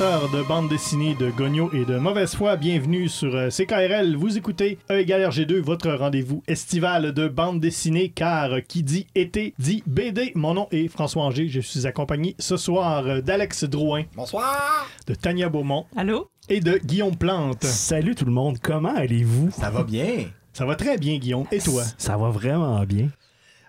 Amateurs 0.00 0.28
de 0.30 0.42
bande 0.42 0.68
dessinée 0.68 1.14
de 1.14 1.30
Gogno 1.30 1.70
et 1.72 1.84
de 1.84 1.98
mauvaise 1.98 2.34
foi, 2.34 2.56
bienvenue 2.56 3.08
sur 3.08 3.34
euh, 3.36 3.48
CKRL. 3.50 4.16
Vous 4.16 4.36
écoutez 4.36 4.78
E 4.90 4.98
égale 5.00 5.22
RG2, 5.30 5.58
votre 5.60 5.90
rendez-vous 5.92 6.42
estival 6.48 7.12
de 7.12 7.28
bande 7.28 7.60
dessinée, 7.60 8.08
car 8.08 8.50
qui 8.66 8.82
dit 8.82 9.06
été 9.14 9.54
dit 9.58 9.84
BD. 9.86 10.32
Mon 10.34 10.54
nom 10.54 10.68
est 10.72 10.88
François 10.88 11.22
Anger. 11.24 11.48
Je 11.48 11.60
suis 11.60 11.86
accompagné 11.86 12.34
ce 12.40 12.56
soir 12.56 13.06
euh, 13.06 13.20
d'Alex 13.20 13.64
Drouin, 13.64 14.04
Bonsoir! 14.16 14.88
de 15.06 15.14
Tania 15.14 15.48
Beaumont 15.48 15.86
Allô? 15.96 16.28
et 16.48 16.60
de 16.60 16.80
Guillaume 16.84 17.16
Plante. 17.16 17.62
Salut 17.64 18.14
tout 18.16 18.24
le 18.24 18.32
monde, 18.32 18.58
comment 18.60 18.94
allez-vous? 18.96 19.50
Ça 19.52 19.70
va 19.70 19.84
bien? 19.84 20.24
Ça 20.52 20.64
va 20.64 20.74
très 20.74 20.98
bien, 20.98 21.18
Guillaume. 21.18 21.46
Et 21.52 21.58
toi? 21.58 21.84
Ça 21.98 22.16
va 22.16 22.30
vraiment 22.30 22.82
bien. 22.84 23.10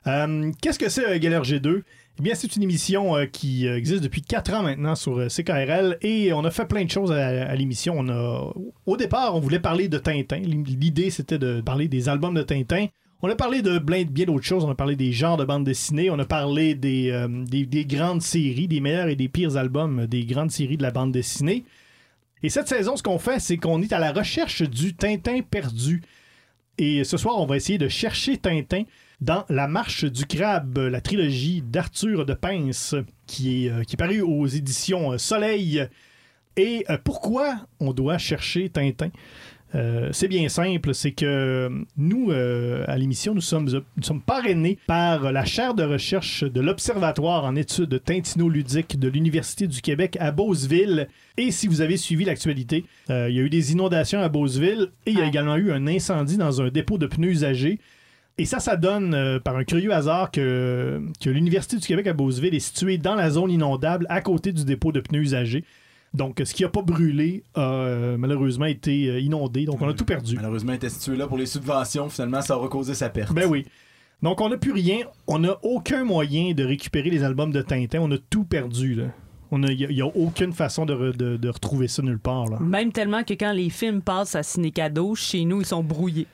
Euh, 0.07 0.51
Qu'est-ce 0.61 0.79
que 0.79 0.89
c'est 0.89 1.03
E 1.03 1.15
égale 1.15 1.41
RG2? 1.43 1.81
Eh 2.17 2.21
bien, 2.21 2.33
c'est 2.33 2.55
une 2.55 2.63
émission 2.63 3.17
euh, 3.17 3.25
qui 3.25 3.67
euh, 3.67 3.77
existe 3.77 4.01
depuis 4.01 4.21
4 4.21 4.53
ans 4.53 4.63
maintenant 4.63 4.95
sur 4.95 5.19
euh, 5.19 5.27
CKRL 5.27 5.97
et 6.01 6.31
on 6.31 6.45
a 6.45 6.51
fait 6.51 6.65
plein 6.65 6.85
de 6.85 6.89
choses 6.89 7.11
à, 7.11 7.53
l'émission. 7.55 7.99
Au 8.85 8.97
départ, 8.97 9.35
on 9.35 9.41
voulait 9.41 9.59
parler 9.59 9.89
de 9.89 9.97
Tintin. 9.97 10.37
L'idée, 10.37 11.09
c'était 11.09 11.37
de 11.37 11.59
parler 11.59 11.89
des 11.89 12.07
albums 12.07 12.33
de 12.33 12.41
Tintin. 12.41 12.87
On 13.21 13.29
a 13.29 13.35
parlé 13.35 13.61
de 13.61 13.79
bien 13.79 14.25
d'autres 14.25 14.45
choses. 14.45 14.63
On 14.63 14.69
a 14.69 14.75
parlé 14.75 14.95
des 14.95 15.11
genres 15.11 15.35
de 15.35 15.43
bandes 15.43 15.65
dessinées. 15.65 16.09
On 16.09 16.19
a 16.19 16.25
parlé 16.25 16.73
des 16.73 17.85
grandes 17.85 18.21
séries, 18.21 18.67
des 18.67 18.79
meilleurs 18.79 19.07
et 19.07 19.15
des 19.15 19.27
pires 19.27 19.57
albums 19.57 20.05
des 20.05 20.25
grandes 20.25 20.51
séries 20.51 20.77
de 20.77 20.83
la 20.83 20.91
bande 20.91 21.11
dessinée. 21.11 21.65
Et 22.43 22.49
cette 22.49 22.67
saison, 22.67 22.95
ce 22.95 23.03
qu'on 23.03 23.19
fait, 23.19 23.39
c'est 23.39 23.57
qu'on 23.57 23.81
est 23.81 23.91
à 23.91 23.99
la 23.99 24.13
recherche 24.13 24.61
du 24.61 24.93
Tintin 24.93 25.41
perdu. 25.41 26.01
Et 26.77 27.03
ce 27.03 27.17
soir, 27.17 27.39
on 27.39 27.45
va 27.45 27.57
essayer 27.57 27.77
de 27.77 27.87
chercher 27.87 28.37
Tintin 28.37 28.83
dans 29.21 29.45
La 29.49 29.67
Marche 29.67 30.05
du 30.05 30.25
Crabe, 30.25 30.77
la 30.77 31.01
trilogie 31.01 31.61
d'Arthur 31.61 32.25
de 32.25 32.33
Pince, 32.33 32.95
qui 33.27 33.65
est, 33.65 33.69
euh, 33.71 33.83
qui 33.83 33.95
est 33.95 33.97
parue 33.97 34.21
aux 34.21 34.47
éditions 34.47 35.13
euh, 35.13 35.17
Soleil. 35.17 35.87
Et 36.57 36.85
euh, 36.89 36.97
pourquoi 37.03 37.67
on 37.79 37.93
doit 37.93 38.17
chercher 38.17 38.69
Tintin? 38.69 39.09
Euh, 39.73 40.09
c'est 40.13 40.29
bien 40.29 40.47
simple, 40.47 40.93
c'est 40.93 41.11
que 41.11 41.69
nous, 41.97 42.31
euh, 42.31 42.85
à 42.87 42.97
l'émission, 42.97 43.33
nous 43.33 43.41
sommes, 43.41 43.69
nous 43.97 44.03
sommes 44.03 44.21
parrainés 44.21 44.77
par 44.87 45.33
la 45.33 45.43
chaire 45.43 45.73
de 45.73 45.83
recherche 45.83 46.45
de 46.45 46.61
l'Observatoire 46.61 47.43
en 47.43 47.57
études 47.57 48.01
tintinoludiques 48.01 48.97
de 48.97 49.09
l'Université 49.09 49.67
du 49.67 49.81
Québec 49.81 50.15
à 50.21 50.31
Beauceville. 50.31 51.09
Et 51.35 51.51
si 51.51 51.67
vous 51.67 51.81
avez 51.81 51.97
suivi 51.97 52.23
l'actualité, 52.23 52.85
euh, 53.09 53.29
il 53.29 53.35
y 53.35 53.39
a 53.39 53.41
eu 53.41 53.49
des 53.49 53.73
inondations 53.73 54.21
à 54.21 54.29
Beauceville 54.29 54.91
et 55.05 55.11
il 55.11 55.17
y 55.17 55.21
a 55.21 55.25
également 55.25 55.57
eu 55.57 55.73
un 55.73 55.87
incendie 55.87 56.37
dans 56.37 56.61
un 56.61 56.69
dépôt 56.69 56.97
de 56.97 57.07
pneus 57.07 57.31
usagés. 57.31 57.79
Et 58.37 58.45
ça, 58.45 58.59
ça 58.59 58.75
donne, 58.75 59.13
euh, 59.13 59.39
par 59.39 59.55
un 59.55 59.63
curieux 59.63 59.93
hasard, 59.93 60.29
que, 60.29 61.01
que 61.21 61.29
l'Université 61.29 61.77
du 61.77 61.87
Québec 61.87 62.07
à 62.07 62.13
Beauceville 62.13 62.53
est 62.53 62.59
située 62.59 62.97
dans 62.97 63.15
la 63.15 63.29
zone 63.29 63.49
inondable 63.49 64.05
à 64.09 64.19
côté 64.21 64.51
du 64.51 64.65
dépôt 64.65 64.91
de 64.91 64.99
pneus 64.99 65.21
usagés. 65.21 65.63
Donc, 66.13 66.41
ce 66.43 66.53
qui 66.53 66.63
n'a 66.63 66.69
pas 66.69 66.81
brûlé 66.81 67.43
a 67.55 67.61
euh, 67.61 68.17
malheureusement 68.17 68.65
été 68.65 69.09
euh, 69.09 69.19
inondé. 69.19 69.65
Donc, 69.65 69.81
on 69.81 69.87
a 69.87 69.93
tout 69.93 70.05
perdu. 70.05 70.35
Malheureusement, 70.35 70.73
il 70.73 70.75
était 70.75 70.89
situé 70.89 71.15
là 71.17 71.27
pour 71.27 71.37
les 71.37 71.45
subventions. 71.45 72.09
Finalement, 72.09 72.41
ça 72.41 72.57
aura 72.57 72.67
causé 72.69 72.93
sa 72.93 73.09
perte. 73.09 73.33
Ben 73.33 73.45
oui. 73.49 73.65
Donc, 74.21 74.39
on 74.41 74.49
n'a 74.49 74.57
plus 74.57 74.71
rien. 74.71 74.99
On 75.27 75.39
n'a 75.39 75.57
aucun 75.63 76.03
moyen 76.05 76.53
de 76.53 76.63
récupérer 76.63 77.09
les 77.09 77.23
albums 77.23 77.51
de 77.51 77.61
Tintin. 77.61 77.99
On 78.01 78.11
a 78.11 78.17
tout 78.17 78.43
perdu, 78.45 78.95
là. 78.95 79.05
Il 79.51 79.87
n'y 79.89 80.01
a, 80.01 80.05
aucune 80.07 80.51
façon 80.51 80.85
de, 80.85 80.93
re- 80.93 81.15
de- 81.15 81.37
de 81.37 81.49
retrouver 81.49 81.87
ça 81.87 82.01
nulle 82.01 82.19
part. 82.19 82.47
là. 82.47 82.59
Même 82.59 82.91
tellement 82.91 83.23
que 83.23 83.33
quand 83.33 83.53
les 83.53 83.69
films 83.69 84.01
passent 84.01 84.35
à 84.35 84.43
Ciné-Cadeau, 84.43 85.15
chez 85.15 85.45
nous, 85.45 85.61
ils 85.61 85.65
sont 85.65 85.83
brouillés. 85.83 86.27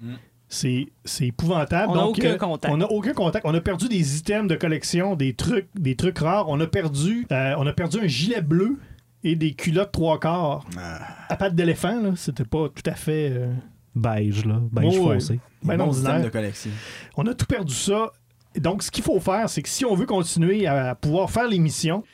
C'est 0.00 0.06
c'est 0.48 0.86
épouvantable. 1.20 1.90
On 1.92 1.94
n'a 1.96 2.00
Donc, 2.02 2.18
aucun 2.18 2.30
euh, 2.32 2.36
contact. 2.36 2.72
On 2.74 2.76
n'a 2.76 2.86
aucun 2.90 3.12
contact. 3.12 3.46
On 3.46 3.54
a 3.54 3.60
perdu 3.60 3.88
des 3.88 4.18
items 4.18 4.48
de 4.48 4.54
collection, 4.56 5.16
des 5.16 5.34
trucs, 5.34 5.68
des 5.74 5.96
trucs 5.96 6.18
rares. 6.18 6.48
On 6.48 6.60
a 6.60 6.66
perdu, 6.66 7.26
euh, 7.32 7.54
on 7.58 7.66
a 7.66 7.72
perdu 7.72 7.98
un 8.00 8.06
gilet 8.06 8.40
bleu 8.42 8.78
et 9.24 9.34
des 9.34 9.54
culottes 9.54 9.92
trois 9.92 10.20
quarts 10.20 10.64
Ah. 10.78 11.00
à 11.28 11.36
pattes 11.36 11.54
d'éléphant. 11.54 12.00
là. 12.00 12.10
C'était 12.16 12.44
pas 12.44 12.68
tout 12.68 12.88
à 12.88 12.94
fait. 12.94 13.30
euh, 13.32 13.52
Beige, 13.94 14.44
là, 14.44 14.60
beige 14.72 14.98
Oh, 15.00 15.06
ouais. 15.08 15.14
foncé. 15.14 15.40
ben 15.62 15.78
bon 15.78 15.84
ordinaire. 15.84 15.94
système 16.12 16.22
de 16.24 16.28
collection. 16.28 16.70
On 17.16 17.26
a 17.26 17.32
tout 17.34 17.46
perdu 17.46 17.72
ça. 17.74 18.12
Donc, 18.56 18.82
ce 18.82 18.90
qu'il 18.90 19.02
faut 19.02 19.18
faire, 19.20 19.48
c'est 19.48 19.62
que 19.62 19.68
si 19.70 19.84
on 19.86 19.94
veut 19.94 20.04
continuer 20.06 20.66
à 20.66 20.94
pouvoir 20.94 21.30
faire 21.30 21.48
l'émission, 21.48 22.04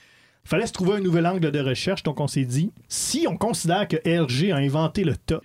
il 0.44 0.49
fallait 0.49 0.66
se 0.66 0.72
trouver 0.72 0.94
un 0.99 1.00
nouvel 1.00 1.26
angle 1.26 1.50
de 1.50 1.59
recherche. 1.60 2.04
Donc, 2.04 2.20
on 2.20 2.28
s'est 2.28 2.44
dit, 2.44 2.70
si 2.88 3.26
on 3.28 3.37
considère 3.37 3.88
que 3.88 3.97
RG 3.97 4.53
a 4.53 4.56
inventé 4.59 5.03
le 5.04 5.16
tas, 5.16 5.41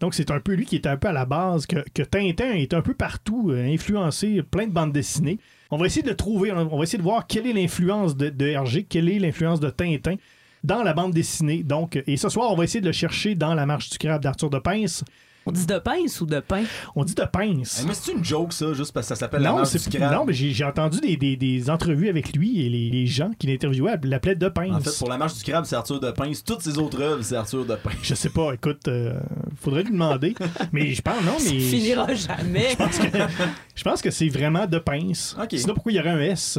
donc 0.00 0.14
c'est 0.14 0.30
un 0.30 0.40
peu 0.40 0.54
lui 0.54 0.64
qui 0.64 0.76
est 0.76 0.86
un 0.86 0.96
peu 0.96 1.08
à 1.08 1.12
la 1.12 1.26
base, 1.26 1.66
que, 1.66 2.02
Tintin 2.02 2.52
est 2.52 2.74
un 2.74 2.80
peu 2.80 2.94
partout, 2.94 3.50
euh, 3.50 3.72
influencé 3.72 4.42
plein 4.42 4.66
de 4.66 4.72
bandes 4.72 4.92
dessinées, 4.92 5.38
on 5.70 5.76
va 5.76 5.86
essayer 5.86 6.02
de 6.02 6.12
trouver, 6.12 6.50
on 6.52 6.76
va 6.76 6.82
essayer 6.82 6.98
de 6.98 7.02
voir 7.02 7.26
quelle 7.26 7.46
est 7.46 7.52
l'influence 7.52 8.16
de, 8.16 8.56
RG, 8.56 8.86
quelle 8.88 9.08
est 9.08 9.18
l'influence 9.18 9.60
de 9.60 9.70
Tintin 9.70 10.16
dans 10.64 10.82
la 10.82 10.92
bande 10.92 11.12
dessinée. 11.12 11.62
Donc, 11.62 12.02
et 12.06 12.16
ce 12.16 12.28
soir, 12.28 12.50
on 12.52 12.56
va 12.56 12.64
essayer 12.64 12.80
de 12.80 12.86
le 12.86 12.92
chercher 12.92 13.34
dans 13.34 13.54
La 13.54 13.66
Marche 13.66 13.90
du 13.90 13.98
Crabe 13.98 14.22
d'Arthur 14.22 14.50
de 14.50 14.58
Pince. 14.58 15.04
On 15.46 15.52
dit 15.52 15.64
de 15.66 15.78
pince 15.78 16.20
ou 16.20 16.26
de 16.26 16.38
pain? 16.40 16.64
On 16.94 17.02
dit 17.02 17.14
de 17.14 17.24
Pince. 17.24 17.84
Mais 17.86 17.94
c'est 17.94 18.12
une 18.12 18.22
joke, 18.24 18.52
ça, 18.52 18.72
juste 18.74 18.92
parce 18.92 19.06
que 19.06 19.14
ça 19.14 19.16
s'appelle 19.16 19.40
la 19.42 19.50
Non, 19.50 19.56
marche 19.56 19.70
c'est 19.70 19.88
du 19.90 19.96
crabe. 19.96 20.12
non, 20.12 20.24
mais 20.26 20.32
j'ai 20.34 20.64
entendu 20.64 21.00
des, 21.00 21.16
des- 21.16 21.36
des 21.36 21.70
entrevues 21.70 22.08
avec 22.10 22.36
lui 22.36 22.60
et 22.64 22.68
les, 22.68 22.90
les 22.90 23.06
gens 23.06 23.30
qui 23.38 23.46
l'interviewaient 23.46 23.98
l'appelaient 24.04 24.34
de 24.34 24.48
Pince. 24.48 24.70
En 24.74 24.80
fait, 24.80 24.98
pour 24.98 25.08
la 25.08 25.16
marche 25.16 25.34
du 25.34 25.42
crabe, 25.50 25.64
c'est 25.64 25.76
Arthur 25.76 25.98
de 25.98 26.10
Pince. 26.10 26.44
Toutes 26.44 26.60
ses 26.60 26.76
autres 26.78 27.00
œuvres, 27.00 27.22
c'est 27.22 27.36
Arthur 27.36 27.64
de 27.64 27.74
Pince. 27.74 27.94
Je 28.02 28.14
sais 28.14 28.28
pas, 28.28 28.52
écoute, 28.52 28.86
euh, 28.88 29.18
faudrait 29.60 29.82
lui 29.82 29.92
demander. 29.92 30.34
mais 30.72 30.92
je 30.92 31.00
pense, 31.02 31.22
non, 31.24 31.38
Ça 31.38 31.50
mais. 31.52 31.58
finira 31.58 32.14
jamais. 32.14 32.76
Je 33.74 33.82
pense 33.84 34.02
que 34.02 34.10
c'est 34.10 34.28
vraiment 34.28 34.66
de 34.66 34.78
Pince. 34.78 35.34
Ok. 35.42 35.54
Sinon, 35.56 35.72
pourquoi 35.74 35.90
il 35.92 35.96
y 35.96 36.00
aurait 36.00 36.10
un 36.10 36.20
S? 36.20 36.58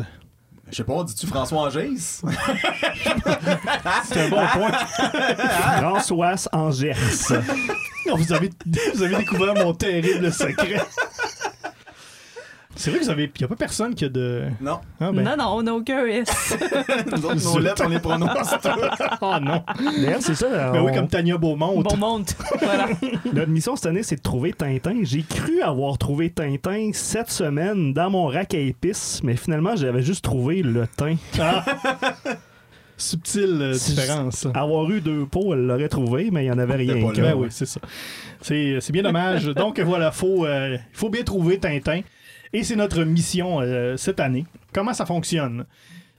Je 0.71 0.77
sais 0.77 0.83
pas, 0.85 1.03
dis-tu 1.03 1.27
François 1.27 1.59
Angers? 1.59 1.97
C'est 4.05 4.21
un 4.21 4.29
bon 4.29 4.47
point. 4.53 4.71
François 5.77 6.35
Angers. 6.53 6.93
Vous, 8.15 8.33
avez, 8.33 8.49
vous 8.95 9.03
avez 9.03 9.17
découvert 9.17 9.53
mon 9.53 9.73
terrible 9.73 10.31
secret. 10.31 10.81
C'est 12.75 12.89
vrai 12.89 12.99
que 12.99 13.05
vous 13.05 13.11
avez. 13.11 13.23
Il 13.25 13.39
n'y 13.39 13.45
a 13.45 13.47
pas 13.47 13.55
personne 13.55 13.93
qui 13.93 14.05
a 14.05 14.09
de. 14.09 14.43
Non. 14.61 14.79
Ah, 14.99 15.11
ben. 15.11 15.23
Non, 15.23 15.35
non, 15.37 15.45
on 15.57 15.61
n'a 15.63 15.73
aucun 15.73 16.05
S. 16.05 16.55
Nous 17.11 17.25
autres, 17.25 17.43
nos 17.43 17.59
lettres, 17.59 17.83
on 17.85 17.89
les 17.89 17.99
prononce. 17.99 18.55
Oh 19.21 19.33
non. 19.41 19.63
D'ailleurs, 20.01 20.21
c'est 20.21 20.35
ça. 20.35 20.71
Ben 20.71 20.81
on- 20.81 20.85
oui, 20.85 20.93
comme 20.93 21.07
Tania 21.07 21.37
Beaumont. 21.37 21.81
Bon 21.81 21.97
monte. 21.97 22.35
Voilà. 22.59 22.87
Notre 23.33 23.51
mission 23.51 23.75
cette 23.75 23.87
année, 23.87 24.03
c'est 24.03 24.15
de 24.15 24.21
trouver 24.21 24.53
Tintin. 24.53 24.99
J'ai 25.03 25.23
cru 25.23 25.61
avoir 25.61 25.97
trouvé 25.97 26.29
Tintin 26.29 26.91
cette 26.93 27.29
semaine 27.29 27.93
dans 27.93 28.09
mon 28.09 28.27
rack 28.27 28.53
à 28.53 28.59
épices, 28.59 29.21
mais 29.23 29.35
finalement, 29.35 29.75
j'avais 29.75 30.01
juste 30.01 30.23
trouvé 30.23 30.61
le 30.63 30.87
thym. 30.87 31.17
Ah. 31.39 31.65
Subtile 32.97 33.57
euh, 33.61 33.73
différence. 33.73 34.47
Avoir 34.53 34.89
eu 34.91 35.01
deux 35.01 35.25
pots, 35.25 35.53
elle 35.53 35.65
l'aurait 35.65 35.89
trouvé, 35.89 36.29
mais 36.31 36.43
il 36.45 36.49
n'y 36.49 36.51
en 36.51 36.59
avait 36.59 36.75
rien. 36.75 37.11
Qu'un. 37.11 37.21
Ben 37.21 37.33
oui, 37.35 37.47
c'est 37.49 37.65
ça. 37.65 37.79
C'est 38.41 38.77
c'est 38.79 38.93
bien 38.93 39.01
dommage. 39.03 39.45
Donc 39.45 39.79
voilà, 39.79 40.11
faut, 40.11 40.45
euh, 40.45 40.77
il 40.79 40.97
faut 40.97 41.09
bien 41.09 41.23
trouver 41.23 41.57
Tintin. 41.57 42.01
Et 42.53 42.63
c'est 42.63 42.75
notre 42.75 43.03
mission 43.03 43.59
euh, 43.61 43.97
cette 43.97 44.19
année. 44.19 44.45
Comment 44.73 44.93
ça 44.93 45.05
fonctionne? 45.05 45.65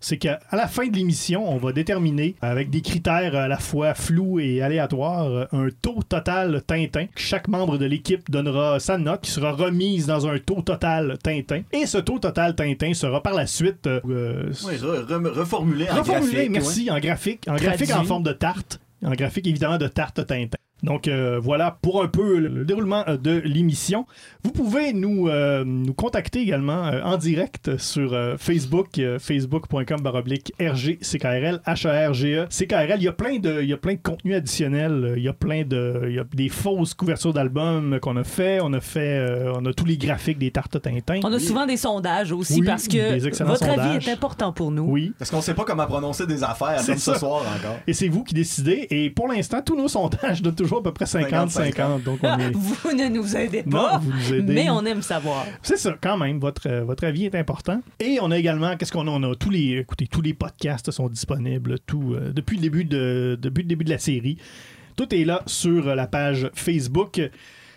C'est 0.05 0.17
qu'à 0.17 0.41
la 0.51 0.67
fin 0.67 0.89
de 0.89 0.97
l'émission, 0.97 1.49
on 1.49 1.59
va 1.59 1.71
déterminer, 1.73 2.35
avec 2.43 2.71
des 2.71 2.81
critères 2.81 3.37
à 3.37 3.47
la 3.47 3.57
fois 3.59 3.95
flous 3.95 4.41
et 4.41 4.61
aléatoires, 4.61 5.47
un 5.53 5.69
taux 5.81 6.01
total 6.09 6.61
Tintin. 6.67 7.07
Chaque 7.15 7.47
membre 7.47 7.79
de 7.79 7.85
l'équipe 7.87 8.29
donnera 8.29 8.81
sa 8.81 8.99
note 8.99 9.21
qui 9.21 9.31
sera 9.31 9.53
remise 9.53 10.07
dans 10.07 10.27
un 10.27 10.41
taux 10.41 10.61
total 10.63 11.19
Tintin. 11.23 11.63
Et 11.73 11.87
ce 11.87 11.99
taux 11.99 12.19
total 12.19 12.57
Tintin 12.57 12.95
sera 12.95 13.23
par 13.23 13.35
la 13.35 13.47
suite 13.47 13.87
euh, 13.87 14.01
euh, 14.09 14.53
Oui, 14.67 14.75
re- 14.75 15.07
re- 15.07 15.29
reformulé 15.39 15.89
en 15.89 15.95
Reformulé, 16.01 16.33
graphique. 16.49 16.51
merci, 16.51 16.91
en 16.91 16.99
graphique. 16.99 17.45
En 17.49 17.55
graphique 17.55 17.93
en 17.95 18.03
forme 18.05 18.25
de 18.25 18.33
tarte. 18.33 18.81
En 19.05 19.13
graphique, 19.13 19.47
évidemment, 19.47 19.79
de 19.79 19.87
tarte 19.87 20.27
Tintin. 20.27 20.57
Donc 20.83 21.07
euh, 21.07 21.39
voilà 21.41 21.79
pour 21.81 22.03
un 22.03 22.09
peu 22.09 22.39
le, 22.39 22.49
le 22.49 22.65
déroulement 22.65 23.05
euh, 23.09 23.17
de 23.17 23.41
l'émission. 23.45 24.07
Vous 24.43 24.51
pouvez 24.51 24.93
nous, 24.93 25.29
euh, 25.29 25.63
nous 25.65 25.95
contacter 25.95 26.41
également 26.41 26.87
euh, 26.87 27.01
en 27.05 27.17
direct 27.17 27.77
sur 27.79 28.13
euh, 28.15 28.37
Facebook, 28.37 28.99
euh, 28.99 29.19
facebook.com 29.21 30.01
baroblique 30.01 30.53
RGCKRL, 30.61 31.61
H-A-R-G-E, 31.67 32.47
CKRL. 32.51 32.97
Il 32.97 33.05
y 33.05 33.09
a 33.09 33.13
plein 33.13 33.39
de, 33.39 33.63
il 33.63 33.69
y 33.69 33.73
a 33.73 33.77
plein 33.77 33.95
de 33.95 34.01
contenus 34.03 34.37
additionnels. 34.37 35.15
Il 35.17 35.23
y 35.23 35.29
a 35.29 35.33
plein 35.33 35.63
de, 35.65 36.03
il 36.09 36.15
y 36.15 36.19
a 36.19 36.25
des 36.35 36.49
fausses 36.49 36.95
couvertures 36.95 37.33
d'albums 37.33 38.01
qu'on 38.01 38.17
a 38.17 38.25
fait. 38.25 38.59
On 38.61 38.73
a 38.73 38.81
fait, 38.81 39.19
euh, 39.19 39.53
on 39.55 39.65
a 39.67 39.73
tous 39.73 39.85
les 39.85 39.97
graphiques 39.97 40.39
des 40.39 40.51
tartes 40.51 40.81
Tintin. 40.81 41.21
On 41.23 41.33
a 41.33 41.39
souvent 41.39 41.67
des 41.67 41.77
sondages 41.77 42.33
aussi 42.33 42.61
Oui, 42.61 42.67
parce 42.67 42.89
que 42.89 43.45
votre 43.45 43.69
avis 43.69 44.05
est 44.05 44.13
important 44.13 44.53
pour 44.53 44.71
nous. 44.73 44.85
Oui. 44.85 45.13
Parce 45.19 45.31
qu'on 45.31 45.41
sait 45.41 45.55
pas 45.55 45.65
comment 45.65 45.87
prononcer 45.87 46.27
des 46.27 46.43
affaires 46.43 46.85
comme 46.85 46.99
ce 46.99 47.15
soir 47.15 47.43
encore. 47.43 47.79
Et 47.87 47.93
c'est 47.93 48.09
vous 48.09 48.25
qui 48.25 48.35
décidez. 48.35 48.89
Et 48.91 49.11
pour 49.11 49.29
l'instant, 49.29 49.61
tous 49.65 49.77
nos 49.77 49.89
sondages 49.89 50.43
donnent 50.43 50.55
toujours 50.55 50.72
toujours 50.73 50.79
à 50.79 50.83
peu 50.83 50.93
près 50.93 51.05
50-50. 51.05 52.03
Donc, 52.03 52.21
on 52.23 52.39
est. 52.39 52.53
Vous 52.55 52.93
ne 52.93 53.09
nous 53.09 53.37
aidez 53.37 53.63
Non, 53.67 53.79
pas, 53.79 53.99
vous 53.99 54.13
nous 54.13 54.35
aidez. 54.35 54.53
mais 54.53 54.71
on 54.71 54.85
aime 54.85 55.03
savoir. 55.03 55.47
C'est 55.63 55.77
ça, 55.77 55.97
quand 56.01 56.17
même. 56.17 56.39
Votre, 56.39 56.69
euh, 56.69 56.85
votre 56.85 57.05
avis 57.05 57.27
est 57.27 57.35
important. 57.35 57.81
Et 58.01 58.19
on 58.21 58.31
a 58.31 58.39
également, 58.39 58.77
qu'est-ce 58.77 58.93
qu'on 58.93 59.07
a? 59.07 59.11
On 59.11 59.23
a 59.33 59.35
tous 59.35 59.51
les, 59.51 59.79
écoutez, 59.79 60.07
tous 60.07 60.23
les 60.23 60.35
podcasts 60.35 60.91
sont 60.91 61.09
disponibles 61.09 61.79
tout, 61.87 62.15
euh, 62.15 62.33
depuis, 62.33 62.57
le 62.57 62.63
début 62.63 62.85
de, 62.85 63.39
depuis 63.41 63.63
le 63.63 63.69
début 63.69 63.85
de 63.85 63.91
la 63.91 63.99
série. 63.99 64.39
Tout 64.97 65.15
est 65.15 65.25
là 65.25 65.43
sur 65.47 65.95
la 65.95 66.07
page 66.07 66.51
Facebook. 66.55 67.21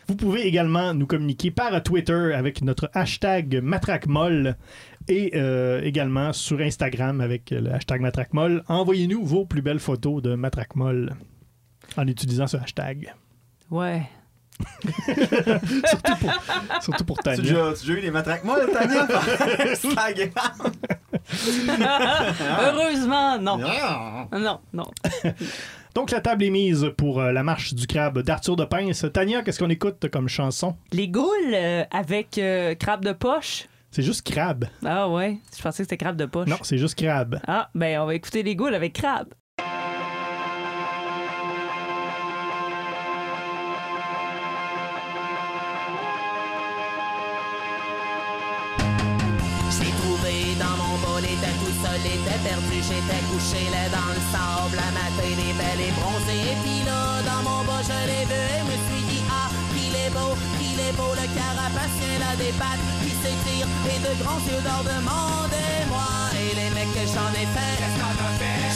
Vous 0.07 0.15
pouvez 0.15 0.45
également 0.45 0.93
nous 0.93 1.07
communiquer 1.07 1.49
par 1.49 1.81
Twitter 1.81 2.33
avec 2.35 2.61
notre 2.61 2.91
hashtag 2.93 3.59
MatraqueMolle 3.63 4.55
et 5.07 5.31
euh, 5.35 5.81
également 5.81 6.31
sur 6.33 6.59
Instagram 6.59 7.21
avec 7.21 7.49
le 7.49 7.71
hashtag 7.71 8.01
MatraqueMolle. 8.01 8.63
Envoyez-nous 8.67 9.23
vos 9.25 9.45
plus 9.45 9.61
belles 9.63 9.79
photos 9.79 10.21
de 10.21 10.35
MatraqueMolle 10.35 11.15
en 11.97 12.07
utilisant 12.07 12.47
ce 12.47 12.57
hashtag. 12.57 13.13
Ouais. 13.69 14.03
Surtout 15.89 16.15
pour, 16.21 16.31
surtout 16.81 17.03
pour 17.03 17.17
Tu 17.17 17.23
Tania. 17.23 17.43
tu 17.43 17.57
as 17.57 17.71
déjà 17.73 17.93
eu 17.93 17.99
les 17.99 18.11
matraques 18.11 18.45
molles, 18.45 18.69
Tania? 18.71 19.05
Heureusement, 22.61 23.37
non. 23.39 23.59
Ah. 23.65 24.27
Non, 24.31 24.59
non. 24.73 24.85
Donc 25.93 26.11
la 26.11 26.21
table 26.21 26.43
est 26.43 26.49
mise 26.49 26.91
pour 26.97 27.21
euh, 27.21 27.31
la 27.31 27.43
marche 27.43 27.73
du 27.73 27.87
crabe 27.87 28.21
d'Arthur 28.21 28.55
de 28.55 28.65
Pince. 28.65 29.05
Tania, 29.13 29.43
qu'est-ce 29.43 29.59
qu'on 29.59 29.69
écoute 29.69 30.09
comme 30.09 30.27
chanson? 30.27 30.75
Les 30.91 31.07
goules 31.07 31.53
euh, 31.53 31.83
avec 31.91 32.37
euh, 32.37 32.75
crabe 32.75 33.03
de 33.03 33.13
poche. 33.13 33.65
C'est 33.91 34.03
juste 34.03 34.29
crabe. 34.29 34.65
Ah 34.85 35.09
ouais, 35.09 35.37
je 35.55 35.61
pensais 35.61 35.83
que 35.83 35.89
c'était 35.89 35.97
crabe 35.97 36.17
de 36.17 36.25
poche. 36.25 36.49
Non, 36.49 36.57
c'est 36.63 36.77
juste 36.77 36.95
crabe. 36.95 37.39
Ah, 37.47 37.69
ben 37.75 37.99
on 38.01 38.05
va 38.05 38.15
écouter 38.15 38.43
les 38.43 38.55
goules 38.55 38.75
avec 38.75 38.93
crabe. 38.93 39.29
Pattes 62.53 62.83
qui 63.03 63.09
s'étire 63.09 63.67
et 63.89 63.99
de 63.99 64.23
grands 64.23 64.41
yeux 64.47 64.61
d'or 64.61 64.83
demandez-moi. 64.83 66.09
Et 66.41 66.55
les 66.55 66.69
mecs 66.75 66.93
que 66.93 67.05
j'en 67.13 67.31
ai 67.33 67.47
fait, 67.55 67.79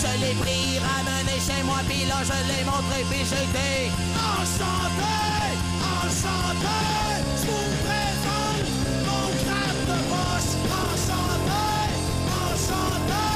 je 0.01 0.11
l'ai 0.21 0.33
pris, 0.35 0.79
ramené 0.79 1.35
chez 1.39 1.61
moi, 1.63 1.79
puis 1.87 2.05
là, 2.05 2.15
je 2.23 2.37
l'ai 2.49 2.63
montré, 2.63 3.03
puis 3.09 3.23
dit, 3.23 3.91
enchanté, 4.15 5.15
enchanté, 5.81 6.79
je 7.37 7.45
vous 7.47 7.69
présente 7.85 8.69
mon 9.07 9.27
crabe 9.41 9.81
de 9.89 9.97
poche, 10.09 10.53
enchanté, 10.81 11.67
enchanté, 12.41 13.27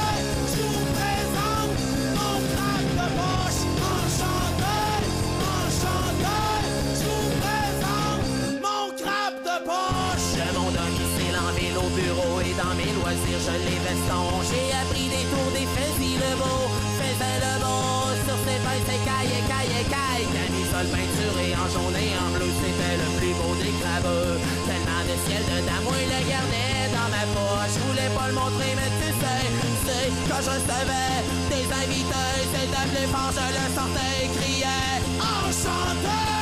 je 0.50 0.62
vous 0.62 0.84
présente 0.96 1.78
mon 2.18 2.36
crabe 2.50 2.90
de 3.00 3.06
poche, 3.18 3.62
enchanté, 3.92 4.78
enchanté, 5.54 6.38
je 6.98 7.04
vous 7.04 7.28
présente 7.44 8.26
mon 8.62 8.84
crabe 8.96 9.38
de 9.44 9.56
poche. 9.66 9.93
Mes 12.76 12.92
loisirs, 12.98 13.40
je 13.46 13.56
les 13.66 13.78
veston. 13.84 14.24
J'ai 14.50 14.70
appris 14.74 15.06
des 15.08 15.24
tours 15.30 15.52
des 15.54 15.66
fusils 15.74 16.18
le 16.18 16.32
beau, 16.36 16.60
faisais 16.98 17.38
le 17.44 17.54
beau 17.62 18.10
sur 18.26 18.38
ses 18.46 18.58
pinces 18.64 18.90
et 18.90 19.02
caille, 19.06 19.38
caille, 19.50 19.84
caille. 19.90 20.26
Camisole 20.34 20.88
peinturée 20.90 21.54
en 21.54 21.66
jaune 21.70 21.98
et 21.98 22.12
en 22.18 22.28
bleu, 22.34 22.50
c'était 22.60 22.96
le 22.98 23.08
plus 23.18 23.34
beau 23.38 23.54
des 23.62 23.74
craveux. 23.80 24.38
Tellement 24.66 25.02
de 25.06 25.16
ciel 25.24 25.42
de 25.50 25.58
dame, 25.66 25.88
il 26.02 26.08
le 26.10 26.20
gardait 26.26 26.86
dans 26.90 27.08
ma 27.14 27.24
poche. 27.34 27.72
Je 27.74 27.80
voulais 27.86 28.12
pas 28.16 28.26
le 28.28 28.34
montrer, 28.34 28.72
mais 28.78 28.90
tu 29.00 29.10
sais, 29.22 29.44
c'est 29.86 30.08
quand 30.28 30.42
je 30.42 30.50
recevais 30.58 31.14
des 31.50 31.66
invités, 31.82 32.38
c'était 32.52 32.86
plus 32.92 33.08
fort, 33.12 33.32
je 33.34 33.46
le 33.54 33.64
sortais 33.76 34.14
et 34.24 34.28
criais. 34.34 34.98
Enchanté, 35.20 36.33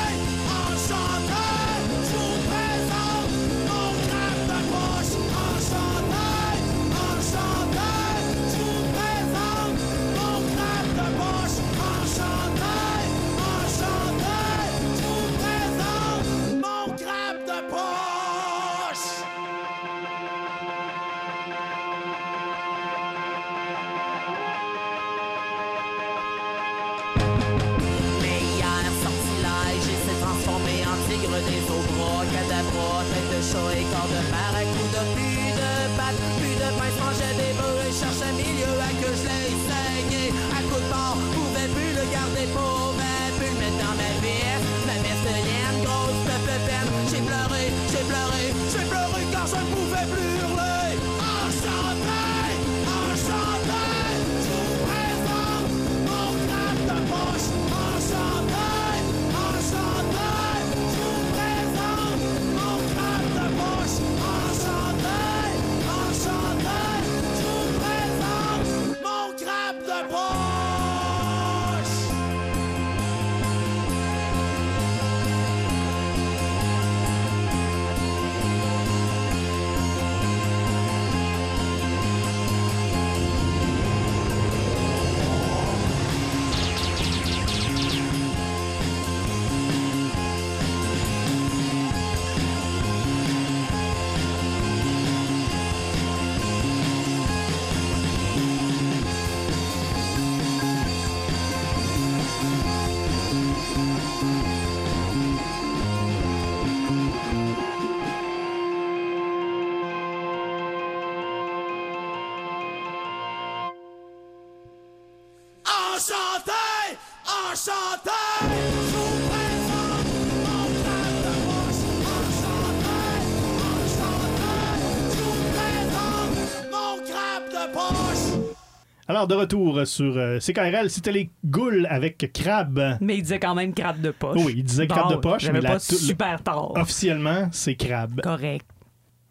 Alors, 129.07 129.29
de 129.29 129.35
retour 129.35 129.87
sur 129.87 130.17
euh, 130.17 130.41
CKRL, 130.41 130.91
c'était 130.91 131.13
les 131.13 131.31
goules 131.45 131.87
avec 131.89 132.33
crabe. 132.33 132.97
Mais 133.01 133.19
il 133.19 133.23
disait 133.23 133.39
quand 133.39 133.55
même 133.55 133.75
crabe 133.75 134.01
de 134.01 134.11
poche. 134.11 134.41
Oui, 134.45 134.55
il 134.57 134.65
disait 134.65 134.89
crabe 134.89 135.11
de 135.13 135.17
poche, 135.17 135.49
mais 135.53 135.61
pas 135.61 135.75
la- 135.75 135.79
super 135.79 136.43
tard. 136.43 136.73
Officiellement, 136.77 137.49
c'est 137.53 137.77
crabe. 137.77 138.21
Correct. 138.23 138.67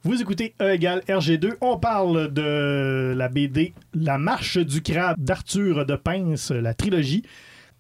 Vous 0.04 0.22
écoutez 0.22 0.56
E 0.62 0.74
égale 0.74 1.02
RG2. 1.08 1.56
On 1.60 1.78
parle 1.78 2.32
de 2.32 3.14
la 3.14 3.28
BD 3.28 3.74
La 3.94 4.18
marche 4.18 4.58
du 4.58 4.82
crabe 4.82 5.18
d'Arthur 5.20 5.86
de 5.86 5.96
Pince, 5.98 6.52
la 6.52 6.74
trilogie. 6.74 7.24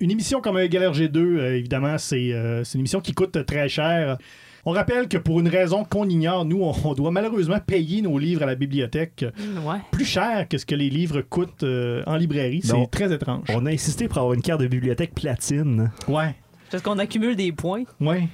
Une 0.01 0.11
émission 0.11 0.41
comme 0.41 0.57
E 0.57 0.63
égale 0.63 0.91
RG2, 0.91 1.17
euh, 1.17 1.55
évidemment, 1.57 1.97
c'est 1.97 2.33
euh, 2.33 2.63
c'est 2.63 2.73
une 2.75 2.81
émission 2.81 2.99
qui 3.01 3.13
coûte 3.13 3.45
très 3.45 3.69
cher. 3.69 4.17
On 4.65 4.71
rappelle 4.71 5.07
que 5.07 5.17
pour 5.17 5.39
une 5.39 5.47
raison 5.47 5.83
qu'on 5.83 6.07
ignore, 6.09 6.45
nous, 6.45 6.61
on, 6.61 6.93
doit 6.93 7.09
malheureusement 7.11 7.59
payer 7.65 8.01
nos 8.03 8.19
livres 8.19 8.43
à 8.43 8.45
la 8.45 8.55
bibliothèque 8.55 9.25
Ouais. 9.65 9.77
plus 9.91 10.05
cher 10.05 10.47
que 10.47 10.57
ce 10.59 10.65
que 10.67 10.75
les 10.75 10.89
livres 10.89 11.21
coûtent 11.21 11.63
euh, 11.63 12.03
en 12.05 12.15
librairie. 12.15 12.61
C'est 12.63 12.91
très 12.91 13.11
étrange. 13.13 13.45
On 13.49 13.65
a 13.65 13.71
insisté 13.71 14.07
pour 14.07 14.17
avoir 14.19 14.33
une 14.33 14.41
carte 14.43 14.61
de 14.61 14.67
bibliothèque 14.67 15.15
platine. 15.15 15.91
Ouais. 16.07 16.35
Parce 16.69 16.83
qu'on 16.83 16.99
accumule 16.99 17.35
des 17.35 17.51
points. 17.51 17.83
Ouais. 17.99 18.27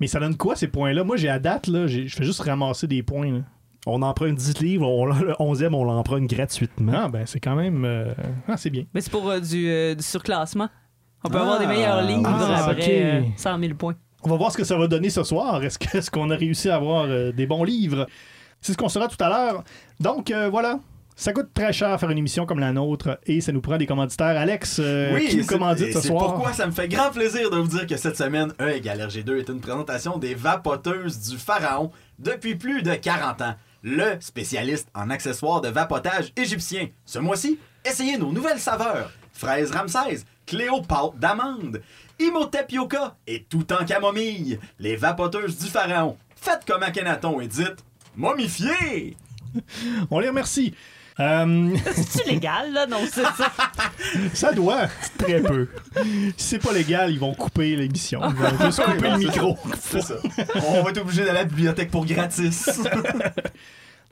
Mais 0.00 0.06
ça 0.06 0.18
donne 0.20 0.36
quoi 0.36 0.56
ces 0.56 0.68
points-là? 0.68 1.04
Moi, 1.04 1.16
j'ai 1.16 1.28
à 1.28 1.38
date, 1.38 1.66
là, 1.66 1.86
je 1.86 2.06
fais 2.08 2.24
juste 2.24 2.40
ramasser 2.40 2.86
des 2.86 3.02
points. 3.02 3.30
là. 3.32 3.40
On 3.86 4.02
emprunte 4.02 4.34
10 4.34 4.60
livres, 4.60 4.88
on, 4.88 5.04
le 5.06 5.32
11e, 5.38 5.72
on 5.74 5.84
l'emprunte 5.84 6.26
gratuitement. 6.28 6.92
Ah, 6.94 7.08
ben, 7.08 7.24
c'est 7.26 7.38
quand 7.40 7.54
même. 7.54 7.84
euh, 7.84 8.12
Ah, 8.48 8.56
c'est 8.56 8.70
bien. 8.70 8.84
Mais 8.94 9.00
c'est 9.00 9.10
pour 9.12 9.30
euh, 9.30 9.40
du, 9.40 9.68
euh, 9.68 9.94
du 9.94 10.02
surclassement. 10.02 10.68
On 11.24 11.28
peut 11.28 11.38
Ah. 11.38 11.42
avoir 11.42 11.58
des 11.58 11.66
meilleurs 11.66 12.02
livres 12.02 12.22
Ah, 12.26 12.66
après 12.70 12.82
ok. 12.82 12.88
euh, 12.88 13.22
100 13.36 13.58
000 13.60 13.74
points. 13.74 13.94
On 14.22 14.30
va 14.30 14.36
voir 14.36 14.52
ce 14.52 14.56
que 14.56 14.64
ça 14.64 14.76
va 14.76 14.86
donner 14.86 15.10
ce 15.10 15.22
soir. 15.24 15.62
Est-ce 15.62 16.10
qu'on 16.10 16.30
a 16.30 16.36
réussi 16.36 16.68
à 16.68 16.76
avoir 16.76 17.04
euh, 17.04 17.32
des 17.32 17.46
bons 17.46 17.64
livres? 17.64 18.06
C'est 18.60 18.72
ce 18.72 18.76
qu'on 18.78 18.88
saura 18.88 19.08
tout 19.08 19.22
à 19.22 19.28
l'heure. 19.28 19.64
Donc, 20.00 20.30
euh, 20.30 20.48
voilà. 20.48 20.80
Ça 21.18 21.32
coûte 21.32 21.48
très 21.54 21.72
cher 21.72 21.98
faire 21.98 22.10
une 22.10 22.18
émission 22.18 22.44
comme 22.44 22.58
la 22.58 22.72
nôtre 22.72 23.18
et 23.24 23.40
ça 23.40 23.50
nous 23.50 23.62
prend 23.62 23.78
des 23.78 23.86
commanditaires. 23.86 24.36
Alex, 24.38 24.78
euh, 24.84 25.18
qui 25.20 25.38
nous 25.38 25.46
commandite 25.46 25.94
ce 25.94 26.00
c'est 26.00 26.08
soir? 26.08 26.24
pourquoi 26.34 26.52
ça 26.52 26.66
me 26.66 26.72
fait 26.72 26.88
grand 26.88 27.10
plaisir 27.10 27.48
de 27.50 27.56
vous 27.56 27.68
dire 27.68 27.86
que 27.86 27.96
cette 27.96 28.18
semaine, 28.18 28.52
E 28.60 28.68
égale 28.74 29.00
RG2 29.00 29.38
est 29.38 29.48
une 29.48 29.60
présentation 29.60 30.18
des 30.18 30.34
vapoteuses 30.34 31.30
du 31.30 31.38
Pharaon 31.38 31.90
depuis 32.18 32.54
plus 32.56 32.82
de 32.82 32.94
40 32.94 33.40
ans. 33.40 33.54
Le 33.82 34.16
spécialiste 34.20 34.88
en 34.94 35.08
accessoires 35.08 35.62
de 35.62 35.68
vapotage 35.68 36.32
égyptien. 36.36 36.88
Ce 37.06 37.18
mois-ci, 37.18 37.58
essayez 37.84 38.18
nos 38.18 38.32
nouvelles 38.32 38.58
saveurs. 38.60 39.10
Fraise 39.32 39.70
Ramsès, 39.70 40.24
Cléo 40.46 40.80
pâte 40.80 41.18
d'amande, 41.18 41.82
Imhotep 42.20 42.70
Yoka 42.70 43.16
et 43.26 43.44
tout 43.48 43.72
en 43.72 43.84
camomille. 43.84 44.58
Les 44.78 44.96
vapoteuses 44.96 45.58
du 45.58 45.66
Pharaon. 45.66 46.16
Faites 46.36 46.64
comme 46.64 46.82
Akhenaton 46.82 47.40
et 47.40 47.48
dites 47.48 47.84
momifié. 48.16 49.16
On 50.10 50.20
les 50.20 50.28
remercie. 50.28 50.74
Euh, 51.18 51.74
C'est-tu 51.94 52.30
légal, 52.30 52.72
là? 52.72 52.86
Non, 52.86 53.00
c'est 53.10 53.22
ça. 53.22 53.52
ça 54.34 54.52
doit. 54.52 54.86
Très 55.18 55.40
peu. 55.40 55.68
Si 56.36 56.48
c'est 56.48 56.58
pas 56.58 56.72
légal, 56.72 57.10
ils 57.10 57.18
vont 57.18 57.34
couper 57.34 57.74
l'émission. 57.74 58.20
Ils 58.22 58.34
vont 58.34 58.66
juste 58.66 58.82
couper 58.82 59.10
le 59.10 59.18
micro. 59.18 59.58
C'est 59.80 60.02
ça. 60.02 60.14
On 60.68 60.82
va 60.82 60.90
être 60.90 60.98
obligé 60.98 61.24
d'aller 61.24 61.38
à 61.38 61.42
la 61.42 61.44
bibliothèque 61.44 61.90
pour 61.90 62.04
gratis. 62.04 62.80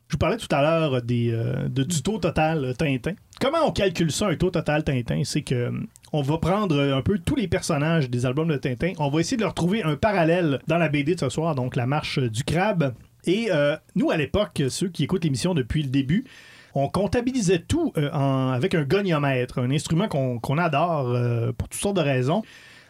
Je 0.09 0.15
vous 0.15 0.19
parlais 0.19 0.37
tout 0.37 0.49
à 0.51 0.63
l'heure 0.63 1.03
des, 1.03 1.31
euh, 1.33 1.69
du 1.69 2.03
taux 2.03 2.19
total 2.19 2.65
euh, 2.65 2.73
Tintin. 2.75 3.15
Comment 3.41 3.67
on 3.67 3.73
calcule 3.73 4.13
ça, 4.13 4.29
un 4.29 4.37
taux 4.37 4.51
total 4.51 4.85
Tintin? 4.85 5.23
C'est 5.25 5.43
que 5.43 5.55
euh, 5.55 5.71
on 6.13 6.23
va 6.23 6.39
prendre 6.39 6.77
euh, 6.77 6.97
un 6.97 7.03
peu 7.03 7.19
tous 7.19 7.37
les 7.37 7.49
personnages 7.49 8.09
des 8.11 8.27
albums 8.27 8.49
de 8.49 8.57
Tintin. 8.57 8.93
On 8.99 9.09
va 9.09 9.21
essayer 9.21 9.37
de 9.37 9.43
leur 9.43 9.55
trouver 9.55 9.83
un 9.83 9.97
parallèle 9.97 10.61
dans 10.69 10.79
la 10.79 10.89
BD 10.89 11.15
de 11.15 11.21
ce 11.21 11.29
soir, 11.31 11.55
donc 11.55 11.75
la 11.75 11.87
marche 11.87 12.19
euh, 12.19 12.29
du 12.31 12.45
crabe. 12.45 12.95
Et 13.27 13.49
euh, 13.51 13.77
nous, 13.97 14.11
à 14.11 14.17
l'époque, 14.17 14.63
ceux 14.69 14.89
qui 14.89 15.05
écoutent 15.05 15.25
l'émission 15.25 15.55
depuis 15.55 15.83
le 15.83 15.89
début, 15.89 16.25
on 16.75 16.89
comptabilisait 16.89 17.61
tout 17.61 17.93
euh, 17.97 18.11
avec 18.13 18.75
un 18.75 18.83
goniomètre, 18.83 19.59
un 19.59 19.71
instrument 19.71 20.09
qu'on 20.09 20.59
adore 20.59 21.11
euh, 21.11 21.53
pour 21.53 21.69
toutes 21.69 21.81
sortes 21.81 21.97
de 21.97 22.03
raisons. 22.03 22.43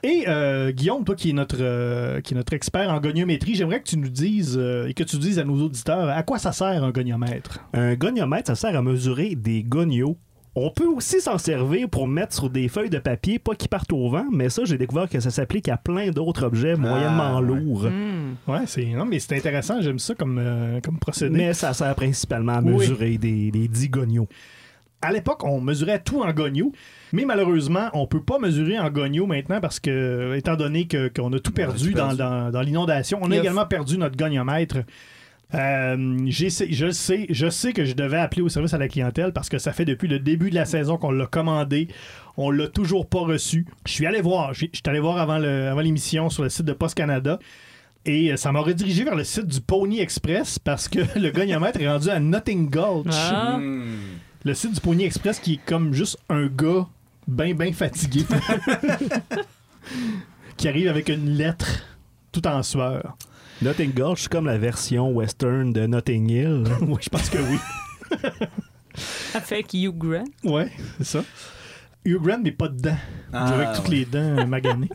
Et 0.05 0.27
euh, 0.29 0.71
Guillaume, 0.71 1.03
toi 1.03 1.15
qui 1.15 1.31
es 1.31 1.33
notre 1.33 1.57
euh, 1.61 2.21
qui 2.21 2.35
est 2.35 2.37
notre 2.37 2.53
expert 2.53 2.91
en 2.91 3.01
goniométrie, 3.01 3.55
j'aimerais 3.55 3.81
que 3.81 3.89
tu 3.89 3.97
nous 3.97 4.11
dises 4.11 4.55
euh, 4.61 4.87
et 4.87 4.93
que 4.93 5.03
tu 5.03 5.17
dises 5.17 5.39
à 5.39 5.45
nos 5.45 5.59
auditeurs 5.63 6.11
à 6.11 6.23
quoi 6.23 6.39
ça 6.39 6.53
sert 6.53 6.85
un 6.85 6.91
goniomètre? 6.91 7.61
Un 7.73 7.95
goniomètre, 7.95 8.49
ça 8.49 8.55
sert 8.55 8.77
à 8.77 8.83
mesurer 8.83 9.35
des 9.35 9.63
gonios. 9.63 10.19
On 10.57 10.71
peut 10.71 10.87
aussi 10.87 11.23
s'en 11.23 11.39
servir 11.39 11.89
pour 11.89 12.07
mettre 12.07 12.35
sur 12.35 12.51
des 12.51 12.69
feuilles 12.69 12.91
de 12.91 12.99
papier, 12.99 13.39
pas 13.39 13.55
qui 13.55 13.67
partent 13.67 13.93
au 13.95 14.09
vent, 14.11 14.27
mais 14.31 14.51
ça, 14.51 14.63
j'ai 14.65 14.79
découvert 14.79 15.09
que 15.09 15.19
ça 15.19 15.31
s'applique 15.31 15.69
à 15.69 15.77
plein 15.79 16.11
d'autres 16.11 16.45
objets 16.45 16.77
moyennement 16.77 17.39
ouais. 17.39 17.47
lourds. 17.47 17.87
Hmm. 17.87 18.35
Ouais, 18.47 18.61
c'est 18.67 18.85
non 18.85 19.07
mais 19.07 19.19
c'est 19.21 19.37
intéressant, 19.37 19.81
j'aime 19.81 19.99
ça 19.99 20.15
comme 20.15 20.39
euh, 20.39 20.81
comme 20.83 20.99
procédé. 20.99 21.35
Mais 21.35 21.55
ça 21.55 21.73
sert 21.73 21.95
principalement 21.95 22.53
à 22.53 22.61
Oui. 22.61 22.75
mesurer 22.75 23.17
des, 23.17 23.51
des 23.51 23.69
10 23.69 23.89
gonios. 23.89 24.29
À 25.01 25.13
l'époque, 25.13 25.45
on 25.45 25.61
mesurait 25.61 26.01
tout 26.03 26.23
en 26.23 26.33
gonio, 26.33 26.73
mais 27.15 27.25
malheureusement, 27.25 27.89
on 27.95 28.07
peut 28.07 28.23
pas 28.23 28.39
mesurer 28.39 28.79
en 28.79 28.91
gonio 28.91 29.27
maintenant 29.27 29.61
parce 29.61 29.81
que 29.81 30.35
étant 30.37 30.57
donné 30.57 30.87
qu'on 30.87 31.33
a 31.33 31.39
tout 31.39 31.53
perdu, 31.53 31.93
dans, 31.93 32.09
perdu. 32.09 32.17
dans- 32.19 32.51
dans 32.51 32.61
l'inondation, 32.61 33.19
on 33.23 33.31
a 33.31 33.37
également 33.37 33.67
perdu 33.67 33.97
notre 33.97 34.17
goniomètre. 34.17 34.79
Euh, 35.55 36.19
je 36.29 36.49
sais, 36.49 36.67
je 37.31 37.49
sais 37.51 37.73
que 37.73 37.85
je 37.85 37.95
devais 37.95 38.17
appeler 38.19 38.43
au 38.43 38.49
service 38.49 38.75
à 38.75 38.79
la 38.79 38.89
clientèle 38.89 39.33
parce 39.33 39.49
que 39.49 39.59
ça 39.59 39.73
fait 39.73 39.85
depuis 39.85 40.09
le 40.09 40.19
début 40.19 40.51
de 40.51 40.55
la 40.57 40.65
saison 40.65 40.97
qu'on 40.97 41.13
l'a 41.13 41.27
commandé. 41.27 41.89
On 42.37 42.51
l'a 42.51 42.67
toujours 42.67 43.07
pas 43.07 43.21
reçu. 43.21 43.65
Je 43.87 43.93
suis 43.93 44.07
allé 44.07 44.21
voir, 44.21 44.53
je 44.53 44.67
suis 44.73 44.83
allé 44.87 44.99
voir 44.99 45.19
avant 45.19 45.39
l'émission 45.81 46.29
sur 46.31 46.43
le 46.43 46.49
site 46.49 46.67
de 46.67 46.73
Post 46.73 46.97
Canada. 46.97 47.39
Et 48.07 48.33
euh, 48.33 48.37
ça 48.37 48.51
m'a 48.53 48.61
redirigé 48.61 49.05
vers 49.05 49.15
le 49.15 49.25
site 49.25 49.47
du 49.47 49.61
Pony 49.61 50.01
Express 50.01 50.59
parce 50.59 50.89
que 50.89 50.99
le 51.19 51.31
goniomètre 51.31 51.81
est 51.81 51.89
rendu 51.89 52.09
à 52.11 52.19
Notting 52.19 52.69
Gulch. 52.69 53.07
Ah. 53.13 53.59
Hmm. 53.59 53.85
Le 54.45 54.55
site 54.55 54.75
du 54.75 54.81
Pony 54.81 55.05
Express 55.05 55.39
qui 55.39 55.55
est 55.55 55.61
comme 55.65 55.95
juste 55.95 56.19
un 56.29 56.47
gars 56.47 56.87
bien, 57.27 57.55
bien 57.55 57.73
fatigué. 57.73 58.25
qui 60.57 60.69
arrive 60.69 60.89
avec 60.89 61.09
une 61.09 61.31
lettre 61.31 61.83
tout 62.33 62.47
en 62.47 62.63
sueur. 62.63 63.17
Notting 63.63 63.93
Gulch, 63.93 64.23
c'est 64.23 64.33
comme 64.33 64.47
la 64.47 64.59
version 64.59 65.13
western 65.13 65.73
de 65.73 65.87
Notting 65.87 66.29
Hill. 66.29 66.65
oui, 66.83 66.99
je 67.01 67.09
pense 67.09 67.31
que 67.31 67.39
oui. 67.39 67.59
Avec 69.35 69.73
Hugh 69.73 69.97
Grant. 69.97 70.25
Ouais, 70.45 70.71
c'est 70.99 71.05
ça. 71.05 71.25
Hugh 72.05 72.21
Grant 72.21 72.39
n'est 72.39 72.53
pas 72.53 72.69
dedans. 72.69 72.97
Ah, 73.33 73.49
avec 73.49 73.77
toutes 73.77 73.89
ouais. 73.89 73.97
les 73.97 74.05
dents 74.05 74.39
euh, 74.39 74.47
maganées. 74.47 74.91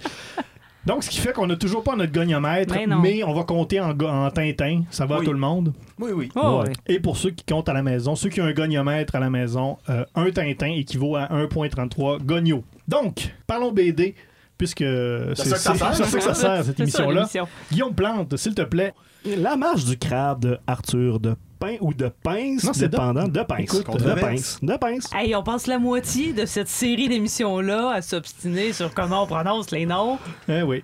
Donc, 0.89 1.03
ce 1.03 1.10
qui 1.12 1.19
fait 1.19 1.34
qu'on 1.34 1.46
n'a 1.46 1.55
toujours 1.55 1.84
pas 1.84 1.96
notre 1.96 2.12
goniomètre, 2.12 2.74
Mais 3.01 3.24
on 3.24 3.31
va 3.31 3.43
compter 3.43 3.79
en, 3.79 3.93
Tintin. 4.31 4.84
Ça 4.89 5.05
va 5.05 5.17
à 5.17 5.22
tout 5.22 5.31
le 5.31 5.39
monde. 5.39 5.72
Oui, 6.00 6.12
oui. 6.13 6.29
Oh, 6.36 6.63
Ouais. 6.63 6.74
Et 6.88 7.00
pour 7.00 7.15
ceux 7.15 7.29
qui 7.29 7.46
comptent 7.46 7.69
à 7.69 7.74
la 7.74 7.84
maison, 7.84 8.15
ceux 8.15 8.29
qui 8.29 8.41
ont 8.41 8.46
un 8.46 8.53
goniomètre 8.53 9.13
à 9.15 9.19
la 9.19 9.29
maison, 9.29 9.77
euh, 9.89 10.03
un 10.15 10.31
Tintin 10.31 10.72
équivaut 10.72 11.15
à 11.15 11.27
1.33 11.27 12.24
gonio. 12.24 12.63
Donc, 12.88 13.36
parlons 13.46 13.72
BD, 13.72 14.15
puisque 14.58 14.79
c'est 14.79 15.36
ça 15.36 15.75
ça 15.75 15.89
que 15.91 16.19
ça 16.19 16.34
sert, 16.34 16.65
cette 16.65 16.79
émission-là. 16.79 17.29
Guillaume 17.72 17.93
Plante, 17.93 18.36
s'il 18.38 18.55
te 18.55 18.63
plaît. 18.63 18.93
La 19.25 19.58
marche 19.58 19.86
du 19.86 19.96
crabe 19.96 20.41
de 20.41 20.58
Arthur 20.65 21.19
de 21.19 21.36
Ou 21.82 21.94
de 21.94 22.10
Pince, 22.24 22.63
Non, 22.63 22.72
c'est 22.74 22.84
de- 22.86 22.88
dépendant 22.88 23.28
de 23.28 23.42
Pince. 23.44 23.60
Écoute, 23.60 24.01
de. 24.01 24.13
Pince. 24.13 24.60
De 24.62 24.78
Pince. 24.78 25.10
Hey, 25.13 25.36
on 25.36 25.44
passe 25.44 25.68
la 25.68 25.78
moitié 25.78 26.32
de 26.34 26.46
cette 26.46 26.70
série 26.70 27.10
d'émissions-là 27.10 27.92
à 27.92 28.01
s'obstiner 28.01 28.72
sur 28.74 28.94
comment 28.94 29.24
on 29.24 29.28
prononce 29.28 29.72
les 29.72 29.86
noms. 29.86 30.18
Eh 30.48 30.62
oui. 30.62 30.84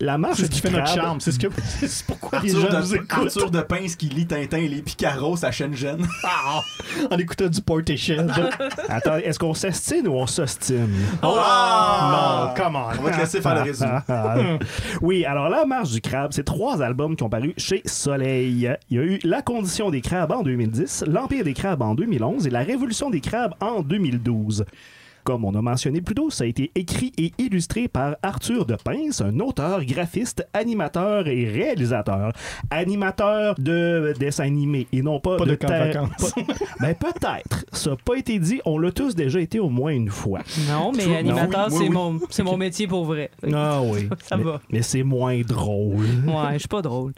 La 0.00 0.18
marche 0.18 0.36
C'est 0.38 0.44
ce 0.46 0.50
qui 0.50 0.60
du 0.60 0.68
fait 0.68 0.70
notre 0.70 0.84
crabe- 0.84 0.96
charme. 0.96 1.20
C'est 1.20 1.32
ce 1.32 1.38
que 1.38 1.46
c'est 1.86 2.06
pourquoi 2.06 2.40
les 2.40 2.54
Arthur 2.54 2.70
gens 2.70 2.80
nous 2.80 2.88
de, 2.90 2.96
écoutent 2.96 3.12
Arthur 3.12 3.50
de 3.50 3.60
Pince 3.62 3.96
qui 3.96 4.08
lit 4.08 4.26
Tintin 4.26 4.58
et 4.58 4.68
les 4.68 4.82
Picaros 4.82 5.44
à 5.44 5.50
Shenzhen. 5.50 6.06
en 7.10 7.18
écoutant 7.18 7.48
du 7.48 7.60
Portishead. 7.62 8.30
Attends, 8.88 9.16
est-ce 9.16 9.38
qu'on 9.38 9.54
s'estime 9.54 10.08
ou 10.08 10.12
on 10.14 10.26
s'ostine? 10.26 10.88
Non, 11.22 12.54
come 12.56 12.76
on. 12.76 12.84
On 12.98 13.02
va 13.02 13.10
te 13.12 13.18
laisser 13.20 13.40
faire 13.40 13.54
le 13.56 13.62
résumé. 13.62 13.90
oui, 15.00 15.24
alors 15.24 15.48
La 15.48 15.64
Marche 15.64 15.90
du 15.90 16.00
Crabe, 16.00 16.30
c'est 16.32 16.44
trois 16.44 16.82
albums 16.82 17.16
qui 17.16 17.22
ont 17.22 17.28
paru 17.28 17.54
chez 17.56 17.82
Soleil. 17.84 18.70
Il 18.90 18.96
y 18.96 19.00
a 19.00 19.02
eu 19.02 19.18
La 19.24 19.42
Condition 19.42 19.90
des 19.90 20.00
Crabes 20.00 20.32
en 20.32 20.42
2010, 20.42 21.04
L'Empire 21.06 21.44
des 21.44 21.54
Crabes 21.54 21.82
en 21.82 21.94
2011 21.94 22.46
et 22.46 22.50
La 22.50 22.60
Révolution 22.60 23.10
des 23.10 23.20
Crabes 23.20 23.54
en 23.60 23.82
2012. 23.82 24.64
Comme 25.24 25.44
on 25.44 25.54
a 25.54 25.62
mentionné 25.62 26.00
plus 26.00 26.14
tôt, 26.16 26.30
ça 26.30 26.44
a 26.44 26.46
été 26.48 26.72
écrit 26.74 27.12
et 27.16 27.32
illustré 27.38 27.86
par 27.86 28.16
Arthur 28.22 28.66
de 28.66 28.74
Pince, 28.74 29.20
un 29.20 29.38
auteur, 29.38 29.84
graphiste, 29.84 30.44
animateur 30.52 31.28
et 31.28 31.44
réalisateur. 31.48 32.32
Animateur 32.70 33.54
de 33.58 34.14
dessins 34.18 34.44
animés 34.44 34.88
et 34.92 35.02
non 35.02 35.20
pas, 35.20 35.36
Pas 35.36 35.44
de 35.44 35.54
ter- 35.54 35.68
vacances. 35.68 36.34
ben 36.80 36.94
peut-être. 36.94 37.64
Ça 37.72 37.90
n'a 37.90 37.96
pas 37.96 38.16
été 38.16 38.38
dit. 38.38 38.60
On 38.64 38.78
l'a 38.78 38.90
tous 38.90 39.14
déjà 39.14 39.40
été 39.40 39.60
au 39.60 39.68
moins 39.68 39.92
une 39.92 40.10
fois. 40.10 40.40
Non, 40.68 40.90
mais 40.92 41.14
animateur, 41.16 41.68
oui, 41.70 41.76
c'est 41.76 41.82
oui, 41.84 41.88
mon, 41.90 42.20
c'est 42.30 42.42
mon 42.42 42.56
métier 42.56 42.86
pour 42.88 43.04
vrai. 43.04 43.30
Ah 43.52 43.80
oui. 43.82 44.08
Ça 44.24 44.36
mais, 44.36 44.42
va. 44.42 44.60
Mais 44.70 44.82
c'est 44.82 45.02
moins 45.04 45.40
drôle. 45.42 46.04
Ouais, 46.26 46.54
je 46.54 46.58
suis 46.58 46.68
pas 46.68 46.82
drôle. 46.82 47.12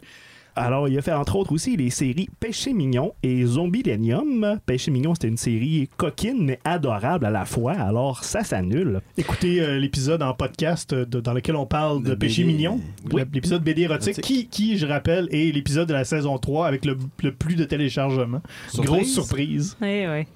Alors, 0.57 0.87
il 0.87 0.97
a 0.97 1.01
fait 1.01 1.11
entre 1.11 1.35
autres 1.35 1.51
aussi 1.51 1.75
les 1.75 1.89
séries 1.89 2.29
Péché 2.39 2.71
mignon 2.71 3.13
et 3.23 3.43
Zombielenium. 3.45 4.59
Péché 4.65 4.89
mignon, 4.89 5.13
c'était 5.13 5.27
une 5.27 5.37
série 5.37 5.89
coquine 5.97 6.45
mais 6.45 6.59
adorable 6.63 7.25
à 7.25 7.29
la 7.29 7.43
fois, 7.45 7.73
alors 7.73 8.23
ça 8.23 8.43
s'annule. 8.43 9.01
Écoutez 9.17 9.59
euh, 9.61 9.79
l'épisode 9.79 10.21
en 10.21 10.33
podcast 10.33 10.93
euh, 10.93 11.05
de- 11.05 11.19
dans 11.19 11.33
lequel 11.33 11.55
on 11.57 11.65
parle 11.65 12.03
de, 12.03 12.09
De 12.11 12.15
péché 12.15 12.43
BD. 12.43 12.53
mignon, 12.53 12.79
Oui. 13.11 13.23
l'épisode 13.33 13.63
BD 13.63 13.81
érotique, 13.81 14.17
Érotique. 14.19 14.23
qui, 14.23 14.47
qui, 14.47 14.77
je 14.77 14.85
rappelle, 14.85 15.27
est 15.31 15.53
l'épisode 15.53 15.87
de 15.89 15.93
la 15.93 16.05
saison 16.05 16.37
3 16.37 16.67
avec 16.67 16.85
le, 16.85 16.97
le 17.21 17.31
plus 17.33 17.55
de 17.55 17.65
téléchargements. 17.65 18.41
Grosse 18.77 19.13
surprise. 19.13 19.75
Ouais. 19.81 20.27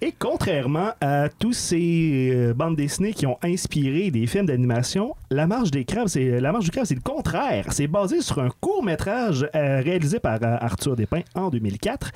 Et 0.00 0.12
contrairement 0.16 0.90
à 1.00 1.28
tous 1.28 1.52
ces 1.52 2.30
euh, 2.32 2.54
bandes 2.54 2.76
dessinées 2.76 3.12
qui 3.12 3.26
ont 3.26 3.38
inspiré 3.42 4.10
des 4.10 4.26
films 4.26 4.46
d'animation, 4.46 5.14
La 5.30 5.46
Marche 5.46 5.70
des 5.72 5.84
Crabes, 5.84 6.06
c'est 6.08 6.40
La 6.40 6.52
Marche 6.52 6.64
du 6.66 6.70
Crabe, 6.70 6.84
c'est 6.84 6.94
le 6.94 7.00
contraire. 7.00 7.66
C'est 7.72 7.88
basé 7.88 8.20
sur 8.20 8.38
un 8.38 8.50
court 8.60 8.84
métrage 8.84 9.48
réalisé 9.82 10.20
par 10.20 10.38
euh, 10.42 10.56
Arthur 10.60 10.96
Despins 10.96 11.22
en 11.34 11.50
2004. 11.50 12.10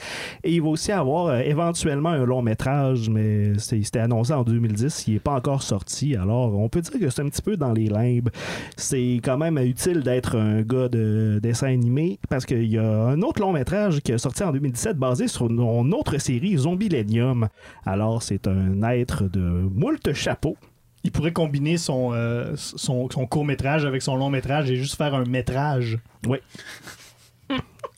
Et 0.44 0.54
il 0.54 0.62
va 0.62 0.68
aussi 0.68 0.92
avoir 0.92 1.26
euh, 1.26 1.40
éventuellement 1.40 2.10
un 2.10 2.24
long 2.24 2.42
métrage, 2.42 3.08
mais 3.08 3.58
c'était 3.58 4.00
annoncé 4.00 4.32
en 4.32 4.42
2010, 4.42 5.04
il 5.08 5.14
n'est 5.14 5.20
pas 5.20 5.32
encore 5.32 5.62
sorti. 5.62 6.16
Alors, 6.16 6.58
on 6.58 6.68
peut 6.68 6.80
dire 6.80 6.98
que 6.98 7.10
c'est 7.10 7.22
un 7.22 7.28
petit 7.28 7.42
peu 7.42 7.56
dans 7.56 7.72
les 7.72 7.86
limbes. 7.86 8.30
C'est 8.76 9.20
quand 9.22 9.38
même 9.38 9.58
utile 9.58 10.00
d'être 10.00 10.36
un 10.36 10.62
gars 10.62 10.88
de 10.88 11.40
dessin 11.42 11.68
animé 11.68 12.18
parce 12.28 12.46
qu'il 12.46 12.66
y 12.66 12.78
a 12.78 13.06
un 13.06 13.22
autre 13.22 13.40
long 13.40 13.52
métrage 13.52 14.00
qui 14.00 14.12
est 14.12 14.18
sorti 14.18 14.42
en 14.42 14.52
2017 14.52 14.96
basé 14.96 15.28
sur 15.28 15.48
une 15.48 15.94
autre 15.94 16.18
série, 16.18 16.56
Zombielenium. 16.56 17.48
Alors, 17.84 18.22
c'est 18.22 18.46
un 18.46 18.82
être 18.82 19.24
de 19.24 19.40
moult 19.40 20.12
chapeaux 20.12 20.56
il 21.04 21.12
pourrait 21.12 21.32
combiner 21.32 21.76
son, 21.76 22.12
euh, 22.12 22.54
son, 22.56 23.08
son 23.10 23.26
court-métrage 23.26 23.84
avec 23.84 24.02
son 24.02 24.16
long-métrage 24.16 24.70
et 24.70 24.76
juste 24.76 24.96
faire 24.96 25.14
un 25.14 25.24
métrage. 25.24 25.98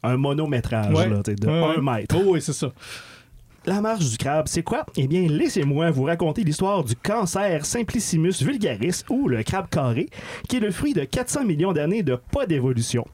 Un 0.02 0.16
monométrage, 0.16 0.94
Ouais. 0.94 1.08
là, 1.08 1.22
de 1.22 1.46
Ouais, 1.46 1.52
ouais. 1.52 1.74
un 1.78 1.82
mètre. 1.82 2.16
Oh, 2.18 2.22
oui, 2.32 2.40
c'est 2.42 2.52
ça. 2.54 2.70
La 3.66 3.82
marche 3.82 4.08
du 4.08 4.16
crabe, 4.16 4.48
c'est 4.48 4.62
quoi? 4.62 4.86
Eh 4.96 5.06
bien, 5.06 5.26
laissez-moi 5.28 5.90
vous 5.90 6.04
raconter 6.04 6.42
l'histoire 6.44 6.82
du 6.82 6.96
cancer 6.96 7.66
Simplicimus 7.66 8.32
vulgaris, 8.42 9.04
ou 9.10 9.28
le 9.28 9.42
crabe 9.42 9.68
carré, 9.68 10.08
qui 10.48 10.56
est 10.56 10.60
le 10.60 10.70
fruit 10.70 10.94
de 10.94 11.04
400 11.04 11.44
millions 11.44 11.74
d'années 11.74 12.02
de 12.02 12.16
pas 12.32 12.46
d'évolution. 12.46 13.06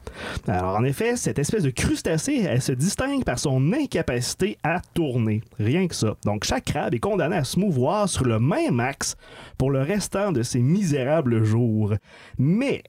Alors, 0.47 0.77
en 0.77 0.85
effet, 0.85 1.17
cette 1.17 1.37
espèce 1.37 1.63
de 1.63 1.69
crustacé, 1.69 2.45
elle 2.47 2.61
se 2.61 2.71
distingue 2.71 3.25
par 3.25 3.39
son 3.39 3.73
incapacité 3.73 4.57
à 4.63 4.79
tourner. 4.93 5.41
Rien 5.59 5.85
que 5.89 5.95
ça. 5.95 6.15
Donc, 6.23 6.45
chaque 6.45 6.63
crabe 6.63 6.93
est 6.93 6.99
condamné 6.99 7.35
à 7.35 7.43
se 7.43 7.59
mouvoir 7.59 8.07
sur 8.07 8.23
le 8.23 8.39
même 8.39 8.79
axe 8.79 9.17
pour 9.57 9.69
le 9.69 9.81
restant 9.81 10.31
de 10.31 10.43
ses 10.43 10.59
misérables 10.59 11.43
jours. 11.43 11.93
Mais, 12.37 12.83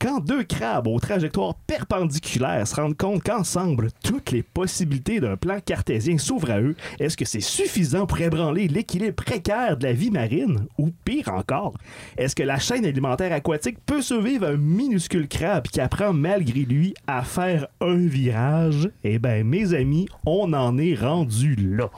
quand 0.00 0.20
deux 0.20 0.44
crabes 0.44 0.86
aux 0.86 0.98
trajectoires 1.00 1.54
perpendiculaires 1.66 2.66
se 2.66 2.74
rendent 2.76 2.96
compte 2.96 3.22
qu'ensemble, 3.22 3.88
toutes 4.02 4.30
les 4.30 4.42
possibilités 4.42 5.20
d'un 5.20 5.36
plan 5.36 5.58
cartésien 5.64 6.18
s'ouvrent 6.18 6.50
à 6.50 6.60
eux, 6.60 6.74
est-ce 6.98 7.16
que 7.16 7.24
c'est 7.24 7.40
suffisant 7.40 8.06
pour 8.06 8.20
ébranler 8.20 8.68
l'équilibre 8.68 9.14
précaire 9.14 9.76
de 9.76 9.86
la 9.86 9.92
vie 9.92 10.10
marine? 10.10 10.66
Ou 10.78 10.90
pire 11.04 11.28
encore, 11.32 11.74
est-ce 12.16 12.34
que 12.34 12.42
la 12.42 12.58
chaîne 12.58 12.84
alimentaire 12.84 13.32
aquatique 13.32 13.78
peut 13.84 14.02
survivre 14.02 14.46
un 14.46 14.56
minuscule 14.56 15.28
crabe 15.28 15.68
qui 15.68 15.80
apprend 15.80 16.12
malgré 16.12 16.60
lui 16.60 16.94
à 17.06 17.22
faire 17.22 17.66
un 17.80 17.96
virage? 18.06 18.88
Eh 19.04 19.18
bien, 19.18 19.44
mes 19.44 19.74
amis, 19.74 20.08
on 20.26 20.52
en 20.52 20.76
est 20.78 20.94
rendu 20.94 21.56
là. 21.56 21.90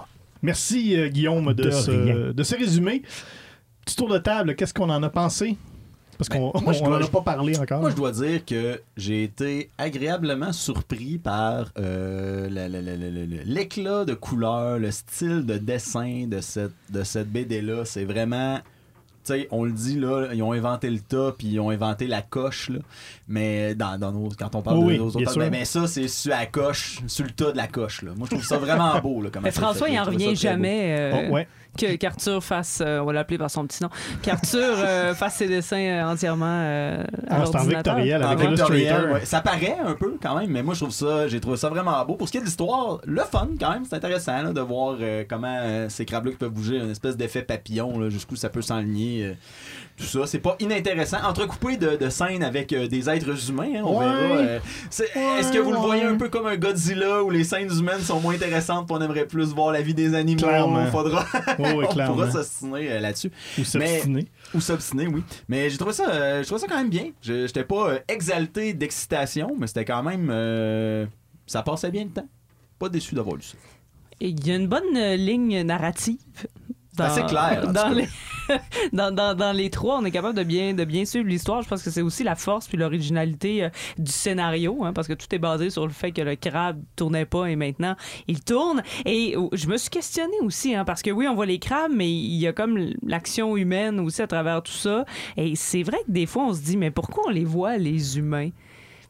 Merci, 0.42 0.96
euh, 0.96 1.08
Guillaume, 1.08 1.54
de, 1.54 1.62
De 1.64 1.70
ce, 1.70 1.90
rien. 1.90 2.32
de 2.32 2.42
ce 2.42 2.54
résumé. 2.54 3.02
Petit 3.84 3.96
tour 3.96 4.08
de 4.08 4.18
table, 4.18 4.54
qu'est-ce 4.54 4.74
qu'on 4.74 4.90
en 4.90 5.02
a 5.02 5.08
pensé? 5.08 5.56
Parce 6.18 6.28
Ben, 6.28 6.50
qu'on 6.52 6.60
moi, 6.60 6.72
je 6.72 6.82
on 6.82 6.86
dois- 6.86 6.98
en 6.98 7.02
a 7.02 7.08
pas 7.08 7.20
parlé 7.20 7.58
encore. 7.58 7.80
Moi, 7.80 7.90
je 7.90 7.96
dois 7.96 8.12
dire 8.12 8.44
que 8.44 8.80
j'ai 8.96 9.22
été 9.24 9.70
agréablement 9.78 10.52
surpris 10.52 11.18
par 11.18 11.72
euh, 11.78 12.48
la- 12.50 12.68
la- 12.68 12.80
la- 12.82 12.96
la- 12.96 13.10
la- 13.10 13.26
la- 13.26 13.42
l'éclat 13.44 14.04
de 14.04 14.14
couleur, 14.14 14.78
le 14.78 14.90
style 14.90 15.44
de 15.46 15.58
dessin 15.58 16.26
de 16.26 16.40
cette, 16.40 16.72
de 16.90 17.02
cette 17.02 17.28
BD-là. 17.30 17.84
C'est 17.84 18.04
vraiment. 18.04 18.58
Tu 19.24 19.32
sais, 19.32 19.48
on 19.50 19.64
le 19.64 19.72
dit, 19.72 19.98
là, 19.98 20.28
ils 20.32 20.40
ont 20.44 20.52
inventé 20.52 20.88
le 20.88 21.00
tas, 21.00 21.34
puis 21.36 21.48
ils 21.48 21.58
ont 21.58 21.70
inventé 21.70 22.06
la 22.06 22.22
coche, 22.22 22.68
là. 22.70 22.78
Mais 23.26 23.74
dans, 23.74 23.98
dans 23.98 24.12
nos, 24.12 24.28
quand 24.38 24.54
on 24.54 24.62
parle 24.62 24.86
de 24.86 24.96
nos 24.98 25.10
sûr. 25.10 25.20
mais, 25.38 25.50
mais 25.50 25.64
ça, 25.64 25.88
c'est 25.88 26.06
sur 26.06 26.30
la 26.30 26.46
coche, 26.46 27.00
sur 27.08 27.24
le 27.24 27.32
tas 27.32 27.50
de 27.50 27.56
la 27.56 27.66
coche, 27.66 28.02
là. 28.02 28.12
Moi, 28.16 28.28
je 28.30 28.36
trouve 28.36 28.46
ça 28.46 28.58
vraiment 28.58 28.96
beau, 29.02 29.20
là. 29.22 29.30
comment 29.32 29.42
Mais 29.42 29.50
François, 29.50 29.88
il 29.88 29.98
en 29.98 30.04
revient 30.04 30.36
jamais 30.36 30.94
euh, 30.96 31.26
Oh, 31.28 31.32
ouais. 31.34 31.48
Que 31.76 31.96
qu'Arthur 31.96 32.42
fasse, 32.42 32.82
euh, 32.84 33.00
on 33.00 33.04
va 33.06 33.12
l'appeler 33.12 33.38
par 33.38 33.50
son 33.50 33.66
petit 33.66 33.82
nom, 33.82 33.90
qu'Arthur 34.22 34.60
euh, 34.78 35.14
fasse 35.16 35.36
ses 35.36 35.48
dessins 35.48 35.76
euh, 35.78 36.04
entièrement 36.04 36.46
euh, 36.48 37.02
à 37.28 37.36
Ah, 37.42 37.42
c'est 37.46 37.50
en 37.50 37.52
l'ordinateur. 37.58 37.94
En 37.96 37.98
avec 37.98 38.48
vectoriel, 38.50 38.86
Illustrator. 38.86 39.12
ouais. 39.14 39.24
Ça 39.24 39.40
paraît 39.40 39.76
un 39.84 39.94
peu 39.94 40.16
quand 40.20 40.38
même, 40.38 40.50
mais 40.50 40.62
moi 40.62 40.74
je 40.74 40.80
trouve 40.80 40.92
ça, 40.94 41.28
j'ai 41.28 41.40
trouvé 41.40 41.56
ça 41.56 41.68
vraiment 41.68 42.04
beau. 42.04 42.14
Pour 42.16 42.26
ce 42.26 42.32
qui 42.32 42.38
est 42.38 42.40
de 42.40 42.46
l'histoire, 42.46 43.00
le 43.04 43.22
fun 43.22 43.48
quand 43.58 43.70
même, 43.70 43.84
c'est 43.84 43.96
intéressant 43.96 44.42
là, 44.42 44.52
de 44.52 44.60
voir 44.60 44.96
euh, 45.00 45.24
comment 45.28 45.56
euh, 45.60 45.88
ces 45.88 46.04
crabes-là 46.04 46.32
qui 46.32 46.38
peuvent 46.38 46.50
bouger, 46.50 46.76
une 46.78 46.90
espèce 46.90 47.16
d'effet 47.16 47.42
papillon, 47.42 48.08
jusqu'où 48.10 48.36
ça 48.36 48.48
peut 48.48 48.62
s'enligner. 48.62 49.34
Tout 49.96 50.04
ça, 50.04 50.26
c'est 50.26 50.38
pas 50.40 50.56
inintéressant. 50.60 51.18
Entrecoupé 51.24 51.76
de, 51.76 51.96
de 51.96 52.08
scènes 52.10 52.42
avec 52.42 52.72
euh, 52.72 52.86
des 52.86 53.08
êtres 53.08 53.48
humains, 53.50 53.70
hein, 53.76 53.82
on 53.84 53.98
Ouais. 53.98 54.04
verra. 54.04 54.34
euh, 54.40 54.58
c'est- 54.90 55.10
Est-ce 55.38 55.52
que 55.52 55.58
vous 55.58 55.72
le 55.72 55.78
voyez 55.78 56.04
un 56.04 56.16
peu 56.16 56.28
comme 56.28 56.46
un 56.46 56.56
Godzilla 56.56 57.22
où 57.22 57.30
les 57.30 57.44
scènes 57.44 57.70
humaines 57.70 58.00
sont 58.00 58.20
moins 58.20 58.34
intéressantes, 58.34 58.86
puis 58.86 58.96
on 58.98 59.00
aimerait 59.02 59.26
plus 59.26 59.54
voir 59.54 59.72
la 59.72 59.80
vie 59.82 59.94
des 59.94 60.14
animaux? 60.14 60.42
Clairement. 60.46 60.86
Faudra, 60.86 61.24
Oui, 61.58 61.84
on 61.88 62.06
pourra 62.06 62.30
s'ostiner 62.30 62.92
euh, 62.92 63.00
là-dessus. 63.00 63.30
Ou 63.58 63.64
s'obstiner. 63.64 64.26
Ou 64.54 64.60
s'obstiner, 64.60 65.06
oui. 65.06 65.22
Mais 65.48 65.70
j'ai 65.70 65.78
trouvé 65.78 65.92
ça, 65.94 66.10
euh, 66.10 66.40
j'ai 66.42 66.46
trouvé 66.46 66.60
ça 66.60 66.66
quand 66.68 66.76
même 66.78 66.90
bien. 66.90 67.10
Je- 67.22 67.46
J'étais 67.46 67.64
pas 67.64 67.90
euh, 67.90 67.98
exalté 68.08 68.74
d'excitation, 68.74 69.54
mais 69.58 69.66
c'était 69.66 69.84
quand 69.84 70.02
même. 70.02 70.28
euh, 70.30 71.06
ça 71.46 71.62
passait 71.62 71.90
bien 71.90 72.04
le 72.04 72.10
temps. 72.10 72.28
Pas 72.78 72.88
déçu 72.88 73.14
d'avoir 73.14 73.36
lu 73.36 73.42
ça. 73.42 73.56
Et 74.20 74.28
Il 74.28 74.46
y 74.46 74.50
a 74.50 74.56
une 74.56 74.66
bonne 74.68 74.96
euh, 74.96 75.16
ligne 75.16 75.62
narrative. 75.62 76.18
C'est 76.96 77.02
assez 77.02 77.22
clair, 77.24 77.72
Dans 77.72 77.88
les, 77.90 78.08
dans, 78.92 79.14
dans- 79.14 79.34
dans 79.34 79.52
les 79.52 79.70
trois, 79.70 79.98
on 79.98 80.04
est 80.04 80.10
capable 80.10 80.36
de 80.36 80.42
bien, 80.44 80.72
de 80.74 80.84
bien 80.84 81.04
suivre 81.04 81.26
l'histoire. 81.28 81.62
Je 81.62 81.68
pense 81.68 81.82
que 81.82 81.90
c'est 81.90 82.02
aussi 82.02 82.22
la 82.24 82.34
force 82.34 82.66
puis 82.68 82.76
l'originalité 82.78 83.64
euh, 83.64 83.68
du 83.98 84.10
scénario, 84.12 84.84
hein, 84.84 84.92
parce 84.92 85.08
que 85.08 85.12
tout 85.14 85.26
est 85.32 85.38
basé 85.38 85.70
sur 85.70 85.84
le 85.86 85.92
fait 85.92 86.12
que 86.12 86.22
le 86.22 86.36
crabe 86.36 86.80
tournait 86.96 87.26
pas 87.26 87.46
et 87.46 87.56
maintenant 87.56 87.96
il 88.28 88.42
tourne. 88.42 88.82
Et 89.04 89.34
euh, 89.36 89.48
je 89.52 89.66
me 89.66 89.76
suis 89.76 89.90
questionné 89.90 90.34
aussi, 90.42 90.74
hein, 90.74 90.84
parce 90.84 91.02
que 91.02 91.10
oui, 91.10 91.26
on 91.28 91.34
voit 91.34 91.46
les 91.46 91.58
crabes, 91.58 91.92
mais 91.94 92.10
il 92.10 92.36
y 92.36 92.46
a 92.46 92.52
comme 92.52 92.78
l'action 93.02 93.56
humaine 93.56 94.00
aussi 94.00 94.22
à 94.22 94.26
travers 94.26 94.62
tout 94.62 94.72
ça. 94.72 95.04
Et 95.36 95.56
c'est 95.56 95.82
vrai 95.82 95.98
que 96.06 96.12
des 96.12 96.26
fois, 96.26 96.44
on 96.44 96.54
se 96.54 96.60
dit, 96.62 96.76
mais 96.76 96.90
pourquoi 96.90 97.24
on 97.26 97.30
les 97.30 97.44
voit, 97.44 97.76
les 97.76 98.18
humains? 98.18 98.50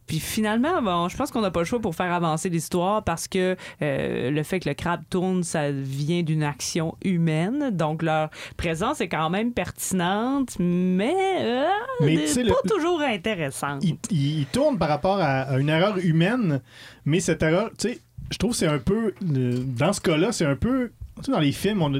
Puis 0.06 0.20
finalement, 0.20 0.80
bon, 0.82 1.08
je 1.08 1.16
pense 1.16 1.30
qu'on 1.30 1.40
n'a 1.40 1.50
pas 1.50 1.60
le 1.60 1.66
choix 1.66 1.80
pour 1.80 1.94
faire 1.94 2.12
avancer 2.12 2.48
l'histoire 2.48 3.02
parce 3.02 3.26
que 3.26 3.56
euh, 3.82 4.30
le 4.30 4.42
fait 4.44 4.60
que 4.60 4.68
le 4.68 4.74
crabe 4.74 5.02
tourne, 5.10 5.42
ça 5.42 5.70
vient 5.72 6.22
d'une 6.22 6.42
action 6.44 6.96
humaine. 7.04 7.70
Donc 7.72 8.02
leur 8.02 8.30
présence 8.56 9.00
est 9.00 9.08
quand 9.08 9.30
même 9.30 9.52
pertinente, 9.52 10.56
mais, 10.58 11.14
euh, 11.40 11.64
Mais 12.02 12.16
pas 12.18 12.40
le- 12.42 12.68
toujours 12.70 13.00
intéressante. 13.00 13.82
il, 13.84 13.96
il- 14.10 14.46
tourne 14.46 14.78
par 14.78 14.88
rapport 14.88 15.18
à, 15.20 15.58
une 15.58 15.68
erreur 15.68 15.98
humaine, 15.98 16.60
mais 17.04 17.20
cette 17.20 17.42
erreur, 17.42 17.70
tu 17.78 17.88
sais, 17.88 18.00
je 18.30 18.38
trouve 18.38 18.52
que 18.52 18.56
c'est 18.58 18.66
un 18.68 18.78
peu, 18.78 19.12
dans 19.20 19.92
ce 19.92 20.00
cas-là, 20.00 20.32
c'est 20.32 20.46
un 20.46 20.56
peu, 20.56 20.92
tu 21.16 21.24
sais, 21.24 21.32
dans 21.32 21.40
les 21.40 21.52
films, 21.52 21.82
on 21.82 21.94
a, 21.94 21.98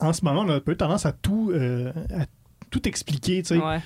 en 0.00 0.12
ce 0.12 0.24
moment, 0.24 0.42
on 0.42 0.48
a 0.48 0.54
un 0.54 0.60
peu 0.60 0.76
tendance 0.76 1.06
à 1.06 1.12
tout, 1.12 1.50
euh, 1.52 1.90
à 2.14 2.24
tout 2.70 2.86
expliquer, 2.88 3.42
tu 3.42 3.54
sais, 3.54 3.58
Ouais. 3.58 3.80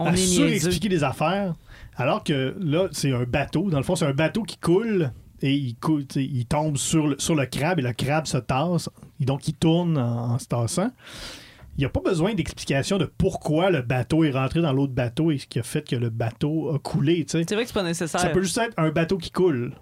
On 0.00 0.06
à 0.06 0.14
surexpliquer 0.16 0.88
des 0.88 1.02
affaires, 1.02 1.54
alors 1.98 2.24
que 2.24 2.56
là, 2.60 2.88
c'est 2.92 3.12
un 3.12 3.24
bateau. 3.24 3.68
Dans 3.70 3.78
le 3.78 3.84
fond, 3.84 3.96
c'est 3.96 4.06
un 4.06 4.14
bateau 4.14 4.44
qui 4.44 4.56
coule 4.56 5.10
et 5.42 5.52
il, 5.52 5.76
coule, 5.76 6.04
il 6.16 6.46
tombe 6.46 6.76
sur 6.76 7.08
le, 7.08 7.18
sur 7.18 7.34
le 7.34 7.44
crabe 7.46 7.80
et 7.80 7.82
le 7.82 7.92
crabe 7.92 8.26
se 8.26 8.38
tasse, 8.38 8.88
et 9.20 9.24
donc 9.24 9.46
il 9.46 9.54
tourne 9.54 9.98
en, 9.98 10.34
en 10.34 10.38
se 10.38 10.46
tassant. 10.46 10.90
Il 11.76 11.82
n'y 11.82 11.84
a 11.84 11.90
pas 11.90 12.00
besoin 12.00 12.34
d'explication 12.34 12.98
de 12.98 13.04
pourquoi 13.04 13.70
le 13.70 13.82
bateau 13.82 14.24
est 14.24 14.32
rentré 14.32 14.60
dans 14.60 14.72
l'autre 14.72 14.94
bateau 14.94 15.30
et 15.30 15.38
ce 15.38 15.46
qui 15.46 15.60
a 15.60 15.62
fait 15.62 15.86
que 15.88 15.94
le 15.94 16.10
bateau 16.10 16.74
a 16.74 16.78
coulé. 16.80 17.24
C'est 17.28 17.44
vrai 17.52 17.62
que 17.62 17.68
c'est 17.68 17.72
pas 17.72 17.84
nécessaire. 17.84 18.20
Ça 18.20 18.30
peut 18.30 18.42
juste 18.42 18.58
être 18.58 18.74
un 18.78 18.90
bateau 18.90 19.16
qui 19.16 19.30
coule. 19.30 19.72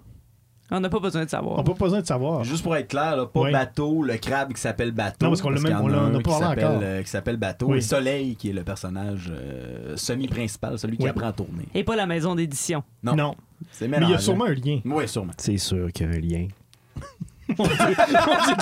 On 0.70 0.80
n'a 0.80 0.88
pas 0.88 0.98
besoin 0.98 1.24
de 1.24 1.30
savoir. 1.30 1.54
On 1.54 1.62
n'a 1.62 1.62
pas 1.64 1.74
besoin 1.74 2.00
de 2.00 2.06
savoir. 2.06 2.42
Juste 2.42 2.62
pour 2.64 2.74
être 2.76 2.88
clair, 2.88 3.16
là, 3.16 3.26
pas 3.26 3.50
bateau, 3.52 4.02
le 4.02 4.16
crabe 4.16 4.52
qui 4.52 4.60
s'appelle 4.60 4.90
bateau. 4.90 5.26
Non, 5.26 5.30
parce 5.30 5.40
qu'on 5.40 5.50
l'a 5.50 5.60
même- 5.60 5.80
on 5.80 5.88
n'a 5.88 6.20
pas 6.20 6.38
parlé 6.40 6.64
encore. 6.64 6.80
euh, 6.82 7.02
qui 7.02 7.08
s'appelle 7.08 7.36
bateau. 7.36 7.66
Oui. 7.70 7.78
Et 7.78 7.80
Soleil, 7.80 8.34
qui 8.34 8.50
est 8.50 8.52
le 8.52 8.64
personnage 8.64 9.30
euh, 9.32 9.96
semi-principal, 9.96 10.76
celui 10.78 10.96
qui 10.96 11.04
Oui. 11.04 11.10
apprend 11.10 11.28
à 11.28 11.32
tourner. 11.32 11.66
Et 11.74 11.84
pas 11.84 11.94
la 11.94 12.06
maison 12.06 12.34
d'édition. 12.34 12.82
Non. 13.04 13.14
Non. 13.14 13.34
C'est 13.70 13.86
Mais 13.86 13.98
il 14.02 14.10
y 14.10 14.14
a 14.14 14.18
sûrement 14.18 14.46
un 14.46 14.54
lien. 14.54 14.80
Oui, 14.84 15.06
sûrement. 15.08 15.32
C'est 15.38 15.56
sûr 15.58 15.90
qu'il 15.92 16.06
y 16.10 16.12
a 16.12 16.16
un 16.16 16.20
lien. 16.20 16.48
Mon 17.56 17.64
Dieu, 17.64 17.74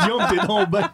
Guillaume, 0.02 0.22
t'es 0.28 0.66
ben- 0.70 0.90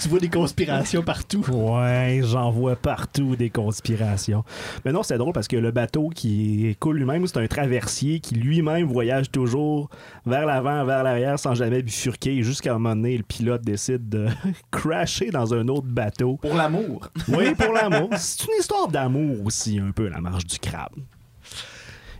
Tu 0.00 0.08
vois 0.08 0.18
des 0.18 0.28
conspirations 0.28 1.02
partout. 1.02 1.44
Ouais, 1.50 2.20
j'en 2.22 2.50
vois 2.50 2.76
partout 2.76 3.34
des 3.36 3.50
conspirations. 3.50 4.44
Mais 4.84 4.92
non, 4.92 5.02
c'est 5.02 5.16
drôle 5.18 5.32
parce 5.32 5.48
que 5.48 5.56
le 5.56 5.70
bateau 5.70 6.10
qui 6.10 6.76
coule 6.80 6.98
lui-même, 6.98 7.26
c'est 7.26 7.38
un 7.38 7.46
traversier 7.46 8.20
qui 8.20 8.34
lui-même 8.34 8.86
voyage 8.86 9.30
toujours 9.30 9.88
vers 10.26 10.44
l'avant, 10.46 10.84
vers 10.84 11.02
l'arrière 11.02 11.38
sans 11.38 11.54
jamais 11.54 11.82
bifurquer 11.82 12.42
jusqu'à 12.42 12.70
un 12.74 12.78
moment 12.78 12.94
donné, 12.96 13.16
le 13.16 13.22
pilote 13.22 13.62
décide 13.62 14.08
de 14.08 14.26
crasher 14.70 15.30
dans 15.30 15.54
un 15.54 15.66
autre 15.68 15.86
bateau. 15.86 16.36
Pour 16.36 16.54
l'amour. 16.54 17.08
Oui, 17.28 17.54
pour 17.54 17.72
l'amour. 17.72 18.10
C'est 18.18 18.44
une 18.44 18.58
histoire 18.60 18.88
d'amour 18.88 19.44
aussi, 19.46 19.78
un 19.78 19.90
peu, 19.92 20.08
la 20.08 20.20
marche 20.20 20.46
du 20.46 20.58
crabe. 20.58 20.92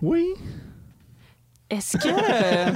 Oui. 0.03 0.25
Est-ce 1.71 1.97
que, 1.97 2.09
euh, 2.09 2.73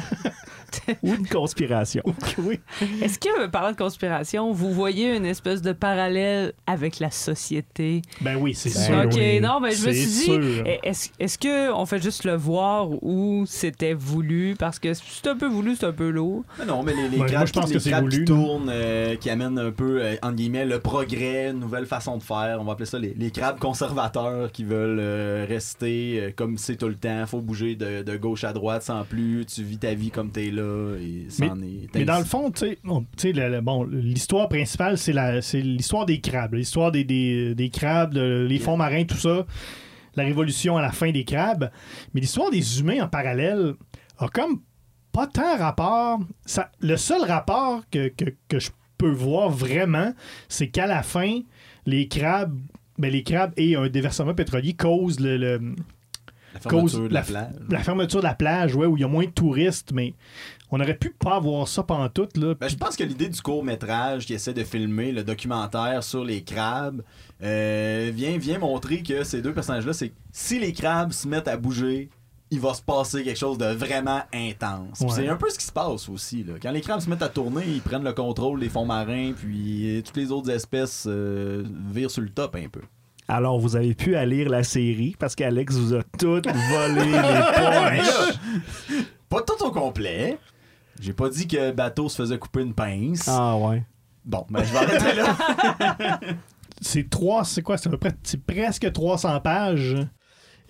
Ou 1.02 1.14
une 1.14 1.26
conspiration. 1.26 2.02
Oui. 2.38 2.61
est-ce 3.02 3.18
que, 3.18 3.46
parlant 3.48 3.72
de 3.72 3.76
conspiration, 3.76 4.52
vous 4.52 4.72
voyez 4.72 5.14
une 5.16 5.24
espèce 5.26 5.61
de 5.62 5.72
parallèle 5.72 6.52
avec 6.66 6.98
la 7.00 7.11
société? 7.11 8.02
Ben 8.20 8.37
oui, 8.37 8.54
c'est 8.54 8.72
Ben 8.72 8.81
sûr. 8.87 9.04
ok, 9.07 9.12
oui. 9.16 9.40
non, 9.40 9.61
mais 9.61 9.72
je 9.72 9.87
me 9.87 9.92
suis 9.92 10.07
dit, 10.07 10.24
sûr. 10.24 10.40
est-ce 10.83 11.09
est-ce 11.18 11.38
que 11.38 11.72
on 11.72 11.85
fait 11.87 12.02
juste 12.02 12.24
le 12.24 12.35
voir 12.37 12.88
ou 13.02 13.44
c'était 13.46 13.94
voulu? 13.94 14.54
Parce 14.59 14.78
que 14.78 14.94
c'est 14.94 15.26
un 15.26 15.37
peu 15.37 15.46
voulu, 15.46 15.74
c'est 15.76 15.87
un 15.87 15.92
peu 15.92 16.11
lourd. 16.11 16.44
Mais 16.59 16.64
non, 16.66 16.83
mais 16.83 16.94
les, 16.94 17.09
les 17.09 17.16
moi, 17.16 17.26
je 17.26 17.52
pense 17.52 17.72
les 17.72 17.78
que 17.90 18.00
voulu, 18.00 18.18
qui 18.18 18.24
tournent, 18.24 18.70
euh, 18.70 19.16
qui 19.16 19.31
amènent 19.31 19.59
un 19.59 19.70
peu, 19.72 20.00
euh, 20.02 20.14
entre 20.22 20.35
guillemets, 20.37 20.64
le 20.64 20.78
progrès, 20.81 21.50
une 21.50 21.61
nouvelle 21.61 21.87
façon 21.87 22.16
de 22.18 22.22
faire. 22.22 22.59
On 22.61 22.64
va 22.64 22.72
appeler 22.72 22.87
ça 22.87 22.98
les, 22.98 23.14
les 23.16 23.31
crabes 23.31 23.59
conservateurs 23.59 24.52
qui 24.52 24.64
veulent 24.64 25.00
euh, 25.00 25.44
rester 25.48 26.20
euh, 26.20 26.31
comme 26.35 26.57
c'est 26.59 26.76
tout 26.76 26.88
le 26.88 26.94
temps. 26.96 27.26
Faut 27.26 27.40
bouger 27.40 27.74
de, 27.74 28.02
de 28.02 28.16
gauche 28.16 28.44
à 28.44 28.52
droite 28.52 28.83
sans 28.83 29.04
plus. 29.04 29.44
Tu 29.46 29.62
vis 29.62 29.78
ta 29.78 29.94
vie 29.94 30.11
comme 30.11 30.31
t'es 30.31 30.50
là. 30.50 30.58
Et 31.01 31.27
c'en 31.31 31.61
est 31.62 31.88
Mais 31.94 32.05
dans 32.05 32.18
le 32.18 32.25
fond, 32.25 32.51
tu 32.51 32.66
sais, 32.66 32.79
bon, 33.62 33.85
l'histoire 33.85 34.49
principale, 34.49 34.99
c'est 34.99 35.12
la- 35.12 35.42
c'est 35.42 35.61
l'histoire 35.61 36.07
des 36.07 36.21
crabes, 36.21 36.55
l'histoire 36.55 36.92
des, 36.92 37.05
des, 37.05 37.55
des 37.55 37.71
crabes, 37.71 38.14
de- 38.14 38.47
les 38.49 38.59
fonds 38.59 38.77
marins, 38.77 39.05
tout 39.05 39.16
ça, 39.16 39.47
la 40.16 40.25
révolution 40.25 40.77
à 40.77 40.83
la 40.83 40.92
fin 40.92 41.11
des 41.11 41.25
crabes. 41.25 41.71
Mais 42.14 42.21
l'histoire 42.21 42.51
des 42.51 42.81
humains 42.81 43.03
en 43.05 43.09
parallèle 43.09 43.75
a 44.18 44.29
comme 44.29 44.61
pas 45.12 45.27
tant 45.27 45.57
rapport. 45.57 46.21
Ça, 46.44 46.71
le 46.81 46.97
seul 46.97 47.23
rapport 47.25 47.83
que, 47.90 48.09
que, 48.09 48.25
que 48.49 48.59
je 48.59 48.71
peux 48.99 49.11
voir 49.11 49.49
vraiment, 49.51 50.12
c'est 50.49 50.68
qu'à 50.68 50.87
la 50.87 51.03
fin, 51.03 51.40
les 51.87 52.09
crabes 52.09 52.59
ben, 52.99 53.12
les 53.12 53.23
crabes 53.23 53.53
et 53.57 53.77
un 53.77 53.88
déversement 53.88 54.35
pétrolier 54.35 54.73
causent 54.75 55.21
le, 55.21 55.37
le- 55.37 55.75
La 56.54 56.61
cause 56.61 56.92
fermeture 56.92 57.08
de 57.08 57.14
la 57.14 57.22
plage. 57.22 57.52
la 57.68 57.78
fermeture 57.80 58.20
de 58.20 58.24
la 58.24 58.34
plage, 58.34 58.74
ouais, 58.74 58.87
où 58.87 58.96
il 58.96 59.00
y 59.00 59.04
a 59.04 59.08
moins 59.08 59.24
de 59.24 59.30
touristes, 59.30 59.92
mais 59.92 60.14
on 60.70 60.80
aurait 60.80 60.96
pu 60.96 61.11
pas 61.11 61.37
avoir 61.37 61.66
ça 61.68 61.82
pendant 61.82 62.08
tout. 62.08 62.28
Là. 62.34 62.54
Ben, 62.54 62.68
je 62.68 62.76
pense 62.76 62.96
que 62.96 63.04
l'idée 63.04 63.28
du 63.28 63.40
court 63.40 63.64
métrage 63.64 64.26
qui 64.26 64.34
essaie 64.34 64.54
de 64.54 64.64
filmer 64.64 65.12
le 65.12 65.24
documentaire 65.24 66.02
sur 66.02 66.24
les 66.24 66.42
crabes 66.42 67.02
euh, 67.42 68.11
vient, 68.14 68.37
vient 68.38 68.58
montrer 68.58 69.02
que 69.02 69.24
ces 69.24 69.42
deux 69.42 69.52
personnages-là, 69.52 69.92
c'est 69.92 70.11
que 70.11 70.14
si 70.32 70.58
les 70.58 70.72
crabes 70.72 71.12
se 71.12 71.26
mettent 71.28 71.48
à 71.48 71.56
bouger, 71.56 72.11
il 72.50 72.61
va 72.61 72.74
se 72.74 72.82
passer 72.82 73.22
quelque 73.24 73.38
chose 73.38 73.58
de 73.58 73.66
vraiment 73.66 74.22
intense. 74.32 75.00
Ouais. 75.00 75.08
C'est 75.11 75.28
un 75.28 75.37
peu 75.37 75.50
ce 75.50 75.58
qui 75.58 75.66
se 75.66 75.72
passe 75.72 76.08
aussi. 76.08 76.44
Là. 76.44 76.54
Quand 76.61 76.70
les 76.70 76.80
crabes 76.80 77.00
se 77.00 77.11
mettent 77.11 77.22
à 77.22 77.28
tourner, 77.28 77.64
ils 77.66 77.82
prennent 77.82 78.04
le 78.04 78.12
contrôle 78.12 78.61
des 78.61 78.68
fonds 78.68 78.87
marins, 78.87 79.32
puis 79.32 79.98
euh, 79.98 80.02
toutes 80.02 80.16
les 80.16 80.32
autres 80.32 80.50
espèces 80.50 81.04
euh, 81.06 81.64
virent 81.90 82.11
sur 82.11 82.22
le 82.22 82.30
top 82.30 82.56
un 82.56 82.68
peu. 82.68 82.80
Alors, 83.28 83.58
vous 83.60 83.76
avez 83.76 83.94
pu 83.94 84.16
aller 84.16 84.36
lire 84.38 84.48
la 84.48 84.62
série 84.62 85.14
parce 85.18 85.34
qu'Alex 85.34 85.74
vous 85.76 85.94
a 85.94 86.02
tout 86.18 86.40
volé 86.42 87.04
les 87.04 87.10
points. 87.56 89.02
Pas 89.28 89.42
tout 89.42 89.62
au 89.64 89.70
complet. 89.70 90.38
J'ai 91.00 91.12
pas 91.12 91.28
dit 91.28 91.46
que 91.46 91.70
Bateau 91.70 92.08
se 92.08 92.16
faisait 92.22 92.38
couper 92.38 92.62
une 92.62 92.72
pince. 92.74 93.28
Ah 93.28 93.56
ouais. 93.56 93.82
Bon, 94.24 94.44
ben 94.50 94.64
je 94.64 94.72
vais 94.72 94.78
arrêter 94.78 95.14
là. 95.14 96.20
c'est 96.80 97.08
trois, 97.08 97.44
c'est 97.44 97.62
quoi, 97.62 97.76
c'est 97.78 97.88
à 97.88 97.92
peu 97.92 97.98
près, 97.98 98.12
c'est 98.22 98.42
presque 98.44 98.90
300 98.92 99.40
pages. 99.40 99.96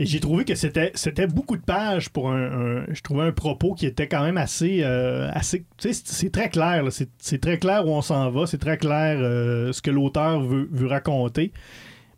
Et 0.01 0.07
j'ai 0.07 0.21
trouvé 0.21 0.45
que 0.45 0.55
c'était, 0.55 0.93
c'était 0.95 1.27
beaucoup 1.27 1.57
de 1.57 1.63
pages 1.63 2.09
pour 2.11 2.31
un, 2.31 2.83
un- 2.83 2.85
je 2.93 3.01
trouvais 3.03 3.25
un 3.25 3.33
propos 3.33 3.75
qui 3.75 3.85
était 3.87 4.07
quand 4.07 4.23
même 4.23 4.37
assez, 4.37 4.81
euh, 4.85 5.29
assez, 5.33 5.61
tu 5.77 5.89
sais, 5.89 5.93
c'est, 5.93 6.07
c'est 6.09 6.31
très 6.31 6.51
clair, 6.51 6.85
là. 6.85 6.91
c'est, 6.93 7.09
c'est 7.19 7.41
très 7.41 7.59
clair 7.59 7.85
où 7.85 7.91
on 7.91 8.03
s'en 8.03 8.31
va, 8.31 8.47
c'est 8.47 8.59
très 8.59 8.77
clair 8.79 9.17
euh, 9.21 9.73
ce 9.73 9.83
que 9.83 9.91
l'auteur 9.91 10.41
veut, 10.41 10.69
veut 10.71 10.87
raconter. 10.87 11.53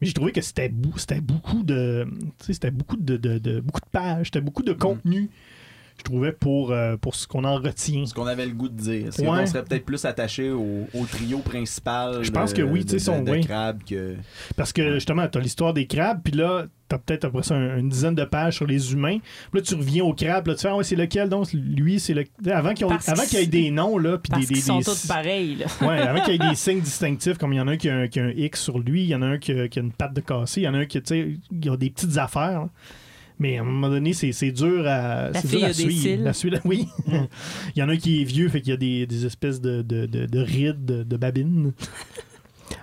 Mais 0.00 0.06
j'ai 0.06 0.12
trouvé 0.14 0.32
que 0.32 0.40
c'était, 0.40 0.68
beaucoup 0.68 1.62
de, 1.62 2.06
c'était 2.40 2.70
beaucoup 2.70 2.96
de, 2.96 3.16
de- 3.16 3.38
de- 3.38 3.60
beaucoup 3.60 3.80
de 3.80 3.90
pages, 3.90 4.26
c'était 4.28 4.40
beaucoup 4.40 4.62
de 4.62 4.72
contenu. 4.72 5.28
Je 6.00 6.04
trouvais 6.04 6.32
pour, 6.32 6.72
euh, 6.72 6.96
pour 6.96 7.14
ce 7.14 7.26
qu'on 7.28 7.44
en 7.44 7.56
retient. 7.56 8.06
ce 8.06 8.14
qu'on 8.14 8.26
avait 8.26 8.46
le 8.46 8.52
goût 8.52 8.70
de 8.70 8.80
dire. 8.80 9.08
Est-ce 9.08 9.20
Ouais. 9.20 9.26
qu'on 9.28 9.46
serait 9.46 9.62
peut-être 9.64 9.84
plus 9.84 10.02
attaché 10.06 10.50
au, 10.50 10.86
au 10.94 11.04
trio 11.04 11.38
principal 11.40 12.22
Je 12.24 12.30
pense 12.30 12.52
de- 12.54 12.56
que 12.56 12.62
oui, 12.62 12.84
tu 12.86 12.92
sais, 12.92 12.98
son- 12.98 13.22
de 13.22 13.30
oui. 13.32 13.40
crabes 13.44 13.82
que... 13.84 14.14
Parce 14.56 14.72
que 14.72 14.94
justement, 14.94 15.28
t'as 15.28 15.40
l'histoire 15.40 15.74
des 15.74 15.86
crabes, 15.86 16.20
puis 16.24 16.32
là, 16.32 16.64
t'as 16.88 16.96
peut-être 16.98 17.26
après 17.26 17.42
ça 17.42 17.54
un- 17.54 17.76
une 17.78 17.90
dizaine 17.90 18.14
de 18.14 18.24
pages 18.24 18.56
sur 18.56 18.66
les 18.66 18.92
humains. 18.94 19.18
Puis 19.52 19.60
là, 19.60 19.62
tu 19.62 19.74
reviens 19.74 20.04
aux 20.04 20.14
crabes, 20.14 20.46
là, 20.48 20.54
tu 20.54 20.62
fais, 20.62 20.68
ah 20.68 20.76
ouais, 20.76 20.84
c'est 20.84 20.96
lequel 20.96 21.28
donc? 21.28 21.52
Lui, 21.52 22.00
c'est 22.00 22.14
le. 22.14 22.24
Avant 22.50 22.72
qu'il 22.72 22.86
y 22.86 22.90
ait- 23.36 23.44
y 23.44 23.48
des 23.48 23.70
noms, 23.70 23.98
là, 23.98 24.16
puis 24.16 24.30
Parce 24.30 24.42
des. 24.42 24.48
des, 24.48 24.54
qu'ils 24.54 24.62
sont 24.62 24.78
des- 24.78 24.84
tous 24.84 25.06
pareils. 25.06 25.56
Là. 25.56 25.66
Ouais, 25.86 25.98
avant 26.00 26.20
qu'il 26.22 26.32
y 26.32 26.36
ait 26.36 26.48
des 26.48 26.54
signes 26.56 26.80
distinctifs, 26.80 27.36
comme 27.36 27.52
il 27.52 27.56
y 27.56 27.60
en 27.60 27.68
a 27.68 27.72
un 27.72 27.76
qui 27.76 27.90
a 27.90 27.94
un, 27.96 28.08
qui 28.08 28.18
a 28.20 28.24
un 28.24 28.30
X 28.30 28.60
sur 28.62 28.78
lui, 28.78 29.02
il 29.02 29.08
y 29.08 29.14
en 29.14 29.20
a 29.22 29.26
un 29.26 29.38
qui 29.38 29.52
a, 29.52 29.68
qui 29.68 29.78
a 29.78 29.82
une 29.82 29.92
patte 29.92 30.14
de 30.14 30.20
cassé, 30.22 30.62
il 30.62 30.64
y 30.64 30.68
en 30.68 30.74
a 30.74 30.78
un 30.78 30.86
qui, 30.86 30.98
tu 31.02 31.06
sais, 31.14 31.36
il 31.52 31.68
a 31.70 31.76
des 31.76 31.90
petites 31.90 32.16
affaires. 32.16 32.62
là. 32.62 32.68
Mais 33.40 33.56
à 33.58 33.62
un 33.62 33.64
moment 33.64 33.88
donné, 33.88 34.12
c'est 34.12 34.30
c'est 34.32 34.52
dur 34.52 34.86
à, 34.86 35.30
La 35.30 35.40
fille 35.40 35.50
dur 35.58 35.62
à 35.62 35.64
a 35.64 35.68
des 35.68 35.74
suivre. 35.74 36.00
cils. 36.02 36.22
La 36.22 36.32
suite- 36.32 36.60
oui. 36.64 36.86
il 37.74 37.80
y 37.80 37.82
en 37.82 37.88
a 37.88 37.92
un 37.92 37.96
qui 37.96 38.20
est 38.20 38.24
vieux, 38.24 38.48
fait 38.48 38.60
qu'il 38.60 38.70
y 38.70 38.74
a 38.74 38.76
des, 38.76 39.06
des 39.06 39.26
espèces 39.26 39.60
de, 39.60 39.82
de, 39.82 40.06
de, 40.06 40.26
de 40.26 40.38
rides, 40.40 40.84
de, 40.84 41.02
de 41.02 41.16
babines. 41.16 41.72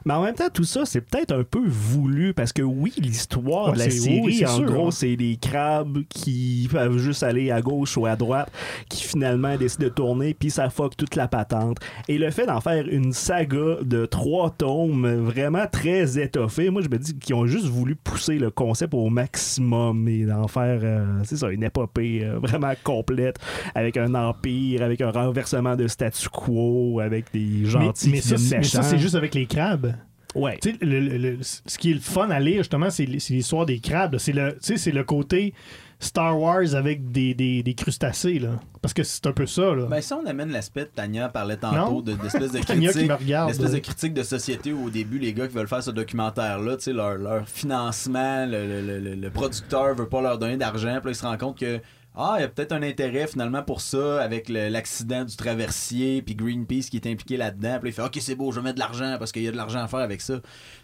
Mais 0.08 0.14
en 0.14 0.24
même 0.24 0.36
temps, 0.36 0.48
tout 0.54 0.64
ça, 0.64 0.86
c'est 0.86 1.02
peut-être 1.02 1.34
un 1.34 1.44
peu 1.44 1.68
voulu 1.68 2.34
parce 2.34 2.54
que 2.54 2.62
oui, 2.62 2.94
l'histoire 2.98 3.68
Ouais, 3.68 3.74
de 3.74 3.80
la 3.80 3.90
série, 3.90 4.22
oui, 4.24 4.46
en 4.46 4.56
sûr, 4.56 4.66
gros, 4.66 4.88
hein. 4.88 4.92
c'est 4.92 5.18
des 5.18 5.36
crabes 5.36 6.00
qui 6.08 6.70
peuvent 6.72 6.98
juste 6.98 7.24
aller 7.24 7.52
à 7.52 7.60
gauche 7.60 7.98
ou 7.98 8.06
à 8.06 8.16
droite, 8.16 8.50
qui 8.88 9.04
finalement 9.04 9.58
décident 9.58 9.84
de 9.84 9.90
tourner, 9.90 10.34
puis 10.34 10.50
ça 10.50 10.70
fuck 10.70 10.96
toute 10.96 11.18
la 11.18 11.28
patente. 11.28 11.80
Et 12.08 12.18
le 12.18 12.32
fait 12.32 12.46
d'en 12.46 12.62
faire 12.62 12.88
une 12.88 13.12
saga 13.12 13.80
de 13.82 14.06
trois 14.06 14.50
tomes 14.52 15.26
vraiment 15.26 15.68
très 15.70 16.18
étoffée, 16.18 16.70
moi 16.70 16.82
je 16.82 16.88
me 16.88 16.98
dis 17.00 17.20
qu'ils 17.20 17.36
ont 17.36 17.46
juste 17.46 17.66
voulu 17.66 17.96
pousser 17.96 18.40
le 18.40 18.50
concept 18.50 18.94
au 18.94 19.10
maximum 19.10 20.08
et 20.08 20.24
d'en 20.24 20.48
faire, 20.48 20.80
euh, 20.84 21.06
c'est 21.26 21.36
ça, 21.36 21.50
une 21.50 21.64
épopée 21.64 22.22
euh, 22.24 22.40
vraiment 22.40 22.72
complète 22.82 23.40
avec 23.76 23.98
un 23.98 24.16
empire, 24.16 24.84
avec 24.84 25.02
un 25.02 25.12
renversement 25.12 25.76
de 25.76 25.86
statu 25.90 26.30
quo, 26.30 27.02
avec 27.02 27.26
des 27.34 27.66
gentils 27.66 28.10
mais, 28.10 28.22
mais 28.32 28.62
ça, 28.64 28.80
mais 28.80 28.84
c'est 28.84 29.00
juste 29.00 29.16
avec 29.16 29.36
les 29.36 29.46
crabes. 29.46 29.97
Ouais. 30.36 30.58
Tu 30.62 30.72
sais, 30.72 30.78
le- 30.82 31.00
le- 31.00 31.18
le- 31.18 31.38
ce 31.42 31.78
qui 31.78 31.92
est 31.92 31.96
le 31.96 32.00
fun 32.00 32.30
à 32.30 32.40
lire, 32.40 32.58
justement, 32.60 32.90
c'est 32.90 33.06
l'histoire 33.06 33.66
des 33.66 33.80
crabes. 33.80 34.18
C'est 34.18 34.34
le, 34.34 34.52
tu 34.54 34.58
sais, 34.62 34.78
c'est 34.78 34.92
le 34.92 35.04
côté 35.04 35.54
Star 36.00 36.40
Wars 36.40 36.76
avec 36.76 37.12
des, 37.12 37.34
des, 37.34 37.64
des 37.64 37.74
crustacés. 37.74 38.38
Là. 38.38 38.60
Parce 38.82 38.94
que 38.94 39.02
c'est 39.04 39.26
un 39.26 39.32
peu 39.32 39.48
ça. 39.48 39.74
Là. 39.74 39.86
Ben, 39.88 40.00
si 40.00 40.14
on 40.14 40.24
amène 40.28 40.52
l'aspect 40.52 40.82
de 40.82 40.90
Tania 40.94 41.28
parlait 41.30 41.58
tantôt 41.58 42.02
de- 42.04 42.14
d'espèce 42.14 42.52
de 42.52 42.60
qui 42.60 42.66
critique, 42.66 43.12
l'espèce 43.48 43.72
de 43.72 43.80
critique 43.80 44.14
de 44.14 44.22
société 44.24 44.74
où 44.74 44.86
au 44.86 44.90
début 44.92 45.18
les 45.18 45.34
gars 45.34 45.48
qui 45.48 45.56
veulent 45.56 45.68
faire 45.68 45.82
ce 45.82 45.90
documentaire-là, 45.92 46.78
tu 46.78 46.84
sais, 46.84 46.94
leur, 46.94 47.16
leur 47.16 47.48
financement, 47.50 48.46
le, 48.46 48.68
le- 48.68 48.82
le- 48.82 49.00
le- 49.00 49.16
le 49.16 49.30
producteur 49.32 49.96
veut 49.96 50.08
pas 50.08 50.22
leur 50.22 50.38
donner 50.38 50.58
d'argent, 50.58 50.98
puis 51.02 51.06
là 51.06 51.12
ils 51.12 51.16
se 51.16 51.26
rendent 51.26 51.40
compte 51.40 51.58
que 51.58 51.80
ah, 52.18 52.36
il 52.38 52.42
y 52.42 52.44
a 52.44 52.48
peut-être 52.48 52.72
un 52.72 52.82
intérêt 52.82 53.28
finalement 53.28 53.62
pour 53.64 53.82
ça 53.82 54.22
avec 54.22 54.50
l'accident 54.50 55.24
du 55.24 55.36
traversier, 55.36 56.22
puis 56.22 56.36
Greenpeace 56.36 56.90
qui 56.90 56.98
est 56.98 57.08
impliqué 57.08 57.38
là-dedans. 57.38 57.78
Puis 57.80 57.90
là, 57.90 57.90
il 57.90 57.94
fait 57.94 58.02
OK, 58.02 58.18
c'est 58.20 58.36
beau, 58.36 58.52
je 58.52 58.60
vais 58.60 58.64
mettre 58.64 58.76
de 58.76 58.80
l'argent 58.80 59.16
parce 59.20 59.32
qu'il 59.32 59.44
y 59.44 59.48
a 59.48 59.52
de 59.52 59.58
l'argent 59.58 59.80
à 59.84 59.88
faire 59.88 60.00
avec 60.00 60.22
ça. 60.22 60.36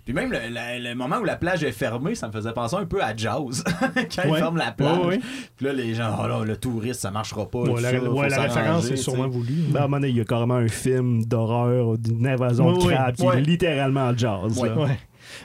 Puis 0.06 0.14
même 0.14 0.32
le, 0.32 0.94
moment 0.96 1.18
où 1.18 1.24
la 1.24 1.36
plage 1.36 1.64
est 1.64 1.72
fermée, 1.72 2.16
ça 2.16 2.28
me 2.28 2.32
faisait 2.34 2.54
penser 2.54 2.76
un 2.76 2.86
peu 2.86 3.02
à 3.04 3.16
Jazz 3.16 3.64
quand 3.80 4.22
ils 4.26 4.32
Ouais. 4.32 4.40
ferment 4.40 4.58
la 4.58 4.72
plage. 4.72 4.98
Ouais, 5.00 5.06
ouais. 5.06 5.20
Puis 5.58 5.66
là, 5.66 5.74
les 5.74 5.94
gens, 5.96 6.16
oh 6.24 6.28
là, 6.28 6.44
le 6.46 6.58
touriste, 6.58 7.02
ça 7.02 7.12
marchera 7.12 7.50
pas. 7.50 7.64
La, 7.80 7.92
ça, 7.92 7.98
ouais, 7.98 8.06
faut 8.06 8.22
la 8.24 8.42
référence 8.42 8.92
est 8.92 8.96
sûrement 8.98 9.28
voulue. 9.28 9.54
Ben, 9.70 9.82
à 9.82 9.84
un 9.84 9.88
moment 9.88 9.98
donné, 9.98 10.10
il 10.10 10.18
y 10.18 10.22
a 10.22 10.26
carrément 10.26 10.56
un 10.56 10.68
film 10.68 11.26
d'horreur 11.26 11.98
d'une 11.98 12.28
invasion 12.28 12.72
de 12.74 12.78
oui. 12.80 12.94
crabes 12.94 13.16
qui 13.16 13.24
Ouais. 13.24 13.38
est 13.38 13.42
littéralement 13.42 14.16
jazz. 14.16 14.62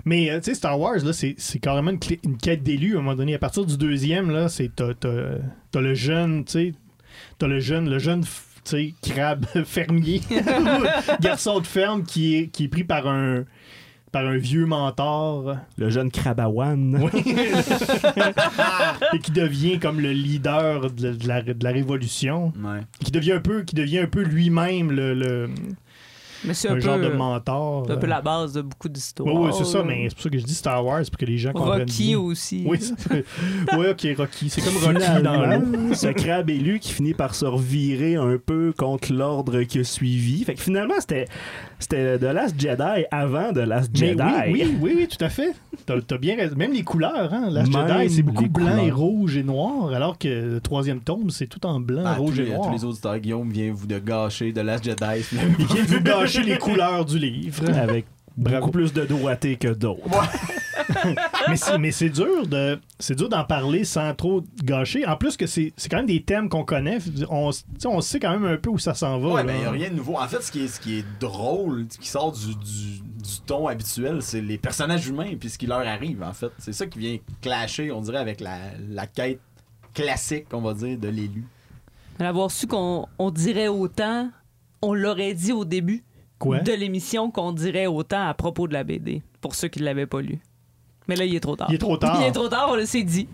Mais 0.04 0.30
euh, 0.30 0.38
tu 0.38 0.44
sais, 0.46 0.54
Star 0.54 0.78
Wars, 0.78 0.96
là, 1.04 1.12
c'est, 1.12 1.34
c'est 1.38 1.58
carrément 1.58 1.90
une, 1.90 1.98
clé- 1.98 2.20
une 2.24 2.36
quête 2.36 2.62
d'élu 2.62 2.96
à 2.96 2.98
un 2.98 3.02
moment 3.02 3.16
donné. 3.16 3.34
À 3.34 3.38
partir 3.38 3.64
du 3.66 3.76
deuxième, 3.76 4.30
là, 4.30 4.48
c'est 4.48 4.70
t'as, 4.74 4.94
t'as- 4.94 5.38
t'as 5.70 5.80
le 5.80 5.94
jeune, 5.94 6.44
tu 6.44 6.52
sais, 6.52 6.72
t'as 7.38 7.46
le 7.46 7.58
jeune, 7.60 7.88
le 7.88 7.98
jeune, 7.98 8.22
sais, 8.64 8.94
crabe 9.02 9.46
fermier, 9.64 10.20
garçon 11.20 11.60
de 11.60 11.66
ferme 11.66 12.02
qui 12.04 12.36
est, 12.36 12.46
qui 12.48 12.64
est 12.64 12.68
pris 12.68 12.84
par 12.84 13.06
un, 13.06 13.44
par 14.12 14.26
un 14.26 14.36
vieux 14.36 14.66
mentor. 14.66 15.56
Le 15.76 15.90
jeune 15.90 16.10
Crabawan. 16.10 16.98
Oui. 17.12 17.34
et 19.12 19.18
qui 19.20 19.30
devient 19.32 19.78
comme 19.78 20.00
le 20.00 20.12
leader 20.12 20.90
de, 20.90 21.12
de 21.12 21.28
la, 21.28 21.42
de 21.42 21.64
la 21.64 21.70
révolution. 21.70 22.52
Ouais. 22.62 22.80
Qui 23.04 23.10
devient 23.10 23.32
un 23.32 23.40
peu, 23.40 23.62
qui 23.62 23.74
devient 23.74 24.00
un 24.00 24.06
peu 24.06 24.22
lui-même 24.22 24.90
le, 24.92 25.14
le- 25.14 25.50
Mais 26.44 26.54
c'est 26.54 26.68
un, 26.68 26.72
un, 26.72 26.74
peu, 26.76 26.80
genre 26.80 26.98
de 26.98 27.04
euh, 27.06 27.16
mentor. 27.16 27.84
c'est 27.86 27.92
un 27.92 27.96
peu 27.96 28.06
la 28.06 28.20
base 28.20 28.52
de 28.52 28.62
beaucoup 28.62 28.88
d'histoires. 28.88 29.34
Oui, 29.34 29.46
oui, 29.46 29.52
c'est 29.56 29.64
ça, 29.64 29.82
mais 29.82 30.06
c'est 30.08 30.14
pour 30.14 30.22
ça 30.22 30.30
que 30.30 30.38
je 30.38 30.44
dis 30.44 30.54
Star 30.54 30.84
Wars, 30.84 31.02
pour 31.08 31.18
que 31.18 31.24
les 31.26 31.38
gens 31.38 31.52
comprennent. 31.52 31.80
Rocky 31.80 32.06
bien. 32.08 32.18
aussi. 32.20 32.64
Oui, 32.66 32.78
ouais, 33.76 33.90
ok, 33.90 34.06
Rocky. 34.16 34.48
C'est 34.50 34.60
comme 34.60 34.76
Rocky 34.76 35.22
dans 35.22 35.46
l'eau. 35.46 35.94
Ce 35.94 36.08
crabe 36.08 36.50
élu 36.50 36.78
qui 36.78 36.92
finit 36.92 37.14
par 37.14 37.34
se 37.34 37.44
revirer 37.44 38.16
un 38.16 38.38
peu 38.44 38.72
contre 38.76 39.12
l'ordre 39.12 39.62
qui 39.62 39.80
a 39.80 39.84
suivi. 39.84 40.44
Fait 40.44 40.54
que 40.54 40.60
finalement, 40.60 40.94
c'était 41.00 41.26
c'était 41.78 42.18
The 42.18 42.22
Last 42.24 42.60
Jedi 42.60 43.04
avant 43.10 43.52
The 43.52 43.58
Last 43.58 43.90
Mais 44.00 44.08
Jedi. 44.08 44.22
oui, 44.22 44.52
oui, 44.64 44.76
oui, 44.80 44.92
oui, 44.96 45.08
tout 45.08 45.24
à 45.24 45.28
fait. 45.28 45.54
T'as 45.86 46.00
t'as 46.00 46.18
bien 46.18 46.36
raison. 46.36 46.54
Même 46.56 46.72
les 46.72 46.82
couleurs, 46.82 47.32
hein. 47.32 47.48
Last 47.50 47.72
Même 47.72 47.88
Jedi, 47.88 48.14
c'est 48.14 48.22
beaucoup 48.22 48.48
blanc 48.48 48.78
et 48.78 48.90
rouge 48.90 49.36
et 49.36 49.42
noir, 49.42 49.92
alors 49.92 50.18
que 50.18 50.28
le 50.28 50.60
troisième 50.60 51.00
tome, 51.00 51.30
c'est 51.30 51.46
tout 51.46 51.64
en 51.66 51.80
blanc, 51.80 52.02
Ah, 52.04 52.14
rouge 52.14 52.36
tous, 52.36 52.42
et 52.42 52.50
noir. 52.50 52.68
tous 52.68 52.72
les 52.72 52.84
auditeurs, 52.84 53.18
Guillaume 53.18 53.50
vient 53.50 53.72
vous 53.72 53.86
de 53.86 53.98
gâcher 53.98 54.52
de 54.52 54.60
Last 54.60 54.84
Jedi. 54.84 55.24
Il 55.32 55.66
vient 55.66 55.82
de 55.84 55.88
vous 55.88 56.00
gâcher 56.00 56.27
les 56.36 56.58
couleurs 56.58 57.04
du 57.04 57.18
livre. 57.18 57.68
Avec 57.70 58.06
Bravo. 58.36 58.60
beaucoup 58.60 58.70
plus 58.70 58.92
de 58.92 59.04
doigté 59.04 59.56
que 59.56 59.68
d'autres. 59.68 60.02
mais 61.48 61.56
c'est 61.56 61.78
mais 61.78 61.90
c'est 61.90 62.08
dur 62.08 62.46
de 62.46 62.78
c'est 62.98 63.14
dur 63.16 63.28
d'en 63.28 63.44
parler 63.44 63.84
sans 63.84 64.14
trop 64.14 64.44
gâcher. 64.62 65.04
En 65.06 65.16
plus 65.16 65.36
que 65.36 65.46
c'est 65.46 65.72
c'est 65.76 65.88
quand 65.88 65.98
même 65.98 66.06
des 66.06 66.22
thèmes 66.22 66.48
qu'on 66.48 66.64
connaît. 66.64 66.98
On, 67.30 67.50
on 67.84 68.00
sait 68.00 68.20
quand 68.20 68.30
même 68.30 68.44
un 68.44 68.56
peu 68.56 68.70
où 68.70 68.78
ça 68.78 68.94
s'en 68.94 69.18
va. 69.18 69.28
Ouais, 69.28 69.44
mais 69.44 69.56
il 69.56 69.60
n'y 69.60 69.66
a 69.66 69.70
rien 69.70 69.90
de 69.90 69.94
nouveau. 69.96 70.16
En 70.16 70.28
fait, 70.28 70.40
ce 70.42 70.52
qui 70.52 70.64
est, 70.64 70.68
ce 70.68 70.78
qui 70.80 70.98
est 70.98 71.04
drôle, 71.20 71.86
ce 71.90 71.98
qui 71.98 72.08
sort 72.08 72.30
du, 72.32 72.54
du, 72.54 73.00
du 73.00 73.40
ton 73.44 73.66
habituel, 73.66 74.22
c'est 74.22 74.40
les 74.40 74.56
personnages 74.56 75.06
humains 75.08 75.34
puis 75.38 75.50
ce 75.50 75.58
qui 75.58 75.66
leur 75.66 75.80
arrive, 75.86 76.22
en 76.22 76.32
fait. 76.32 76.50
C'est 76.58 76.72
ça 76.72 76.86
qui 76.86 76.98
vient 77.00 77.18
clasher, 77.42 77.90
on 77.90 78.00
dirait, 78.00 78.18
avec 78.18 78.40
la, 78.40 78.58
la 78.88 79.06
quête 79.06 79.40
classique, 79.94 80.46
on 80.52 80.60
va 80.60 80.74
dire, 80.74 80.96
de 80.96 81.08
l'élu. 81.08 81.44
L'avoir 82.20 82.50
su 82.50 82.66
qu'on 82.66 83.06
on 83.18 83.30
dirait 83.30 83.68
autant, 83.68 84.30
on 84.80 84.94
l'aurait 84.94 85.34
dit 85.34 85.52
au 85.52 85.64
début 85.64 86.04
Quoi? 86.38 86.60
de 86.60 86.72
l'émission 86.72 87.30
qu'on 87.30 87.52
dirait 87.52 87.86
autant 87.86 88.26
à 88.26 88.34
propos 88.34 88.68
de 88.68 88.72
la 88.72 88.84
BD, 88.84 89.22
pour 89.40 89.54
ceux 89.54 89.68
qui 89.68 89.80
ne 89.80 89.84
l'avaient 89.84 90.06
pas 90.06 90.20
lu. 90.20 90.38
Mais 91.08 91.16
là, 91.16 91.24
il 91.24 91.34
est 91.34 91.40
trop 91.40 91.56
tard. 91.56 91.68
Il 91.70 91.74
est 91.74 91.78
trop 91.78 91.96
tard. 91.96 92.18
Il 92.20 92.26
est 92.26 92.32
trop 92.32 92.48
tard, 92.48 92.68
on 92.70 92.76
le 92.76 92.84
s'est 92.86 93.02
dit. 93.02 93.28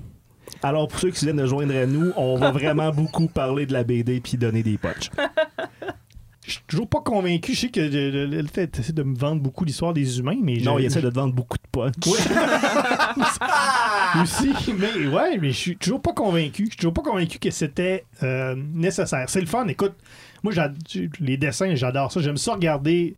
Alors, 0.62 0.88
pour 0.88 0.98
ceux 1.00 1.10
qui 1.10 1.24
viennent 1.24 1.36
de 1.36 1.46
joindre 1.46 1.74
à 1.76 1.86
nous, 1.86 2.12
on 2.16 2.36
va 2.36 2.50
vraiment 2.52 2.90
beaucoup 2.90 3.26
parler 3.26 3.66
de 3.66 3.72
la 3.72 3.84
BD 3.84 4.20
puis 4.20 4.36
donner 4.38 4.62
des 4.62 4.78
punchs. 4.78 5.10
Je 6.46 6.52
suis 6.52 6.60
toujours 6.66 6.88
pas 6.88 7.00
convaincu. 7.00 7.54
Je 7.54 7.60
sais 7.60 7.68
que 7.68 7.80
le, 7.80 8.46
fait 8.46 8.78
essaie 8.78 8.92
de 8.92 9.02
me 9.02 9.16
vendre 9.16 9.40
beaucoup 9.40 9.64
l'histoire 9.64 9.94
des 9.94 10.18
humains, 10.18 10.36
mais 10.42 10.58
Non, 10.58 10.74
je- 10.76 10.82
il 10.82 10.86
essaie 10.86 11.00
de 11.00 11.08
te 11.08 11.14
vendre 11.14 11.32
beaucoup 11.32 11.56
de 11.56 11.62
punch. 11.72 11.94
aussi. 14.22 14.50
Mais 14.78 15.06
ouais, 15.06 15.38
mais 15.38 15.50
je 15.50 15.56
suis 15.56 15.76
toujours 15.76 16.00
pas 16.02 16.12
convaincu. 16.12 16.64
Je 16.64 16.68
suis 16.70 16.76
toujours 16.76 16.92
pas 16.92 17.02
convaincu 17.02 17.38
que 17.38 17.50
c'était 17.50 18.04
euh, 18.22 18.54
nécessaire. 18.74 19.24
C'est 19.28 19.40
le 19.40 19.46
fun. 19.46 19.66
Écoute, 19.68 19.94
moi, 20.42 20.52
les 21.20 21.36
dessins, 21.36 21.74
j'adore 21.74 22.12
ça. 22.12 22.20
J'aime 22.20 22.36
ça 22.36 22.54
regarder. 22.54 23.16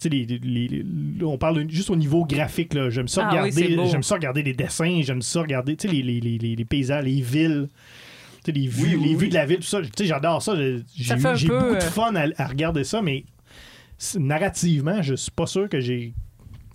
Tu 0.00 0.10
Tu 0.10 0.10
sais, 0.10 0.26
les- 0.26 0.38
les- 0.42 0.68
les- 0.68 0.82
là, 1.20 1.26
on 1.26 1.38
parle 1.38 1.64
juste 1.70 1.90
au 1.90 1.96
niveau 1.96 2.24
graphique. 2.24 2.74
là. 2.74 2.90
J'aime 2.90 3.06
ça, 3.06 3.28
Ah 3.30 3.42
oui, 3.44 3.52
ça 4.02 4.14
regarder 4.16 4.42
les 4.42 4.52
dessins, 4.52 5.00
j'aime 5.02 5.22
ça 5.22 5.40
regarder 5.42 5.76
tu 5.76 5.86
sais, 5.88 5.94
les, 5.94 6.02
les, 6.02 6.20
les, 6.20 6.38
les- 6.38 6.56
les 6.56 6.64
paysages, 6.64 7.04
les 7.04 7.20
villes. 7.20 7.68
Les 8.52 8.66
vues, 8.66 8.82
Oui, 8.84 8.94
oui, 8.96 9.08
les 9.08 9.14
vues 9.16 9.28
de 9.28 9.34
la 9.34 9.46
ville, 9.46 9.56
tout 9.58 9.62
ça. 9.64 9.80
Tu 9.82 9.88
sais, 9.96 10.06
J'adore 10.06 10.42
ça. 10.42 10.54
J'ai 10.56 11.04
Ça 11.04 11.16
fait 11.16 11.28
un 11.28 11.34
j'ai 11.34 11.48
peu, 11.48 11.58
beaucoup 11.58 11.72
de 11.74 11.76
euh, 11.78 11.90
fun 11.90 12.14
à, 12.14 12.26
à 12.36 12.46
regarder 12.46 12.84
ça, 12.84 13.00
mais 13.02 13.24
narrativement, 14.16 15.02
je 15.02 15.14
suis 15.14 15.30
pas 15.30 15.46
sûr 15.46 15.68
que 15.68 15.80
j'ai 15.80 16.14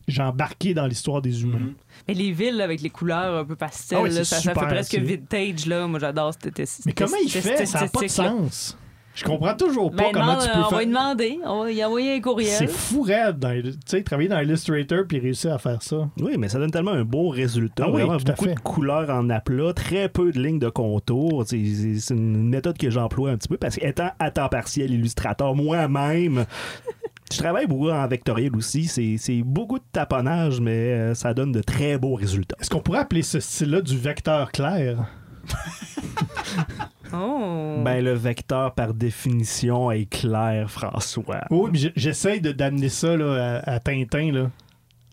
j'ai 0.08 0.24
embarqué 0.24 0.74
dans 0.74 0.88
l'histoire 0.88 1.22
des 1.22 1.44
humains. 1.44 1.60
Mhm. 1.60 1.74
Mais 2.08 2.14
les 2.16 2.32
villes 2.32 2.56
là, 2.58 2.64
avec 2.64 2.82
les 2.82 2.90
couleurs 2.90 3.36
un 3.42 3.46
peu 3.46 3.56
pastel, 3.56 4.00
Ah 4.00 4.04
oui, 4.04 4.10
là, 4.10 4.24
c'est 4.24 4.42
ça, 4.42 4.42
fait 4.42 4.54
presque 4.60 4.96
vintage. 4.98 5.68
Là. 5.68 5.86
Moi, 5.86 6.00
j'adore 6.00 6.34
cette 6.34 6.66
cette- 6.66 6.86
Mais 6.88 6.94
comment 6.94 7.18
il 7.24 7.30
fait? 7.30 7.58
cette 7.58 7.68
Ça 7.68 7.82
n'a 7.82 7.88
pas 7.90 8.02
de 8.02 8.08
sens. 8.08 8.76
Je 9.16 9.26
comprends 9.26 9.54
toujours 9.54 9.92
pas 9.92 10.04
Ben, 10.04 10.12
comment 10.14 10.38
tu 10.38 10.48
peux 10.48 10.60
on 10.60 10.70
va 10.70 10.80
lui 10.80 10.86
demander. 10.88 11.40
On 11.46 11.64
va 11.64 11.72
y 11.72 11.84
envoyer 11.84 12.12
un 12.14 12.16
C'est 12.16 12.22
courriel. 12.22 12.68
fou 12.70 13.02
raide, 13.02 13.38
dans- 13.40 13.62
tu 13.62 13.74
sais, 13.86 14.02
travailler 14.04 14.30
dans 14.30 14.40
Illustrator 14.40 15.00
puis 15.08 15.20
réussir 15.20 15.52
à 15.54 15.58
faire 15.58 15.82
ça. 15.82 16.10
Oui, 16.22 16.38
mais 16.38 16.48
ça 16.48 16.58
donne 16.58 16.72
tellement 16.72 16.92
un 16.92 17.04
beau 17.04 17.28
résultat. 17.28 17.84
Ah 17.88 17.90
oui, 17.92 18.02
Vraiment 18.04 18.18
tout 18.18 18.32
à 18.32 18.32
beaucoup 18.36 18.46
fait. 18.46 18.56
de 18.56 18.60
couleurs 18.62 19.10
en 19.10 19.30
aplat, 19.30 19.74
très 19.74 20.08
peu 20.08 20.32
de 20.32 20.40
lignes 20.42 20.60
de 20.60 20.70
contour. 20.70 21.44
C'est 21.46 21.64
c'est- 21.66 22.00
c'est 22.00 22.14
une 22.14 22.48
méthode 22.48 22.78
que 22.78 22.90
j'emploie 22.90 23.32
un 23.32 23.38
petit 23.38 23.50
peu 23.50 23.58
parce 23.58 23.76
qu'étant 23.76 24.12
à 24.20 24.32
temps 24.32 24.48
partiel 24.48 24.92
illustrateur 24.94 25.54
moi-même, 25.54 26.46
je 27.32 27.38
travaille 27.40 27.68
beaucoup 27.68 27.90
en 27.90 28.08
vectoriel 28.08 28.56
aussi. 28.56 28.86
C'est 28.86 29.16
c'est 29.18 29.42
beaucoup 29.44 29.80
de 29.80 29.86
taponnage, 29.92 30.62
mais 30.62 30.72
euh, 30.94 31.14
ça 31.14 31.34
donne 31.34 31.52
de 31.52 31.62
très 31.62 31.98
beaux 31.98 32.16
résultats. 32.16 32.56
Est-ce 32.62 32.70
qu'on 32.70 32.80
pourrait 32.80 33.00
appeler 33.00 33.24
ce 33.24 33.42
style-là 33.42 33.82
du 33.82 33.98
vecteur 33.98 34.52
clair? 34.54 35.08
Oh. 37.14 37.82
Ben, 37.84 38.04
le 38.04 38.14
vecteur, 38.14 38.74
par 38.74 38.94
définition, 38.94 39.92
est 39.92 40.06
clair, 40.10 40.70
François. 40.70 41.42
Oui, 41.50 41.70
mais 41.74 41.78
j- 41.80 41.92
j'essaye 41.96 42.42
de- 42.42 42.52
d'amener 42.52 42.90
ça 42.90 43.16
là, 43.18 43.62
à, 43.66 43.74
à 43.76 43.80
Tintin. 43.80 44.32
Là. 44.32 44.50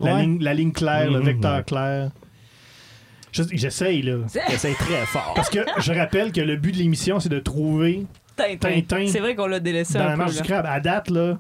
La, 0.01 0.15
Ouais. 0.15 0.23
ligne, 0.23 0.43
la 0.43 0.55
ligne 0.55 0.73
claire, 0.73 1.11
le 1.11 1.21
Mhm. 1.21 1.25
vecteur 1.27 1.65
clair. 1.65 2.11
Je- 3.33 3.43
J'essaye, 3.53 4.03
là. 4.03 4.17
C'est 4.57 4.75
très 4.75 5.07
fort. 5.07 5.33
Parce 5.35 5.51
que 5.51 5.61
je 5.81 5.93
rappelle 5.93 6.33
que 6.33 6.41
le 6.41 6.57
but 6.57 6.73
de 6.73 6.79
l'émission, 6.79 7.21
c'est 7.21 7.29
de 7.29 7.39
trouver 7.39 8.05
Tintin. 8.37 8.57
Tintin. 8.81 9.07
C'est 9.09 9.21
vrai 9.21 9.35
qu'on 9.35 9.47
l'a 9.47 9.61
délaissé 9.61 9.95
dans 9.95 10.01
un 10.01 10.09
la 10.09 10.13
peu. 10.13 10.19
marche 10.19 10.37
du 10.37 10.43
crabe. 10.43 10.67
À 10.67 10.81
date, 10.81 11.11
là, 11.11 11.39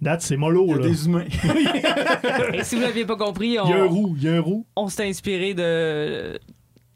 date, 0.00 0.22
c'est 0.22 0.36
mollo, 0.36 0.64
Il 0.66 0.70
y 0.70 0.74
a 0.74 0.76
là. 0.78 0.82
des 0.86 1.06
humains. 1.06 1.24
Et 2.54 2.62
si 2.64 2.76
vous 2.76 2.82
l'aviez 2.82 3.04
pas 3.04 3.16
compris, 3.16 3.48
Il 3.48 3.54
y 3.54 3.58
a 3.58 3.62
un 3.64 3.86
on, 3.86 3.88
roux, 3.88 4.14
il 4.16 4.22
y 4.24 4.28
a 4.28 4.34
un 4.34 4.40
roux. 4.40 4.64
on 4.76 4.88
s'est 4.88 5.08
inspiré 5.08 5.54
de, 5.54 6.38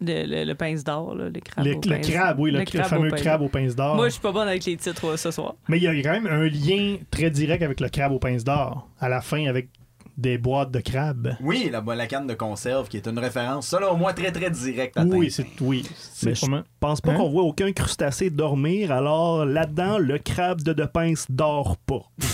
le, 0.07 0.45
le 0.45 0.55
pince 0.55 0.85
d'or, 0.85 1.15
là, 1.15 1.29
le 1.29 1.41
crabe. 1.41 1.65
Le, 1.65 1.73
au 1.73 1.81
le 1.81 1.81
pince- 1.97 2.11
crabe, 2.11 2.39
oui, 2.41 2.51
le, 2.51 2.59
le 2.59 2.65
cra- 2.65 2.71
crabe 2.79 2.87
au 2.87 2.89
fameux 2.89 3.09
pince 3.11 3.21
crabe 3.23 3.75
d'or. 3.77 3.97
Moi, 3.97 4.07
je 4.09 4.13
suis 4.13 4.21
pas 4.23 4.33
bonne 4.33 4.49
avec 4.49 4.65
les 4.65 4.77
titres 4.77 5.07
euh, 5.07 5.17
ce 5.17 5.31
soir. 5.31 5.55
Mais 5.69 5.79
il 5.79 5.83
y 5.85 5.89
a 5.89 5.95
quand 6.03 6.13
même 6.13 6.27
un 6.27 6.45
lien 6.45 6.97
très 7.11 7.31
direct 7.31 7.63
avec 7.63 7.81
le 7.81 7.89
crabe 7.89 8.13
aux 8.13 8.19
pinces 8.19 8.45
d'or. 8.45 8.89
À 9.01 9.09
la 9.09 9.21
fin, 9.21 9.47
avec 9.47 9.69
des 10.17 10.39
boîtes 10.39 10.71
de 10.71 10.79
crabe. 10.79 11.35
Oui, 11.41 11.71
la, 11.73 11.83
la 11.95 12.07
canne 12.07 12.29
de 12.29 12.35
conserve 12.35 12.89
qui 12.89 12.97
est 12.99 13.07
une 13.09 13.19
référence, 13.19 13.67
selon 13.67 13.97
moi, 13.97 14.13
très 14.13 14.31
très 14.31 14.49
directe 14.49 14.97
à 14.97 15.03
Oui, 15.05 15.29
c'est 15.31 15.45
oui. 15.61 15.85
C'est 15.97 16.27
Mais 16.27 16.35
je 16.37 16.41
vraiment- 16.43 16.63
pense 16.79 17.01
pas 17.01 17.11
Hein? 17.11 17.17
qu'on 17.17 17.31
voit 17.31 17.43
aucun 17.43 17.73
crustacé 17.73 18.31
dormir, 18.31 18.93
alors 18.93 19.45
là-dedans, 19.45 19.99
le 19.99 20.19
crabe 20.19 20.63
de 20.63 20.73
De 20.73 20.85
Pince 20.85 21.27
dort 21.29 21.77
pas. 21.79 22.03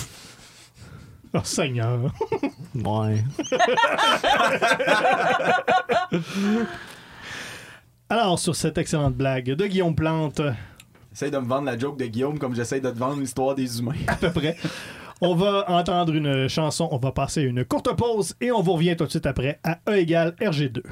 Oh 1.32 1.38
Seigneur. 1.44 2.12
Ouais. 2.74 3.22
Alors, 8.12 8.40
sur 8.40 8.56
cette 8.56 8.76
excellente 8.76 9.14
blague 9.14 9.52
de 9.52 9.66
Guillaume 9.68 9.94
Plante, 9.94 10.40
Essaye 11.12 11.30
de 11.30 11.38
me 11.38 11.46
vendre 11.46 11.66
la 11.66 11.78
joke 11.78 11.96
de 11.96 12.06
Guillaume 12.06 12.40
comme 12.40 12.56
j'essaye 12.56 12.80
de 12.80 12.90
te 12.90 12.98
vendre 12.98 13.20
l'histoire 13.20 13.54
des 13.54 13.78
humains. 13.78 13.94
à 14.08 14.16
peu 14.16 14.30
près, 14.32 14.56
on 15.20 15.36
va 15.36 15.64
entendre 15.68 16.12
une 16.12 16.48
chanson, 16.48 16.88
on 16.90 16.98
va 16.98 17.12
passer 17.12 17.42
une 17.42 17.64
courte 17.64 17.96
pause 17.96 18.34
et 18.40 18.50
on 18.50 18.62
vous 18.62 18.72
revient 18.72 18.96
tout 18.96 19.04
de 19.04 19.10
suite 19.10 19.26
après 19.26 19.60
à 19.62 19.78
E 19.88 19.96
égale 19.96 20.34
RG2. 20.40 20.82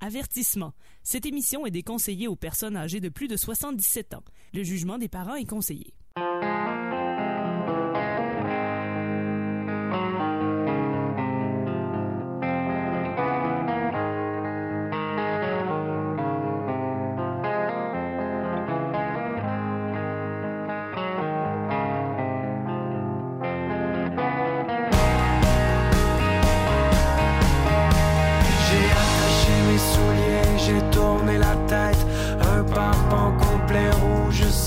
Avertissement. 0.00 0.72
Cette 1.04 1.26
émission 1.26 1.64
est 1.64 1.70
déconseillée 1.70 2.26
aux 2.26 2.36
personnes 2.36 2.76
âgées 2.76 3.00
de 3.00 3.08
plus 3.08 3.28
de 3.28 3.36
77 3.36 4.14
ans. 4.14 4.24
Le 4.52 4.64
jugement 4.64 4.98
des 4.98 5.08
parents 5.08 5.36
est 5.36 5.48
conseillé. 5.48 5.94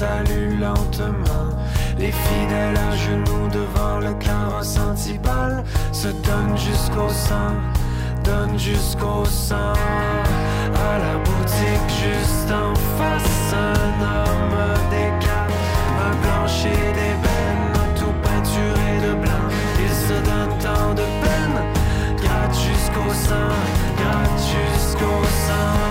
Salue 0.02 0.60
lentement. 0.60 1.50
Les 2.00 2.12
fidèles 2.12 2.80
à 2.90 2.96
genoux 3.06 3.48
devant 3.60 4.00
le 4.00 4.14
carrosse 4.16 4.76
antibal 4.80 5.64
se 5.92 6.08
donnent 6.08 6.58
jusqu'au 6.58 7.10
sang, 7.10 7.54
donnent 8.24 8.58
jusqu'au 8.58 9.24
sang. 9.26 9.74
À 10.90 10.94
la 11.06 11.16
boutique 11.26 11.92
juste 12.06 12.52
en 12.52 12.74
face, 12.98 13.54
un 13.54 13.92
homme 14.14 14.58
décale, 14.90 15.54
un 16.08 16.16
plancher 16.24 16.84
d'ébène, 16.98 17.74
tout 18.00 18.16
peinturé 18.24 18.92
de 19.06 19.14
blanc. 19.24 19.48
Il 19.86 19.94
se 20.08 20.18
donne 20.30 20.54
tant 20.66 20.94
de 21.00 21.06
peine, 21.24 21.60
gratte 22.24 22.58
jusqu'au 22.68 23.10
sang, 23.28 23.54
gratte 24.00 24.42
jusqu'au 24.56 25.22
sang. 25.46 25.91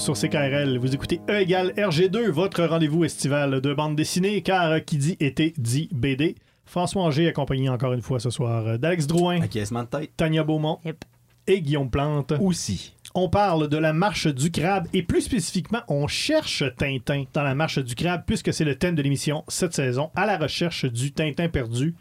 Sur 0.00 0.14
CKRL, 0.14 0.78
vous 0.78 0.94
écoutez 0.94 1.20
E 1.28 1.40
égale 1.40 1.72
RG2, 1.76 2.28
votre 2.30 2.64
rendez-vous 2.64 3.04
estival 3.04 3.60
de 3.60 3.74
bande 3.74 3.96
dessinée, 3.96 4.40
car 4.42 4.82
qui 4.84 4.96
dit 4.96 5.16
été 5.20 5.52
dit 5.58 5.88
BD. 5.92 6.36
François 6.64 7.02
Anger, 7.02 7.28
accompagné 7.28 7.68
encore 7.68 7.92
une 7.92 8.00
fois 8.00 8.18
ce 8.20 8.30
soir 8.30 8.78
d'Alex 8.78 9.06
Drouin, 9.06 9.42
Acquiescement 9.42 9.82
de 9.82 9.88
tête. 9.88 10.10
Tania 10.16 10.42
Beaumont 10.44 10.78
Yep. 10.84 11.04
et 11.48 11.60
Guillaume 11.60 11.90
Plante. 11.90 12.32
Aussi. 12.40 12.94
On 13.14 13.28
parle 13.28 13.68
de 13.68 13.76
la 13.76 13.92
marche 13.92 14.26
du 14.28 14.50
crabe 14.50 14.86
et 14.94 15.02
plus 15.02 15.20
spécifiquement, 15.22 15.80
on 15.88 16.06
cherche 16.06 16.62
Tintin 16.78 17.24
dans 17.34 17.42
la 17.42 17.54
marche 17.54 17.78
du 17.78 17.94
crabe 17.94 18.22
puisque 18.26 18.52
c'est 18.54 18.64
le 18.64 18.76
thème 18.76 18.94
de 18.94 19.02
l'émission 19.02 19.44
cette 19.48 19.74
saison, 19.74 20.10
à 20.14 20.24
la 20.26 20.38
recherche 20.38 20.84
du 20.86 21.12
Tintin 21.12 21.48
perdu. 21.48 21.94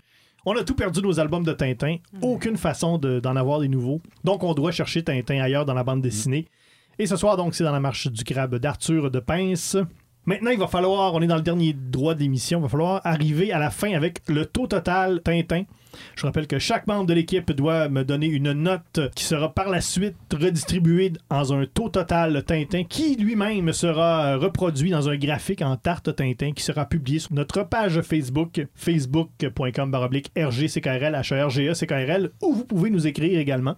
On 0.45 0.55
a 0.55 0.63
tout 0.63 0.75
perdu 0.75 1.01
nos 1.01 1.19
albums 1.19 1.43
de 1.43 1.51
Tintin, 1.51 1.97
aucune 2.21 2.55
façon 2.55 2.97
de- 2.97 3.19
d'en 3.19 3.35
avoir 3.35 3.59
des 3.59 3.67
nouveaux. 3.67 4.01
Donc 4.23 4.43
on 4.43 4.53
doit 4.53 4.71
chercher 4.71 5.03
Tintin 5.03 5.41
ailleurs 5.41 5.65
dans 5.65 5.73
la 5.73 5.83
bande 5.83 6.01
dessinée. 6.01 6.45
Et 7.01 7.05
ce 7.05 7.15
soir, 7.15 7.37
donc, 7.37 7.55
c'est 7.55 7.63
dans 7.63 7.71
la 7.71 7.79
marche 7.79 8.07
du 8.07 8.25
crabe 8.25 8.57
d'Arthur 8.57 9.09
de 9.09 9.21
Pince. 9.21 9.77
Maintenant, 10.25 10.51
il 10.51 10.59
va 10.59 10.67
falloir, 10.67 11.13
on 11.13 11.21
est 11.21 11.27
dans 11.27 11.37
le 11.37 11.41
dernier 11.41 11.73
droit 11.73 12.13
de 12.13 12.19
l'émission, 12.19 12.59
il 12.59 12.63
va 12.63 12.67
falloir 12.67 13.01
arriver 13.05 13.53
à 13.53 13.57
la 13.57 13.69
fin 13.69 13.93
avec 13.93 14.19
le 14.27 14.45
taux 14.45 14.67
total 14.67 15.21
Tintin. 15.21 15.63
Je 16.17 16.25
rappelle 16.25 16.45
que 16.45 16.59
chaque 16.59 16.87
membre 16.87 17.05
de 17.05 17.13
l'équipe 17.13 17.53
doit 17.53 17.87
me 17.87 18.03
donner 18.03 18.27
une 18.27 18.51
note 18.51 18.99
qui 19.15 19.23
sera 19.23 19.53
par 19.53 19.69
la 19.69 19.79
suite 19.79 20.17
redistribuée 20.33 21.13
dans 21.29 21.53
un 21.53 21.65
taux 21.65 21.87
total 21.87 22.43
Tintin 22.43 22.83
qui 22.83 23.15
lui-même 23.15 23.71
sera 23.71 24.35
reproduit 24.35 24.91
dans 24.91 25.07
un 25.07 25.15
graphique 25.15 25.61
en 25.61 25.77
tarte 25.77 26.13
Tintin 26.13 26.51
qui 26.51 26.63
sera 26.63 26.85
publié 26.85 27.19
sur 27.19 27.33
notre 27.33 27.63
page 27.63 28.01
Facebook, 28.01 28.67
facebook.com 28.75 29.95
RGCKRL, 30.37 31.15
HRGE 31.15 31.79
CKRL, 31.79 32.31
où 32.43 32.53
vous 32.53 32.65
pouvez 32.65 32.89
nous 32.89 33.07
écrire 33.07 33.39
également. 33.39 33.75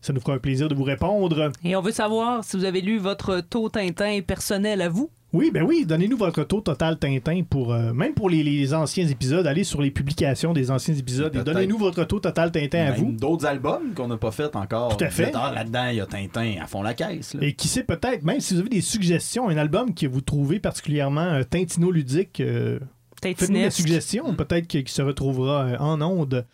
Ça 0.00 0.12
nous 0.12 0.20
fera 0.20 0.34
un 0.34 0.38
plaisir 0.38 0.68
de 0.68 0.74
vous 0.74 0.82
répondre. 0.84 1.52
Et 1.64 1.76
on 1.76 1.82
veut 1.82 1.92
savoir 1.92 2.42
si 2.44 2.56
vous 2.56 2.64
avez 2.64 2.80
lu 2.80 2.98
votre 2.98 3.40
taux 3.40 3.68
Tintin 3.68 4.20
personnel 4.26 4.80
à 4.80 4.88
vous. 4.88 5.10
Oui, 5.32 5.52
ben 5.54 5.62
oui, 5.62 5.84
donnez-nous 5.86 6.16
votre 6.16 6.42
taux 6.42 6.60
total 6.60 6.98
Tintin 6.98 7.42
pour 7.48 7.72
euh, 7.72 7.92
même 7.92 8.14
pour 8.14 8.28
les, 8.28 8.42
les 8.42 8.74
anciens 8.74 9.06
épisodes. 9.06 9.46
Allez 9.46 9.62
sur 9.62 9.80
les 9.80 9.92
publications 9.92 10.52
des 10.52 10.72
anciens 10.72 10.94
épisodes 10.94 11.36
et 11.36 11.44
donnez-nous 11.44 11.78
votre 11.78 12.02
taux 12.02 12.18
total 12.18 12.50
Tintin 12.50 12.86
à 12.86 12.90
vous. 12.92 13.12
D'autres 13.12 13.46
albums 13.46 13.94
qu'on 13.94 14.08
n'a 14.08 14.16
pas 14.16 14.32
fait 14.32 14.56
encore. 14.56 14.96
Tout 14.96 15.04
à 15.04 15.08
fait. 15.10 15.30
Là-dedans, 15.32 15.86
il 15.90 15.96
y 15.98 16.00
a 16.00 16.06
Tintin 16.06 16.54
à 16.60 16.66
fond 16.66 16.82
la 16.82 16.94
caisse. 16.94 17.34
là. 17.34 17.44
Et 17.44 17.52
qui 17.52 17.68
sait 17.68 17.84
peut-être, 17.84 18.24
même 18.24 18.40
si 18.40 18.54
vous 18.54 18.60
avez 18.60 18.70
des 18.70 18.80
suggestions, 18.80 19.48
un 19.48 19.56
album 19.56 19.94
que 19.94 20.06
vous 20.06 20.20
trouvez 20.20 20.58
particulièrement 20.58 21.20
euh, 21.20 21.42
Tintino-ludique, 21.44 22.40
euh, 22.40 22.80
faites-nous 23.22 23.54
des 23.58 23.70
suggestions, 23.70 24.34
peut-être 24.34 24.66
que- 24.66 24.78
qui 24.78 24.92
se 24.92 25.02
retrouvera 25.02 25.62
euh, 25.64 25.76
en 25.78 26.00
ondes. 26.02 26.44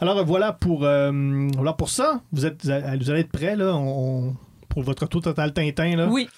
Alors 0.00 0.24
voilà 0.24 0.52
pour, 0.52 0.84
euh, 0.84 1.48
voilà 1.54 1.72
pour 1.72 1.88
ça. 1.90 2.20
Vous, 2.32 2.44
êtes, 2.46 2.64
vous 2.64 2.70
allez 3.10 3.20
être 3.20 3.30
prêts 3.32 3.56
là, 3.56 3.74
on- 3.74 4.28
on- 4.28 4.36
pour 4.68 4.82
votre 4.82 5.06
taux 5.06 5.20
total 5.20 5.52
Tintin. 5.54 5.96
Là. 5.96 6.06
Oui. 6.08 6.28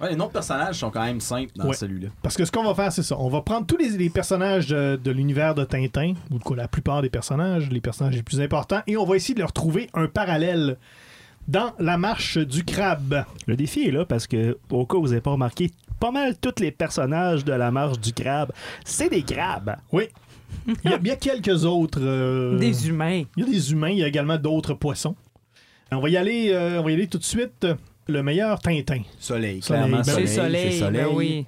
Ouais, 0.00 0.10
les 0.10 0.16
noms 0.16 0.26
de 0.26 0.32
personnages 0.32 0.74
sont 0.80 0.90
quand 0.90 1.04
même 1.04 1.20
simples 1.20 1.52
dans 1.56 1.66
Ouais. 1.68 1.74
celui-là. 1.76 2.08
Parce 2.20 2.36
que 2.36 2.44
ce 2.44 2.50
qu'on 2.52 2.64
va 2.64 2.74
faire, 2.74 2.92
c'est 2.92 3.04
ça. 3.04 3.16
On 3.18 3.28
va 3.28 3.40
prendre 3.42 3.64
tous 3.64 3.76
les, 3.76 3.90
les 3.90 4.10
personnages 4.10 4.66
de, 4.66 5.00
de 5.02 5.10
l'univers 5.12 5.54
de 5.54 5.64
Tintin, 5.64 6.14
ou 6.32 6.38
de 6.38 6.42
quoi, 6.42 6.56
la 6.56 6.66
plupart 6.68 7.00
des 7.00 7.10
personnages, 7.10 7.70
les 7.70 7.80
personnages 7.80 8.16
les 8.16 8.22
plus 8.24 8.40
importants, 8.40 8.82
et 8.88 8.96
on 8.96 9.04
va 9.06 9.14
essayer 9.16 9.34
de 9.34 9.40
leur 9.40 9.52
trouver 9.52 9.88
un 9.94 10.08
parallèle 10.08 10.76
dans 11.46 11.72
la 11.78 11.96
marche 11.96 12.38
du 12.38 12.64
crabe. 12.64 13.24
Le 13.46 13.56
défi 13.56 13.84
est 13.84 13.92
là 13.92 14.04
parce 14.04 14.26
que, 14.26 14.58
au 14.70 14.84
cas 14.84 14.96
où 14.96 15.02
vous 15.02 15.08
n'avez 15.08 15.20
pas 15.20 15.30
remarqué, 15.30 15.70
pas 16.00 16.10
mal 16.10 16.36
tous 16.38 16.60
les 16.60 16.72
personnages 16.72 17.44
de 17.44 17.52
la 17.52 17.70
marche 17.70 18.00
du 18.00 18.12
crabe, 18.12 18.50
c'est 18.84 19.08
des 19.10 19.22
crabes. 19.22 19.76
Oui. 19.92 20.08
Il 20.84 20.90
y 20.90 20.94
a 20.94 20.98
bien 20.98 21.16
quelques 21.16 21.64
autres. 21.64 22.00
euh, 22.02 22.58
Des 22.58 22.88
humains. 22.88 23.22
Il 23.36 23.44
y 23.44 23.46
a 23.46 23.50
des 23.50 23.72
humains, 23.72 23.90
il 23.90 23.98
y 23.98 24.04
a 24.04 24.08
également 24.08 24.36
d'autres 24.38 24.74
poissons. 24.74 25.14
On 25.92 26.00
va 26.00 26.08
y 26.08 26.16
aller, 26.16 26.50
euh, 26.52 26.80
on 26.80 26.84
va 26.84 26.90
y 26.90 26.94
aller 26.94 27.06
tout 27.06 27.18
de 27.18 27.24
suite. 27.24 27.66
Le 28.06 28.22
meilleur 28.22 28.58
Tintin. 28.60 29.02
Soleil, 29.18 29.62
Soleil, 29.62 29.62
clairement 29.62 29.96
ben 29.98 30.02
soleil. 30.04 30.26
C'est 30.28 30.34
soleil. 30.34 30.72
c'est 30.72 30.78
soleil. 30.78 31.02
ben 31.04 31.08
oui. 31.14 31.46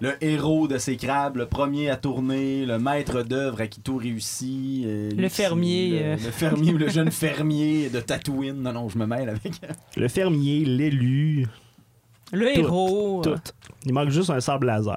Le 0.00 0.12
héros 0.24 0.66
de 0.66 0.78
ces 0.78 0.96
crabes, 0.96 1.36
le 1.36 1.46
premier 1.46 1.88
à 1.88 1.96
tourner, 1.96 2.66
le 2.66 2.78
maître 2.80 3.22
d'œuvre 3.22 3.60
à 3.60 3.68
qui 3.68 3.80
tout 3.80 3.98
réussit. 3.98 4.84
euh, 4.84 5.10
Le 5.16 5.28
fermier, 5.28 5.90
Le, 5.90 5.96
euh. 6.04 6.12
le 6.14 6.30
fermier 6.32 6.72
ou 6.74 6.78
le 6.78 6.88
jeune 6.88 7.12
fermier 7.12 7.88
de 7.88 8.00
Tatooine. 8.00 8.60
Non, 8.62 8.72
non, 8.72 8.88
je 8.88 8.98
me 8.98 9.06
mêle 9.06 9.28
avec. 9.28 9.52
Le 9.96 10.08
fermier, 10.08 10.64
l'élu, 10.64 11.46
Le 12.32 12.52
Tout, 12.54 12.60
héros. 12.60 13.20
tout. 13.22 13.34
Il 13.86 13.92
manque 13.92 14.08
juste 14.10 14.30
un 14.30 14.40
sable 14.40 14.66
laser. 14.66 14.96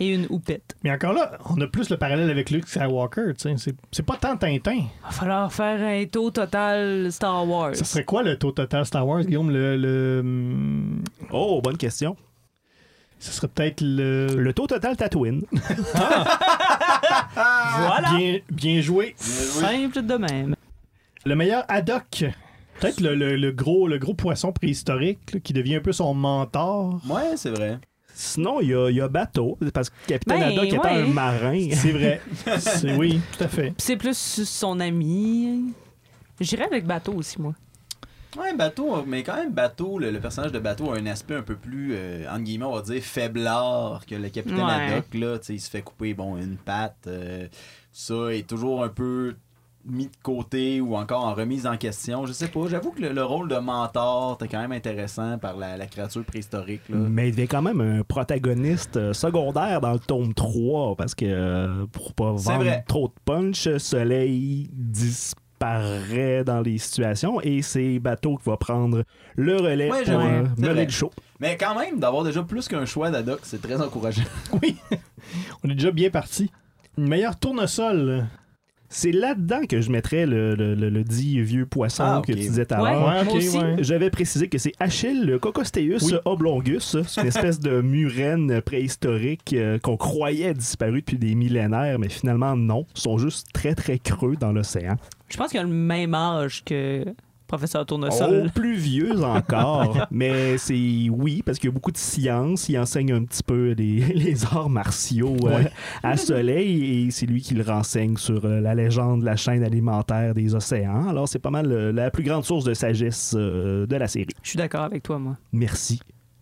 Et 0.00 0.14
une 0.14 0.26
houppette. 0.30 0.76
Mais 0.84 0.92
encore 0.92 1.12
là, 1.12 1.38
on 1.50 1.60
a 1.60 1.66
plus 1.66 1.90
le 1.90 1.96
parallèle 1.96 2.30
avec 2.30 2.50
Luke 2.50 2.68
Skywalker. 2.68 3.32
tu 3.36 3.42
sais. 3.42 3.54
C'est, 3.56 3.74
c'est 3.90 4.04
pas 4.04 4.16
tant 4.16 4.36
Tintin. 4.36 4.82
Va 5.04 5.10
falloir 5.10 5.52
faire 5.52 5.80
un 5.82 6.04
taux 6.06 6.30
total 6.30 7.10
Star 7.10 7.46
Wars. 7.48 7.74
Ça 7.74 7.84
serait 7.84 8.04
quoi 8.04 8.22
le 8.22 8.36
taux 8.38 8.52
total 8.52 8.86
Star 8.86 9.06
Wars, 9.06 9.22
Guillaume? 9.24 9.50
Le, 9.50 9.76
le, 9.76 10.20
hum, 10.20 11.02
Oh, 11.32 11.60
bonne 11.62 11.76
question. 11.76 12.16
ce 13.18 13.32
serait 13.32 13.48
peut-être 13.48 13.80
le... 13.80 14.28
Le 14.36 14.52
taux 14.52 14.66
total 14.68 14.96
Tatooine. 14.96 15.42
Voilà. 17.34 18.16
Bien, 18.16 18.38
bien 18.50 18.80
joué. 18.80 19.14
Simple 19.16 20.02
de 20.02 20.14
même. 20.16 20.54
Le 21.24 21.34
meilleur 21.34 21.64
Haddock. 21.68 22.24
Peut-être 22.80 23.00
le, 23.00 23.14
le- 23.14 23.36
le 23.36 23.50
gros, 23.52 23.88
le 23.88 23.98
gros 23.98 24.14
poisson 24.14 24.52
préhistorique 24.52 25.32
là, 25.34 25.40
qui 25.40 25.52
devient 25.52 25.76
un 25.76 25.80
peu 25.80 25.92
son 25.92 26.14
mentor. 26.14 27.00
Ouais, 27.08 27.36
c'est 27.36 27.50
vrai. 27.50 27.78
Sinon, 28.20 28.60
il 28.60 28.70
y 28.70 28.74
a, 28.74 28.90
il 28.90 28.96
y 28.96 29.00
a 29.00 29.06
Bateau, 29.06 29.56
parce 29.72 29.90
que 29.90 29.94
Capitaine 30.08 30.40
Ben, 30.40 30.58
Haddock 30.58 30.82
ouais. 30.84 30.90
un 30.90 31.06
marin. 31.06 31.68
C'est 31.72 31.92
vrai. 31.92 32.20
C'est- 32.58 32.96
oui, 32.96 33.20
tout 33.36 33.44
à 33.44 33.48
fait. 33.48 33.66
Puis 33.70 33.74
C'est 33.78 33.96
plus 33.96 34.16
son 34.44 34.80
ami. 34.80 35.72
J'irais 36.40 36.64
avec 36.64 36.84
bateau 36.84 37.12
aussi, 37.14 37.40
moi. 37.40 37.54
Ouais, 38.36 38.54
Bateau, 38.54 39.04
mais 39.06 39.22
quand 39.22 39.36
même, 39.36 39.52
Bateau, 39.52 39.98
le, 39.98 40.10
le 40.10 40.20
personnage 40.20 40.52
de 40.52 40.58
Bateau 40.58 40.92
a 40.92 40.98
un 40.98 41.06
aspect 41.06 41.34
un 41.36 41.42
peu 41.42 41.54
plus, 41.56 41.92
euh, 41.94 42.26
entre 42.30 42.42
guillemets, 42.42 42.64
on 42.66 42.74
va 42.74 42.82
dire, 42.82 43.02
faiblard 43.02 44.04
que 44.06 44.14
le 44.16 44.28
capitaine 44.28 44.60
Ouais. 44.64 44.70
Haddock. 44.94 45.14
Là, 45.14 45.38
Tu 45.38 45.44
sais, 45.46 45.54
il 45.54 45.60
se 45.60 45.70
fait 45.70 45.82
couper 45.82 46.12
bon, 46.14 46.36
une 46.36 46.56
patte. 46.56 47.06
euh, 47.06 47.46
ça 47.92 48.34
est 48.34 48.46
toujours 48.48 48.82
un 48.84 48.88
peu 48.88 49.34
mis 49.88 50.06
de 50.06 50.16
côté 50.22 50.80
ou 50.80 50.96
encore 50.96 51.24
en 51.24 51.34
remise 51.34 51.66
en 51.66 51.76
question. 51.76 52.26
Je 52.26 52.32
sais 52.32 52.48
pas, 52.48 52.60
j'avoue 52.68 52.90
que 52.92 53.00
le, 53.02 53.12
le 53.12 53.24
rôle 53.24 53.48
de 53.48 53.56
mentor 53.56 54.36
était 54.40 54.48
quand 54.48 54.60
même 54.60 54.72
intéressant 54.72 55.38
par 55.38 55.56
la, 55.56 55.76
la 55.76 55.86
créature 55.86 56.24
préhistorique. 56.24 56.82
Là. 56.88 56.96
Mais 56.96 57.28
il 57.28 57.34
devient 57.34 57.48
quand 57.48 57.62
même 57.62 57.80
un 57.80 58.02
protagoniste 58.02 58.96
euh, 58.96 59.12
secondaire 59.12 59.80
dans 59.80 59.92
le 59.92 59.98
tome 59.98 60.34
3 60.34 60.96
parce 60.96 61.14
que 61.14 61.24
euh, 61.26 61.86
pour 61.92 62.12
pas 62.14 62.32
vendre 62.32 62.64
vrai. 62.64 62.84
trop 62.86 63.08
de 63.08 63.14
punch, 63.24 63.68
Soleil 63.78 64.68
disparaît 64.72 66.44
dans 66.44 66.60
les 66.60 66.78
situations 66.78 67.40
et 67.40 67.62
c'est 67.62 67.98
Bateau 67.98 68.36
qui 68.36 68.48
va 68.48 68.56
prendre 68.56 69.04
le 69.36 69.56
relais 69.56 69.90
Ouais, 69.90 70.04
pour 70.04 70.20
euh, 70.20 70.44
mener 70.56 70.84
le 70.84 70.90
show. 70.90 71.10
Mais 71.40 71.56
quand 71.56 71.78
même, 71.78 71.98
d'avoir 71.98 72.24
déjà 72.24 72.42
plus 72.42 72.68
qu'un 72.68 72.84
choix 72.84 73.10
d'Haddock, 73.10 73.40
c'est 73.42 73.60
très 73.62 73.80
encourageant. 73.80 74.22
Oui. 74.62 74.76
On 75.64 75.68
est 75.70 75.74
déjà 75.74 75.90
bien 75.90 76.10
parti. 76.10 76.50
Une 76.96 77.08
meilleure 77.08 77.38
tournesol. 77.38 78.26
C'est 78.90 79.12
là-dedans 79.12 79.60
que 79.68 79.80
je 79.82 79.90
mettrais 79.90 80.24
le, 80.24 80.54
le- 80.54 80.74
le- 80.74 80.88
le 80.88 81.04
dit 81.04 81.40
vieux 81.42 81.66
poisson 81.66 82.04
Ah, 82.06 82.22
que 82.26 82.32
tu 82.32 82.38
disais 82.38 82.64
tout 82.64 82.74
à 82.74 82.78
l'heure. 82.78 83.24
J'avais 83.80 84.08
précisé 84.10 84.48
que 84.48 84.56
c'est 84.56 84.72
Achille 84.80 85.24
le 85.26 85.38
Cocosteus 85.38 85.98
Oui. 86.02 86.14
oblongus. 86.24 86.96
C'est 87.06 87.20
une 87.20 87.26
espèce 87.26 87.60
de 87.60 87.82
murène 87.82 88.62
préhistorique 88.62 89.52
euh, 89.52 89.78
qu'on 89.78 89.96
croyait 89.98 90.54
disparu 90.54 91.00
depuis 91.00 91.18
des 91.18 91.34
millénaires, 91.34 91.98
mais 91.98 92.08
finalement 92.08 92.56
non. 92.56 92.86
Ils 92.96 93.00
sont 93.02 93.18
juste 93.18 93.48
très 93.52 93.74
très 93.74 93.98
creux 93.98 94.36
dans 94.40 94.52
l'océan. 94.52 94.96
Je 95.28 95.36
pense 95.36 95.50
qu'il 95.50 95.60
a 95.60 95.64
le 95.64 95.68
même 95.68 96.14
âge 96.14 96.64
que 96.64 97.04
Professeur 97.48 97.86
Tournesol. 97.86 98.44
Oh, 98.46 98.50
plus 98.54 98.76
vieux 98.76 99.24
encore. 99.24 100.06
mais 100.10 100.58
c'est 100.58 101.08
oui, 101.10 101.42
parce 101.44 101.58
qu'il 101.58 101.68
y 101.68 101.72
a 101.72 101.74
beaucoup 101.74 101.90
de 101.90 101.96
science. 101.96 102.68
Il 102.68 102.78
enseigne 102.78 103.12
un 103.12 103.24
petit 103.24 103.42
peu 103.42 103.70
les, 103.72 104.00
les 104.14 104.44
arts 104.44 104.68
martiaux 104.68 105.36
euh, 105.44 105.64
à 106.02 106.18
Soleil 106.18 107.06
et 107.06 107.10
c'est 107.10 107.24
lui 107.24 107.40
qui 107.40 107.54
le 107.54 107.64
renseigne 107.64 108.18
sur 108.18 108.44
euh, 108.44 108.60
la 108.60 108.74
légende 108.74 109.20
de 109.20 109.24
la 109.24 109.36
chaîne 109.36 109.64
alimentaire 109.64 110.34
des 110.34 110.54
océans. 110.54 111.08
Alors, 111.08 111.26
c'est 111.26 111.38
pas 111.38 111.50
mal 111.50 111.72
euh, 111.72 111.90
la 111.90 112.10
plus 112.10 112.22
grande 112.22 112.44
source 112.44 112.64
de 112.64 112.74
sagesse 112.74 113.34
de 113.34 113.96
la 113.96 114.08
série. 114.08 114.28
Je 114.42 114.50
suis 114.50 114.58
d'accord 114.58 114.82
avec 114.82 115.02
toi, 115.02 115.18
moi. 115.18 115.38
Merci. 115.52 116.00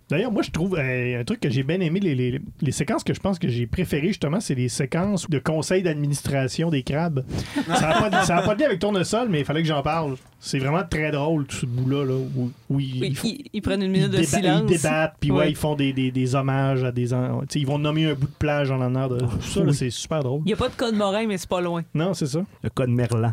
D'ailleurs, 0.08 0.30
moi, 0.30 0.42
je 0.42 0.52
trouve 0.52 0.76
euh, 0.78 1.20
un 1.20 1.24
truc 1.24 1.40
que 1.40 1.50
j'ai 1.50 1.64
bien 1.64 1.80
aimé, 1.80 1.98
les, 1.98 2.14
les- 2.14 2.40
les 2.60 2.70
séquences 2.70 3.02
que 3.02 3.12
je 3.12 3.18
pense 3.18 3.40
que 3.40 3.48
j'ai 3.48 3.66
préférées, 3.66 4.08
justement, 4.08 4.38
c'est 4.38 4.54
les 4.54 4.68
séquences 4.68 5.28
de 5.28 5.40
conseil 5.40 5.82
d'administration 5.82 6.70
des 6.70 6.84
crabes. 6.84 7.24
ça 7.66 7.88
n'a 7.88 8.42
pas, 8.42 8.54
de 8.54 8.60
lien 8.60 8.66
avec 8.66 8.78
Tournesol, 8.78 9.28
mais 9.28 9.40
il 9.40 9.44
fallait 9.44 9.62
que 9.62 9.68
j'en 9.68 9.82
parle. 9.82 10.14
C'est 10.38 10.60
vraiment 10.60 10.82
très 10.88 11.10
drôle, 11.10 11.44
tout 11.46 11.56
ce 11.56 11.66
bout-là, 11.66 12.04
là, 12.04 12.14
où, 12.14 12.52
où 12.70 12.78
ils, 12.80 13.00
Oui, 13.00 13.08
ils 13.08 13.16
font- 13.16 13.28
ils, 13.28 13.44
ils 13.52 13.60
prennent 13.62 13.82
une 13.82 13.90
minute 13.90 14.10
de 14.12 14.22
silence. 14.22 14.62
Ils 14.70 14.76
débattent, 14.76 15.16
puis 15.18 15.32
ouais, 15.32 15.38
Ouais. 15.38 15.50
ils 15.50 15.56
font 15.56 15.74
des, 15.74 15.92
des- 15.92 16.12
des 16.12 16.34
hommages 16.36 16.84
à 16.84 16.92
des... 16.92 17.12
en- 17.12 17.42
Ils 17.54 17.66
vont 17.66 17.78
nommer 17.78 18.04
un 18.06 18.14
bout 18.14 18.26
de 18.28 18.32
plage 18.38 18.70
en 18.70 18.76
l'honneur 18.76 19.08
de... 19.08 19.18
Tout 19.18 19.42
ça, 19.42 19.64
là, 19.64 19.72
c'est 19.72 19.90
super 19.90 20.22
drôle. 20.22 20.42
Il 20.44 20.48
n'y 20.48 20.52
a 20.52 20.56
pas 20.56 20.68
de 20.68 20.74
code 20.76 20.94
Morin, 20.94 21.26
mais 21.26 21.36
c'est 21.36 21.48
pas 21.48 21.60
loin. 21.60 21.82
Non, 21.94 22.14
c'est 22.14 22.26
ça. 22.26 22.44
Le 22.62 22.70
code 22.70 22.90
Merlan. 22.90 23.32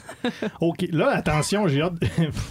OK, 0.60 0.86
là, 0.92 1.10
attention, 1.10 1.68
j'ai 1.68 1.82
hâte... 1.82 1.94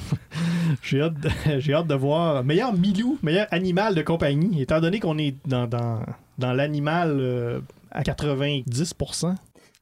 j'ai 0.83 1.01
hâte, 1.01 1.19
de- 1.19 1.29
j'ai 1.59 1.73
hâte 1.73 1.87
de 1.87 1.95
voir 1.95 2.43
meilleur 2.43 2.73
milou, 2.73 3.17
meilleur 3.23 3.47
animal 3.51 3.95
de 3.95 4.01
compagnie, 4.01 4.61
étant 4.61 4.79
donné 4.81 4.99
qu'on 4.99 5.17
est 5.17 5.35
dans, 5.47 5.67
dans, 5.67 6.01
dans 6.37 6.53
l'animal 6.53 7.17
euh, 7.19 7.59
à 7.91 8.03
90%. 8.03 9.35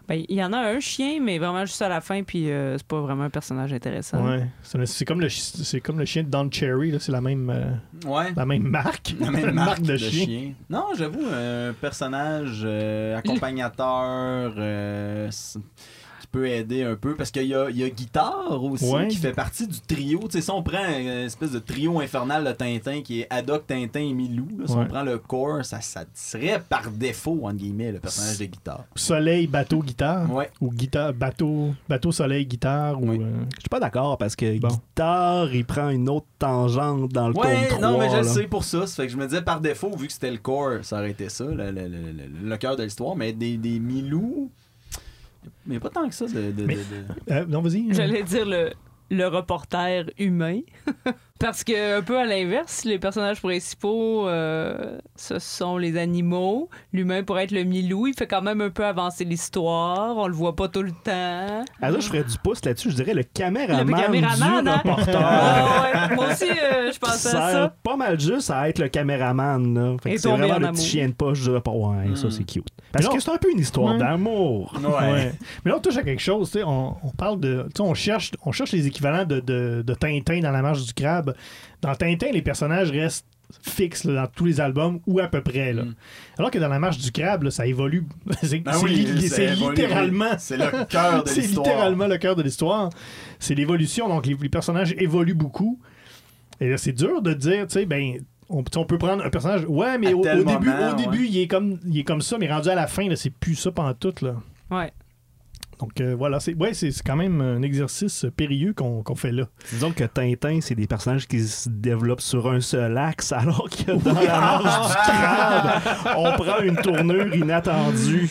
Ben, 0.07 0.25
il 0.27 0.37
y 0.37 0.43
en 0.43 0.53
a 0.53 0.57
un 0.57 0.79
chien, 0.79 1.19
mais 1.21 1.37
vraiment 1.37 1.63
juste 1.67 1.83
à 1.83 1.87
la 1.87 2.01
fin, 2.01 2.23
puis 2.23 2.49
euh, 2.49 2.75
c'est 2.79 2.87
pas 2.87 2.99
vraiment 2.99 3.25
un 3.25 3.29
personnage 3.29 3.71
intéressant. 3.73 4.25
Ouais, 4.27 4.43
c'est, 4.63 4.83
c'est 4.87 5.05
comme 5.05 5.21
le 5.21 5.29
c'est 5.29 5.81
comme 5.81 5.99
le 5.99 6.05
chien 6.05 6.23
de 6.23 6.29
Don 6.29 6.49
Cherry, 6.51 6.89
là, 6.89 6.97
c'est 6.99 7.11
la 7.11 7.21
même 7.21 7.51
euh, 7.51 8.09
Ouais. 8.09 8.33
la 8.35 8.43
même 8.47 8.63
marque, 8.63 9.13
La 9.19 9.29
même 9.29 9.51
marque 9.53 9.83
de, 9.83 9.91
de, 9.91 9.97
chien. 9.97 10.25
chien. 10.25 10.53
Non, 10.67 10.85
j'avoue, 10.97 11.21
un 11.31 11.73
personnage 11.73 12.61
euh, 12.63 13.17
accompagnateur 13.17 14.55
euh, 14.57 15.29
peut 16.31 16.47
aider 16.47 16.83
un 16.83 16.95
peu. 16.95 17.15
Parce 17.15 17.31
qu'il 17.31 17.43
y 17.47 17.55
a, 17.55 17.69
il 17.69 17.77
y 17.77 17.83
a 17.83 17.89
Guitare 17.89 18.63
aussi 18.63 18.85
Ouais. 18.91 19.07
qui 19.07 19.17
fait 19.17 19.31
partie 19.33 19.67
du 19.67 19.79
trio. 19.81 20.19
Tu 20.25 20.31
sais, 20.37 20.41
si 20.41 20.51
on 20.51 20.61
prend 20.63 20.83
une 20.97 21.07
espèce 21.07 21.51
de 21.51 21.59
trio 21.59 21.99
infernal 21.99 22.43
de 22.43 22.51
Tintin 22.51 23.01
qui 23.01 23.21
est 23.21 23.27
Haddock, 23.29 23.67
Tintin 23.67 23.99
et 24.01 24.13
Milou, 24.13 24.47
là, 24.59 24.67
si 24.67 24.73
Ouais. 24.73 24.83
on 24.83 24.85
prend 24.87 25.03
le 25.03 25.17
corps, 25.17 25.63
ça, 25.65 25.81
ça 25.81 26.05
serait 26.13 26.61
par 26.67 26.91
défaut, 26.91 27.39
entre 27.43 27.55
guillemets, 27.55 27.91
le 27.91 27.99
personnage 27.99 28.37
de 28.39 28.45
Guitare. 28.45 28.85
Soleil, 28.95 29.47
bateau, 29.47 29.79
guitare. 29.81 30.31
Ouais. 30.33 30.49
Ou 30.61 30.71
guitare, 30.71 31.13
bateau, 31.13 31.73
bateau, 31.87 32.11
soleil, 32.11 32.45
guitare. 32.45 33.01
Ou, 33.01 33.11
euh, 33.11 33.17
Je 33.55 33.61
suis 33.61 33.69
pas 33.69 33.79
d'accord 33.79 34.17
parce 34.17 34.35
que 34.35 34.57
Bon. 34.59 34.67
guitare, 34.67 35.53
il 35.53 35.65
prend 35.65 35.89
une 35.89 36.09
autre 36.09 36.27
tangente 36.37 37.11
dans 37.11 37.29
le 37.29 37.35
Ouais, 37.37 37.67
tome 37.69 37.79
3. 37.79 37.91
non, 37.91 37.97
mais 37.99 38.09
je 38.09 38.17
le 38.17 38.23
sais 38.23 38.43
pour 38.47 38.63
ça. 38.63 38.85
Ça 38.87 38.95
fait 38.97 39.07
que 39.07 39.13
je 39.13 39.17
me 39.17 39.25
disais 39.27 39.41
par 39.41 39.59
défaut, 39.61 39.95
vu 39.95 40.07
que 40.07 40.13
c'était 40.13 40.31
le 40.31 40.37
corps, 40.37 40.83
ça 40.83 40.97
aurait 40.99 41.11
été 41.11 41.29
ça, 41.29 41.45
le, 41.45 41.55
le- 41.71 41.71
le- 41.71 41.87
le- 41.87 42.49
le 42.49 42.57
cœur 42.57 42.75
de 42.75 42.83
l'histoire. 42.83 43.15
Mais 43.15 43.33
des, 43.33 43.57
des 43.57 43.79
Milou, 43.79 44.51
il 45.65 45.71
n'y 45.71 45.77
a 45.77 45.79
pas 45.79 45.89
tant 45.89 46.07
que 46.07 46.13
ça 46.15 46.25
de. 46.25 46.51
de- 46.51 46.65
Mais- 46.65 46.75
de- 46.75 46.79
de- 46.81 47.31
euh, 47.33 47.45
non, 47.45 47.61
vas-y. 47.61 47.93
J'allais 47.93 48.23
dire 48.23 48.45
le, 48.45 48.71
le 49.11 49.27
reporter 49.27 50.05
humain. 50.17 50.61
Parce 51.39 51.63
que, 51.63 51.99
un 51.99 52.01
peu 52.01 52.17
à 52.19 52.25
l'inverse, 52.25 52.83
les 52.83 52.99
personnages 52.99 53.39
principaux, 53.41 54.27
euh, 54.27 54.97
ce 55.15 55.39
sont 55.39 55.77
les 55.77 55.97
animaux. 55.97 56.69
L'humain 56.91 57.23
pourrait 57.23 57.45
être 57.45 57.51
le 57.51 57.63
Milou. 57.63 58.07
Il 58.07 58.13
fait 58.13 58.27
quand 58.27 58.41
même 58.41 58.59
un 58.59 58.69
peu 58.69 58.85
avancer 58.85 59.23
l'histoire. 59.23 60.17
On 60.17 60.27
le 60.27 60.33
voit 60.33 60.55
pas 60.55 60.67
tout 60.67 60.81
le 60.83 60.91
temps. 60.91 61.63
Ah, 61.81 61.91
là, 61.91 61.99
je 61.99 62.07
ferais 62.07 62.23
du 62.25 62.37
pouce 62.43 62.63
là-dessus. 62.65 62.91
Je 62.91 62.95
dirais 62.95 63.13
le 63.13 63.23
caméraman, 63.23 63.87
Le 63.87 63.93
caméraman, 63.93 64.63
du 64.65 64.69
hein? 64.69 64.77
reporter. 64.83 65.15
Ah 65.21 66.07
ouais, 66.09 66.15
Moi 66.15 66.25
aussi, 66.31 66.43
euh, 66.49 66.91
je 66.93 66.99
pensais 66.99 67.29
à 67.29 67.31
sert 67.31 67.39
ça. 67.51 67.75
pas 67.83 67.95
mal 67.95 68.19
juste 68.19 68.51
à 68.51 68.67
être 68.67 68.79
le 68.79 68.89
caméraman. 68.89 69.73
Là. 69.73 69.95
Fait 70.03 70.09
que 70.09 70.15
Et 70.15 70.17
c'est 70.17 70.27
vraiment 70.29 70.43
en 70.55 70.59
le 70.59 70.65
amour. 70.65 70.71
petit 70.71 70.85
chien 70.89 71.07
de 71.07 71.13
poche. 71.13 71.37
Je 71.39 71.43
dirais 71.49 71.61
pas, 71.61 71.71
ouais, 71.71 72.15
ça 72.15 72.27
Mm. 72.27 72.31
c'est 72.31 72.43
cute. 72.43 72.67
Parce 72.91 73.05
non. 73.05 73.11
que 73.13 73.19
c'est 73.21 73.31
un 73.31 73.37
peu 73.37 73.49
une 73.51 73.59
histoire 73.59 73.93
Ouais. 73.93 73.99
d'amour. 73.99 74.73
Ouais. 74.83 75.31
Mais 75.63 75.71
là, 75.71 75.77
on 75.77 75.79
touche 75.79 75.95
à 75.97 76.03
quelque 76.03 76.21
chose. 76.21 76.51
tu 76.51 76.57
sais, 76.59 76.63
On, 76.65 76.97
on 77.03 77.09
parle 77.11 77.39
de. 77.39 77.63
tu 77.73 77.77
sais, 77.77 77.81
On 77.89 77.93
cherche, 77.93 78.31
on 78.45 78.51
cherche 78.51 78.71
les 78.73 78.87
équivalents 78.87 79.25
de, 79.25 79.39
de, 79.39 79.83
de 79.85 79.93
Tintin 79.93 80.41
dans 80.41 80.51
la 80.51 80.61
marche 80.61 80.83
du 80.85 80.93
crabe. 80.93 81.28
Dans 81.81 81.95
Tintin, 81.95 82.31
les 82.31 82.41
personnages 82.41 82.91
restent 82.91 83.25
fixes 83.61 84.03
là, 84.03 84.13
dans 84.13 84.27
tous 84.27 84.45
les 84.45 84.61
albums 84.61 84.99
ou 85.07 85.19
à 85.19 85.27
peu 85.27 85.41
près. 85.41 85.73
Là. 85.73 85.83
Mm. 85.83 85.95
Alors 86.37 86.51
que 86.51 86.59
dans 86.59 86.67
la 86.67 86.79
marche 86.79 86.97
du 86.97 87.11
crabe, 87.11 87.43
là, 87.43 87.51
ça 87.51 87.65
évolue. 87.65 88.05
c'est 88.41 88.47
c'est 88.47 88.83
oui, 88.83 89.27
c'est 89.27 89.55
littéralement. 89.55 90.37
C'est 90.37 90.57
le 90.57 90.85
cœur 90.85 91.23
de 91.23 91.29
C'est 91.29 91.41
l'histoire. 91.41 91.65
littéralement 91.65 92.07
le 92.07 92.17
cœur 92.17 92.35
de 92.35 92.43
l'histoire. 92.43 92.89
C'est 93.39 93.55
l'évolution. 93.55 94.07
Donc, 94.07 94.25
les, 94.25 94.35
les 94.39 94.49
personnages 94.49 94.93
évoluent 94.97 95.33
beaucoup. 95.33 95.79
Et 96.59 96.69
là, 96.69 96.77
c'est 96.77 96.91
dur 96.91 97.21
de 97.21 97.33
dire, 97.33 97.67
tu 97.67 97.73
sais, 97.73 97.85
ben. 97.85 98.19
On, 98.51 98.63
peut 98.63 98.97
prendre 98.97 99.23
un 99.23 99.29
personnage. 99.29 99.63
Ouais, 99.67 99.99
mais 99.99 100.11
au, 100.11 100.23
début, 100.23 100.43
moment, 100.43 100.89
au 100.89 100.95
début 100.95 101.27
il, 101.27 101.37
est 101.37 101.47
comme, 101.47 101.77
il 101.85 101.99
est 101.99 102.03
comme 102.03 102.21
ça, 102.21 102.39
mais 102.39 102.51
rendu 102.51 102.67
à 102.67 102.73
la 102.73 102.87
fin, 102.87 103.07
c'est 103.15 103.29
plus 103.29 103.53
ça 103.53 103.71
pendant 103.71 103.93
tout. 103.93 104.15
Là. 104.23 104.37
Ouais. 104.71 104.91
Donc 105.79 106.01
euh, 106.01 106.13
voilà, 106.13 106.41
c'est 106.41 106.53
ouais, 106.55 106.73
c'est 106.73 106.91
quand 107.05 107.15
même 107.15 107.39
un 107.39 107.61
exercice 107.61 108.25
périlleux 108.35 108.73
qu'on 108.73 109.15
fait 109.15 109.31
là. 109.31 109.45
Disons 109.71 109.91
que 109.91 110.03
Tintin, 110.03 110.59
c'est 110.61 110.75
des 110.75 110.87
personnages 110.87 111.25
qui 111.25 111.39
se 111.41 111.69
développent 111.69 112.19
sur 112.19 112.49
un 112.51 112.59
seul 112.59 112.97
axe, 112.97 113.31
alors 113.31 113.69
que 113.69 113.91
dans 113.93 114.13
la 114.13 114.39
marche 114.39 114.89
du 114.89 114.95
crabe, 114.95 116.15
on 116.17 116.31
prend 116.33 116.59
une 116.61 116.75
tournure 116.75 117.33
inattendue. 117.33 118.29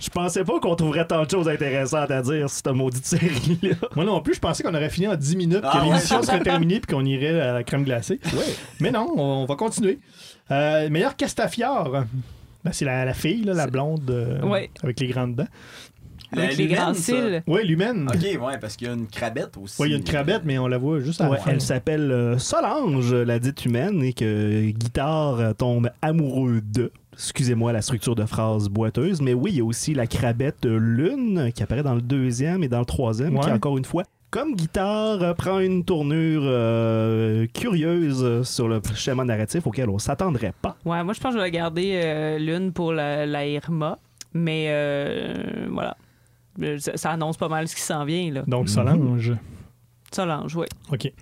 Je 0.00 0.08
pensais 0.10 0.42
pas 0.42 0.58
qu'on 0.58 0.74
trouverait 0.74 1.06
tant 1.06 1.24
de 1.24 1.30
choses 1.30 1.48
intéressantes 1.48 2.10
à 2.10 2.22
dire 2.22 2.48
sur 2.48 2.50
cette 2.50 2.68
maudite 2.68 3.04
série-là. 3.04 3.74
Moi 3.94 4.04
non 4.06 4.20
plus, 4.22 4.34
je 4.34 4.40
pensais 4.40 4.62
qu'on 4.62 4.74
aurait 4.74 4.88
fini 4.90 5.06
en 5.06 5.16
10 5.16 5.36
minutes, 5.36 5.60
que 5.60 5.66
Ah 5.70 5.80
ouais? 5.82 5.84
l'émission 5.90 6.22
serait 6.22 6.40
terminée 6.40 6.80
puis 6.80 6.94
qu'on 6.94 7.04
irait 7.04 7.40
à 7.40 7.52
la 7.52 7.62
crème 7.64 7.84
glacée. 7.84 8.20
Mais 8.80 8.90
non, 8.90 9.06
on, 9.16 9.22
on 9.42 9.44
va 9.46 9.56
continuer. 9.56 9.98
Euh, 10.50 10.88
meilleur 10.88 11.14
Castafiore. 11.16 12.04
Ben, 12.64 12.72
c'est 12.72 12.86
la, 12.86 13.04
la 13.04 13.12
fille, 13.12 13.44
là, 13.44 13.52
la 13.52 13.66
blonde 13.66 14.08
euh, 14.10 14.40
Ouais. 14.42 14.70
avec 14.82 14.98
les 15.00 15.08
grandes 15.08 15.34
dents. 15.36 15.46
Avec 16.42 16.56
les 16.56 16.66
grands 16.66 16.94
cils. 16.94 17.42
Oui, 17.46 17.66
l'humaine. 17.66 18.08
Ok, 18.12 18.22
ouais, 18.22 18.58
parce 18.60 18.76
qu'il 18.76 18.86
y 18.88 18.90
a 18.90 18.94
une 18.94 19.06
crabette 19.06 19.56
aussi. 19.62 19.80
Oui, 19.80 19.88
il 19.88 19.90
y 19.92 19.94
a 19.94 19.98
une 19.98 20.04
crabette, 20.04 20.42
mais 20.44 20.58
on 20.58 20.66
la 20.66 20.78
voit 20.78 21.00
juste 21.00 21.20
à 21.20 21.28
Ouais, 21.30 21.36
la 21.36 21.42
fin. 21.42 21.50
elle 21.52 21.60
s'appelle 21.60 22.10
euh, 22.10 22.38
Solange, 22.38 23.12
la 23.14 23.38
dite 23.38 23.64
humaine, 23.64 24.02
et 24.02 24.12
que 24.12 24.70
Guitare 24.70 25.40
euh, 25.40 25.52
tombe 25.52 25.90
amoureux 26.02 26.60
de. 26.62 26.90
Excusez-moi 27.14 27.72
la 27.72 27.80
structure 27.82 28.16
de 28.16 28.24
phrase 28.24 28.68
boiteuse, 28.68 29.20
mais 29.22 29.34
oui, 29.34 29.52
il 29.52 29.56
y 29.58 29.60
a 29.60 29.64
aussi 29.64 29.94
la 29.94 30.06
crabette 30.08 30.64
Lune 30.66 31.52
qui 31.54 31.62
apparaît 31.62 31.84
dans 31.84 31.94
le 31.94 32.02
deuxième 32.02 32.64
et 32.64 32.68
dans 32.68 32.80
le 32.80 32.84
troisième, 32.86 33.38
qui 33.38 33.50
encore 33.52 33.78
une 33.78 33.84
fois, 33.84 34.02
comme 34.30 34.56
Guitare, 34.56 35.36
prend 35.36 35.60
une 35.60 35.84
tournure 35.84 36.42
euh, 36.44 37.46
curieuse 37.54 38.42
sur 38.42 38.66
le 38.66 38.80
schéma 38.96 39.24
narratif 39.24 39.64
auquel 39.64 39.88
on 39.90 39.98
s'attendrait 39.98 40.52
pas. 40.60 40.76
Ouais, 40.84 41.04
moi, 41.04 41.14
je 41.14 41.20
pense 41.20 41.34
que 41.34 41.38
je 41.38 41.44
vais 41.44 41.50
garder 41.52 41.92
euh, 42.02 42.38
l'une 42.38 42.72
pour 42.72 42.92
la, 42.92 43.26
la 43.26 43.46
Irma. 43.46 43.98
Mais 44.32 44.66
euh, 44.70 45.34
voilà. 45.70 45.96
Euh, 46.62 46.78
Ça, 46.78 46.96
ça 46.96 47.10
annonce 47.10 47.36
pas 47.36 47.48
mal 47.48 47.66
ce 47.68 47.74
qui 47.74 47.82
s'en 47.82 48.04
vient, 48.04 48.30
là. 48.32 48.42
Donc 48.46 48.68
Solange. 48.68 49.32
Solange, 50.12 50.54
oui. 50.56 50.66
OK. 50.92 51.12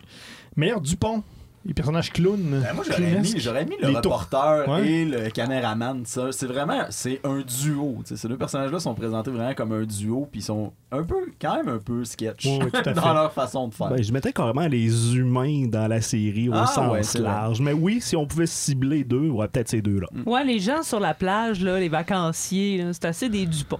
Meilleur 0.57 0.80
Dupont. 0.80 1.22
Les 1.64 1.74
personnages 1.74 2.11
clowns. 2.12 2.61
Ben, 2.61 2.74
moi, 2.74 2.83
j'aurais 2.85 3.20
mis, 3.20 3.35
j'aurais 3.39 3.64
mis 3.64 3.76
le 3.80 3.91
Les 3.91 3.95
reporter 3.95 4.68
Ouais. 4.68 4.85
et 4.91 5.05
le 5.05 5.30
caméraman. 5.30 6.05
Ça, 6.05 6.33
c'est 6.33 6.47
vraiment, 6.49 6.80
c'est 6.91 7.20
un 7.22 7.41
duo. 7.43 7.99
Ces 8.05 8.26
deux 8.26 8.37
personnages-là 8.37 8.80
sont 8.80 8.95
présentés 8.97 9.30
vraiment 9.30 9.55
comme 9.55 9.70
un 9.70 9.85
duo, 9.85 10.26
puis 10.28 10.41
ils 10.41 10.45
sont 10.45 10.72
un 10.91 11.05
peu, 11.05 11.14
quand 11.41 11.55
même 11.55 11.68
un 11.68 11.78
peu 11.78 12.05
sketch 12.05 12.47
Ouais, 12.47 12.64
ouais, 12.64 12.70
dans 12.95 13.01
fait. 13.01 13.14
leur 13.14 13.33
façon 13.33 13.68
de 13.68 13.74
faire. 13.74 13.91
Ben, 13.91 14.03
je 14.03 14.12
mettais 14.12 14.33
carrément 14.33 14.66
les 14.66 15.14
humains 15.16 15.68
dans 15.68 15.87
la 15.87 16.01
série 16.01 16.49
au 16.49 16.53
Ah, 16.53 16.66
sens 16.66 16.93
ouais, 16.93 17.05
c'est 17.05 17.20
vrai. 17.20 17.28
large. 17.30 17.61
Mais 17.61 17.72
oui, 17.72 18.01
si 18.01 18.16
on 18.16 18.26
pouvait 18.26 18.47
cibler 18.47 19.05
deux, 19.05 19.28
ouais, 19.28 19.47
peut-être 19.47 19.68
ces 19.68 19.83
deux-là. 19.83 20.09
Ouais, 20.26 20.43
les 20.45 20.59
gens 20.59 20.83
sur 20.83 20.99
la 20.99 21.14
plage, 21.14 21.62
là, 21.62 21.78
les 21.78 21.89
vacanciers, 21.89 22.78
là, 22.78 22.93
c'est 22.93 23.05
assez 23.05 23.28
des 23.28 23.47
Dupont. 23.47 23.78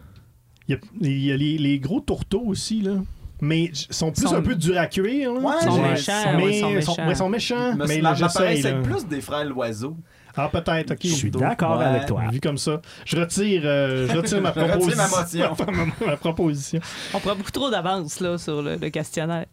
Il 1.01 1.07
y 1.07 1.11
a, 1.11 1.11
il 1.11 1.25
y 1.25 1.33
a 1.33 1.37
les, 1.37 1.59
les 1.59 1.79
gros 1.79 2.01
tourteaux 2.01 2.43
aussi, 2.47 2.81
là. 2.83 2.95
Mais 3.41 3.65
ils 3.65 3.77
sont 3.91 4.13
plus 4.13 4.29
Sont- 4.29 4.37
un 4.37 4.43
peu 4.43 4.55
durs 4.55 4.79
à 4.79 4.87
cuire. 4.87 5.33
Là. 5.35 5.41
Ouais, 5.41 5.55
Ils 5.63 5.65
sont 5.69 5.83
méchants, 5.83 6.13
mais 6.37 6.61
sont 6.61 6.71
méchants. 6.71 7.07
ouais, 7.09 7.15
sont 7.17 7.29
méchants. 7.29 7.75
Mais 7.77 7.85
mais 7.89 8.01
ma- 8.01 8.15
là, 8.15 8.29
c'est 8.29 8.83
plus 8.83 9.05
des 9.07 9.21
frères 9.21 9.45
Loiseau. 9.45 9.97
Ah, 10.37 10.49
peut-être, 10.49 10.93
ok. 10.93 10.99
Je 11.03 11.09
suis 11.09 11.31
Ouais. 11.31 11.41
d'accord 11.41 11.81
avec 11.81 12.07
toi. 12.07 12.23
Vu 12.31 12.41
comme 12.41 12.57
ça. 12.57 12.81
Je 13.05 13.17
retire, 13.17 13.63
euh, 13.65 14.07
je 14.09 14.17
retire 14.17 14.41
ma 14.41 14.53
Je 14.55 14.61
retire 14.61 14.77
proposition. 14.79 14.97
ma 14.97 15.09
motion. 15.49 15.97
ma, 16.01 16.07
ma 16.07 16.17
proposition. 16.17 16.81
On 17.15 17.19
prend 17.19 17.35
beaucoup 17.35 17.51
trop 17.51 17.69
d'avance, 17.71 18.21
là, 18.21 18.39
sur 18.39 18.63
le, 18.63 18.77
le 18.77 18.91
questionnaire. 18.91 19.47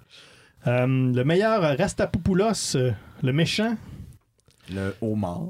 Euh, 0.67 0.85
le 0.87 1.23
meilleur 1.23 1.77
Rastapopoulos, 1.77 2.75
euh, 2.75 2.91
le 3.23 3.33
méchant. 3.33 3.75
Le 4.71 4.95
homard. 5.01 5.49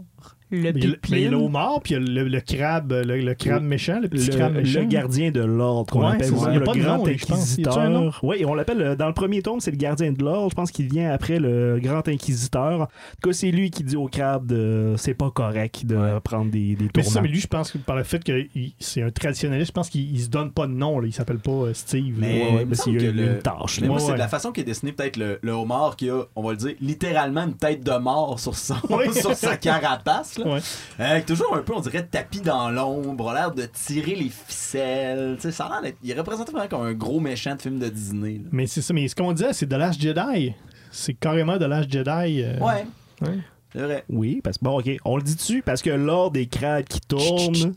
Le 0.51 0.57
le- 0.57 0.73
mais 0.73 0.79
il 0.79 0.83
y 0.83 0.87
a 0.87 0.89
le 0.89 0.97
pipeline. 0.97 1.35
homard, 1.35 1.81
puis 1.81 1.93
il 1.93 2.01
y 2.01 2.19
a 2.19 2.23
le, 2.23 2.27
le 2.29 2.41
crabe, 2.41 2.91
le, 2.91 3.17
le 3.21 3.33
crabe 3.35 3.63
méchant, 3.63 3.99
le 4.01 4.07
petit 4.07 4.31
Le, 4.31 4.35
crabe 4.37 4.53
méchant. 4.55 4.79
le 4.79 4.85
gardien 4.87 5.31
de 5.31 5.41
l'ordre 5.41 5.91
qu'on 5.91 6.01
Ouais, 6.01 6.07
appelle 6.13 6.23
c'est 6.25 6.31
ça. 6.31 6.35
aussi, 6.37 6.45
Il 6.49 6.53
y 6.53 6.55
a 6.55 6.59
le 6.59 6.65
pas 6.65 6.73
de 6.73 6.79
grand 6.79 6.97
nom, 6.97 7.05
inquisiteur. 7.07 8.19
Oui, 8.23 8.43
on 8.45 8.53
l'appelle 8.53 8.81
euh, 8.81 8.95
dans 8.95 9.07
le 9.07 9.13
premier 9.13 9.41
tome, 9.41 9.59
c'est 9.59 9.71
le 9.71 9.77
gardien 9.77 10.11
de 10.11 10.23
l'ordre. 10.23 10.49
Je 10.49 10.55
pense 10.55 10.71
qu'il 10.71 10.87
vient 10.91 11.11
après 11.11 11.39
le 11.39 11.79
grand 11.81 12.07
inquisiteur. 12.07 12.81
En 12.81 12.85
tout 12.85 13.29
cas, 13.29 13.33
c'est 13.33 13.51
lui 13.51 13.69
qui 13.71 13.83
dit 13.83 13.95
au 13.95 14.07
crabe 14.07 14.47
de 14.47 14.93
c'est 14.97 15.13
pas 15.13 15.29
correct 15.31 15.85
de 15.85 16.19
prendre 16.19 16.51
des, 16.51 16.75
des 16.75 16.85
Mais 16.95 17.03
c'est 17.03 17.09
ça, 17.11 17.21
mais 17.21 17.27
lui, 17.27 17.39
je 17.39 17.47
pense 17.47 17.71
que 17.71 17.77
par 17.77 17.95
le 17.95 18.03
fait 18.03 18.23
que 18.23 18.45
il- 18.55 18.73
c'est 18.79 19.01
un 19.01 19.11
traditionnaliste, 19.11 19.67
je 19.67 19.73
pense 19.73 19.89
qu'il 19.89 20.09
il 20.11 20.19
se 20.21 20.29
donne 20.29 20.51
pas 20.51 20.67
de 20.67 20.73
nom, 20.73 20.99
là. 20.99 21.07
il 21.07 21.13
s'appelle 21.13 21.39
pas 21.39 21.51
euh, 21.51 21.73
Steve. 21.73 22.15
Mais 22.17 22.27
Ouais, 22.29 22.39
ouais, 22.39 22.47
il 22.61 22.65
me 22.65 22.71
mais 22.71 22.75
que 22.75 22.89
une, 22.89 23.15
le- 23.15 23.31
une 23.33 23.39
tâche. 23.39 23.81
Mais 23.81 23.87
moi, 23.87 23.97
Ouais, 23.97 24.03
c'est 24.03 24.13
de 24.13 24.17
la 24.17 24.27
façon 24.27 24.51
qu'il 24.51 24.61
est 24.61 24.65
dessiné, 24.65 24.91
peut-être 24.93 25.17
le, 25.17 25.39
le 25.41 25.51
homard 25.51 25.95
qui 25.95 26.09
a, 26.09 26.23
on 26.35 26.41
va 26.43 26.51
le 26.51 26.57
dire, 26.57 26.73
littéralement 26.81 27.43
une 27.45 27.55
tête 27.55 27.83
de 27.83 27.97
mort 27.97 28.39
sur, 28.39 28.55
son, 28.55 28.75
Oui. 28.89 29.13
sur 29.13 29.33
sa 29.33 29.57
carapace. 29.57 30.38
Là. 30.39 30.53
Ouais. 30.53 30.59
Euh, 30.99 31.21
toujours 31.25 31.55
un 31.55 31.61
peu, 31.61 31.73
on 31.75 31.79
dirait, 31.81 32.03
tapis 32.05 32.41
dans 32.41 32.69
l'ombre, 32.69 33.31
l'air 33.33 33.51
de 33.53 33.63
tirer 33.63 34.15
les 34.15 34.29
ficelles. 34.29 35.37
Ça 35.51 35.65
a 35.65 35.69
l'air 35.69 35.81
d'être- 35.81 35.97
Il 36.03 36.17
représente 36.17 36.51
vraiment 36.51 36.67
comme 36.67 36.85
un 36.87 36.93
gros 36.93 37.19
méchant 37.19 37.55
de 37.55 37.61
film 37.61 37.79
de 37.79 37.89
Disney. 37.89 38.33
là. 38.43 38.49
Mais 38.51 38.67
c'est 38.67 38.81
ça, 38.81 38.93
mais 38.93 39.07
ce 39.07 39.15
qu'on 39.15 39.31
disait, 39.33 39.53
c'est 39.53 39.67
The 39.67 39.73
Last 39.73 40.01
Jedi. 40.01 40.53
C'est 40.91 41.13
carrément 41.13 41.57
The 41.57 41.63
Last 41.63 41.91
Jedi. 41.91 42.41
euh, 42.43 42.57
Ouais, 42.59 42.85
ouais. 43.21 43.37
c'est 43.71 43.79
vrai. 43.81 44.03
Oui, 44.09 44.41
parce 44.43 44.57
que 44.57 44.65
bon, 44.65 44.79
ok, 44.79 44.89
on 45.05 45.17
le 45.17 45.23
dit 45.23 45.35
dessus 45.35 45.61
parce 45.63 45.81
que 45.83 45.91
l'ordre 45.91 46.31
des 46.31 46.47
crabes 46.47 46.85
qui 46.85 46.99
tournent, 47.01 47.73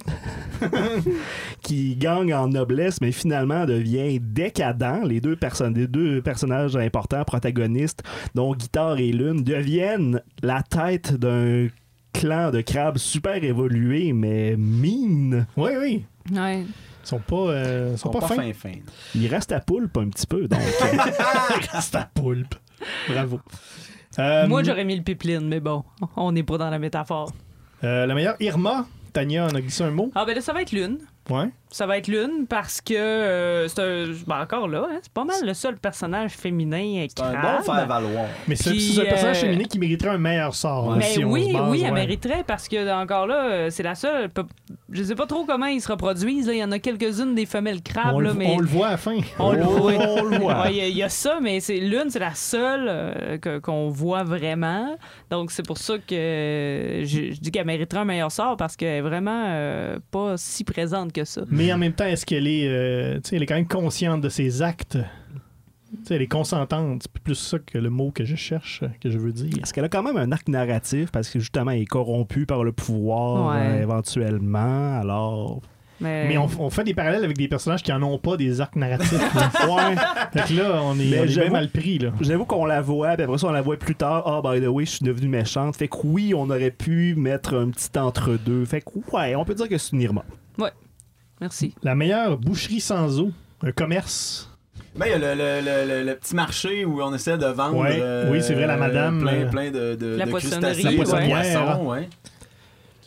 qui 1.63 1.97
gagne 1.97 2.33
en 2.35 2.49
noblesse, 2.49 3.01
mais 3.01 3.13
finalement 3.13 3.65
devient 3.67 4.19
décadent. 4.21 5.05
Les 5.05 5.21
deux 5.21 5.37
personnes, 5.37 5.75
les 5.75 5.87
deux 5.87 6.23
personnages 6.23 6.77
importants, 6.77 7.25
protagonistes, 7.25 8.03
dont 8.35 8.55
Guitare 8.55 8.99
et 8.99 9.13
Lune, 9.13 9.43
deviennent 9.45 10.23
la 10.43 10.63
tête 10.63 11.15
d'un 11.15 11.69
clan 12.13 12.51
de 12.51 12.61
crabes 12.61 12.99
super 12.99 13.43
évolué, 13.43 14.13
mais 14.13 14.55
mine. 14.57 15.47
Oui, 15.57 15.71
oui. 15.81 16.05
Ouais. 16.33 16.61
Ils 17.05 17.07
sont 17.09 17.19
pas, 17.19 17.37
euh, 17.37 17.87
ils 17.91 17.93
Ils 17.95 17.99
sont 17.99 18.11
pas, 18.11 18.21
fins. 18.29 18.37
fin 18.37 18.53
fin. 18.53 18.73
Il 19.15 19.27
reste 19.27 19.51
à 19.53 19.61
poulpe 19.61 19.97
un 19.97 20.09
petit 20.09 20.27
peu, 20.27 20.47
donc. 20.47 20.61
euh, 20.85 20.97
C'est 21.81 21.97
à 21.97 22.09
poulpe. 22.15 22.55
Bravo. 23.09 23.41
Euh, 24.19 24.47
Moi, 24.47 24.63
j'aurais 24.63 24.85
mis 24.85 24.97
le 24.97 25.03
pipeline, 25.03 25.49
mais 25.49 25.59
bon, 25.61 25.85
on 26.17 26.33
n'est 26.33 26.43
pas 26.43 26.59
dans 26.59 26.71
la 26.71 26.79
métaphore. 26.79 27.33
euh, 27.83 28.07
la 28.07 28.15
meilleure 28.15 28.37
Irma, 28.41 28.87
Tania 29.13 29.47
en 29.47 29.55
a 29.55 29.61
glissé 29.61 29.83
un 29.85 29.91
mot. 29.91 30.11
Ah, 30.15 30.25
ben 30.25 30.35
là, 30.35 30.41
ça 30.41 30.53
va 30.53 30.63
être 30.63 30.73
l'une. 30.73 30.99
Ouais. 31.31 31.49
Ça 31.73 31.87
va 31.87 31.99
être 31.99 32.07
l'une 32.09 32.47
parce 32.49 32.81
que 32.81 32.95
euh, 32.95 33.67
c'est 33.69 33.81
un. 33.81 34.07
Ben, 34.27 34.43
encore 34.43 34.69
là, 34.69 34.87
hein, 34.91 34.99
c'est 35.03 35.13
pas 35.13 35.25
mal 35.25 35.37
le 35.45 35.55
seul 35.55 35.77
personnage 35.79 36.33
féminin 36.33 37.07
C'est 37.09 37.23
un 37.23 37.33
crabe. 37.33 37.59
bon 37.59 37.73
faire-valoir. 37.73 38.27
Mais 38.47 38.57
c'est 38.57 38.71
Puis, 38.71 38.81
c'est 38.95 39.01
un 39.01 39.05
personnage 39.05 39.39
euh, 39.39 39.41
féminin 39.47 39.65
qui 39.65 39.79
mériterait 39.79 40.11
un 40.11 40.19
meilleur 40.19 40.55
sort. 40.55 40.95
Mais 40.97 41.03
si 41.05 41.25
on 41.25 41.31
oui, 41.33 41.49
se 41.49 41.53
base, 41.55 41.71
oui, 41.71 41.79
elle 41.85 41.93
ouais. 41.95 42.01
mériterait 42.01 42.45
parce 42.47 42.69
que 42.69 42.93
encore 43.03 43.27
là, 43.27 43.45
euh, 43.51 43.71
c'est 43.71 43.83
la 43.83 43.95
seule. 43.95 44.29
Pe- 44.29 44.43
Je 44.91 45.03
sais 45.03 45.15
pas 45.15 45.27
trop 45.27 45.45
comment 45.45 45.67
ils 45.67 45.81
se 45.81 45.91
reproduisent. 45.91 46.47
là. 46.47 46.53
Il 46.53 46.59
y 46.59 46.65
en 46.65 46.73
a 46.73 46.79
quelques-unes 46.79 47.35
des 47.35 47.47
femelles 47.47 47.83
crabes, 47.83 48.15
On, 48.15 48.21
là, 48.21 48.31
le, 48.31 48.35
mais 48.37 48.55
on 48.55 48.59
le 48.59 48.67
voit 48.67 48.89
à 48.89 48.91
la 48.93 48.97
fin. 48.99 49.17
on 49.39 49.53
le 49.53 49.63
Oh, 49.67 49.71
voit. 49.71 49.93
on 49.93 50.23
le 50.25 50.39
voit. 50.39 50.61
Ouais, 50.63 50.71
Il 50.73 50.77
y 50.77 50.81
a- 50.83 50.89
il 50.89 50.97
y, 50.97 51.03
a 51.03 51.09
ça, 51.09 51.39
mais 51.41 51.61
c'est 51.61 51.79
l'une, 51.79 52.11
c'est 52.11 52.19
la 52.19 52.35
seule 52.35 52.87
euh, 52.89 53.39
que- 53.39 53.59
qu'on 53.59 53.89
voit 53.89 54.25
vraiment. 54.25 54.97
Donc 55.31 55.51
c'est 55.51 55.67
pour 55.67 55.79
ça 55.79 55.95
que 55.97 56.15
euh, 56.15 57.05
je, 57.05 57.33
je 57.33 57.41
dis 57.41 57.51
qu'elle 57.51 57.67
mériterait 57.67 58.01
un 58.01 58.05
meilleur 58.05 58.31
sort 58.31 58.57
parce 58.57 58.77
qu'elle 58.77 58.89
est 58.99 59.01
vraiment 59.01 59.45
euh, 59.49 59.99
pas 60.11 60.37
si 60.37 60.65
présente 60.65 61.13
que 61.13 61.25
ça. 61.25 61.43
Mais 61.49 61.62
en 61.71 61.77
même 61.77 61.93
temps, 61.93 62.07
est-ce 62.07 62.25
qu'elle 62.25 62.47
est, 62.47 62.67
euh, 62.67 63.17
tu 63.17 63.29
sais, 63.29 63.37
elle 63.37 63.43
est 63.43 63.47
quand 63.47 63.57
même 63.57 63.69
consciente 63.69 64.23
de 64.23 64.31
ses 64.31 64.63
actes? 64.63 64.97
Tu 64.97 65.99
sais, 66.05 66.15
elle 66.15 66.23
est 66.23 66.27
consentante. 66.27 67.03
C'est 67.03 67.23
plus 67.23 67.35
ça 67.35 67.59
que 67.59 67.77
le 67.77 67.91
mot 67.91 68.11
que 68.11 68.25
je 68.25 68.35
cherche, 68.35 68.83
que 69.03 69.11
je 69.11 69.19
veux 69.19 69.33
dire. 69.33 69.53
Est-ce 69.63 69.75
qu'elle 69.75 69.85
a 69.85 69.91
quand 69.91 70.03
même 70.03 70.17
un 70.17 70.33
arc 70.33 70.49
narratif 70.49 71.11
parce 71.13 71.29
que 71.29 71.39
justement 71.39 71.71
elle 71.73 71.83
est 71.83 71.85
corrompue 71.85 72.47
par 72.47 72.65
le 72.65 72.73
pouvoir 72.73 73.51
Ouais. 73.55 73.61
euh, 73.79 73.83
éventuellement? 73.83 74.99
Alors 74.99 75.61
Mais, 76.01 76.29
Mais 76.29 76.39
on, 76.39 76.49
on 76.59 76.71
fait 76.71 76.85
des 76.85 76.95
parallèles 76.95 77.25
avec 77.25 77.37
des 77.37 77.47
personnages 77.47 77.83
qui 77.83 77.93
en 77.93 78.03
ont 78.03 78.17
pas 78.17 78.39
des 78.39 78.63
arcs 78.63 78.75
narratifs. 78.75 79.13
ouais 79.13 79.95
fait 80.33 80.55
que 80.55 80.59
là, 80.63 80.81
on 80.83 80.99
est, 80.99 81.11
Mais 81.11 81.21
on 81.21 81.25
est 81.25 81.27
bien 81.27 81.51
mal 81.51 81.69
pris. 81.69 81.99
Là. 81.99 82.13
J'avoue 82.23 82.47
qu'on 82.47 82.65
la 82.65 82.81
voit, 82.81 83.13
puis 83.15 83.25
après 83.25 83.37
ça, 83.37 83.49
on 83.49 83.53
la 83.53 83.61
voit 83.61 83.77
plus 83.77 83.95
tard. 83.95 84.23
Ah, 84.27 84.41
by 84.43 84.63
the 84.63 84.69
way, 84.69 84.87
je 84.87 84.93
suis 84.93 85.05
devenue 85.05 85.29
méchante. 85.29 85.77
Fait 85.77 85.89
que 85.89 85.97
oui, 86.05 86.33
on 86.35 86.49
aurait 86.49 86.71
pu 86.71 87.15
mettre 87.17 87.55
un 87.55 87.69
petit 87.69 87.91
entre-deux. 87.99 88.65
Fait 88.65 88.81
que 88.81 88.91
ouais, 89.15 89.35
on 89.37 89.45
peut 89.45 89.55
dire 89.55 89.69
que 89.69 89.77
c'est 89.77 89.93
une 89.93 90.01
Irma. 90.01 90.25
Merci. 91.43 91.75
La 91.83 91.95
meilleure 91.95 92.39
boucherie 92.39 92.81
sans 92.81 93.21
eau, 93.21 93.31
un 93.63 93.73
commerce. 93.73 94.49
Ben, 94.97 95.07
il 95.07 95.11
y 95.11 95.13
a 95.15 95.19
le, 95.19 95.35
le- 95.35 95.61
le- 95.65 95.89
le- 95.89 96.05
le 96.11 96.17
petit 96.17 96.35
marché 96.35 96.85
où 96.85 97.03
on 97.03 97.13
essaie 97.15 97.37
de 97.37 97.47
vendre. 97.47 97.77
Ouais, 97.79 97.99
euh, 98.01 98.31
oui, 98.31 98.43
c'est 98.43 98.55
vrai, 98.55 98.67
la 98.67 98.77
madame, 98.77 99.21
Plein, 99.21 99.33
euh, 99.33 99.51
plein 99.51 99.71
de, 99.71 99.95
de, 99.97 100.17
La 100.17 100.25
de 100.27 100.31
poissonnerie, 100.31 100.83
La 100.83 100.93
poissonnière. 100.93 101.83
ouais. 101.85 102.09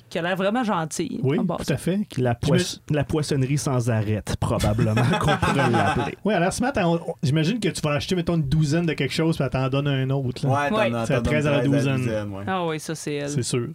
Qui 0.10 0.20
a 0.20 0.22
l'air 0.22 0.36
vraiment 0.36 0.64
gentille. 0.64 1.20
Oui, 1.24 1.38
tout 1.38 1.74
à 1.74 1.78
fait. 1.78 2.00
La, 2.18 2.38
me- 2.42 3.04
poissonnerie 3.04 3.58
sans 3.58 3.90
arrêt, 3.90 4.24
probablement 4.40 4.94
qu'on 5.20 5.36
pourrait 5.38 5.70
l'appeler. 5.70 6.18
Oui, 6.24 6.34
alors 6.34 6.54
ce 6.54 6.62
matin, 6.62 6.88
on- 6.88 7.14
j'imagine 7.22 7.60
que 7.60 7.70
tu 7.70 7.82
vas 7.82 7.92
acheter, 7.92 8.16
mettons, 8.16 8.36
une 8.36 8.44
douzaine 8.48 8.86
de 8.86 8.94
quelque 8.94 9.14
chose, 9.14 9.36
puis 9.36 9.44
elle 9.44 9.50
t'en 9.52 9.68
donne 9.70 9.88
un 9.88 10.10
autre. 10.12 10.48
là. 10.48 10.54
Ouais, 10.54 10.70
t'en 10.92 11.06
C'est 11.06 11.14
à 11.16 11.22
t'en 11.22 11.30
as 11.30 11.34
13 11.34 11.48
à 11.48 11.52
la 11.52 11.60
13 11.60 11.70
douzaine. 11.72 12.28
Ah 12.48 12.66
oui, 12.66 12.80
ça 12.80 12.96
c'est 12.96 13.16
elle. 13.16 13.30
C'est 13.30 13.44
sûr. 13.44 13.68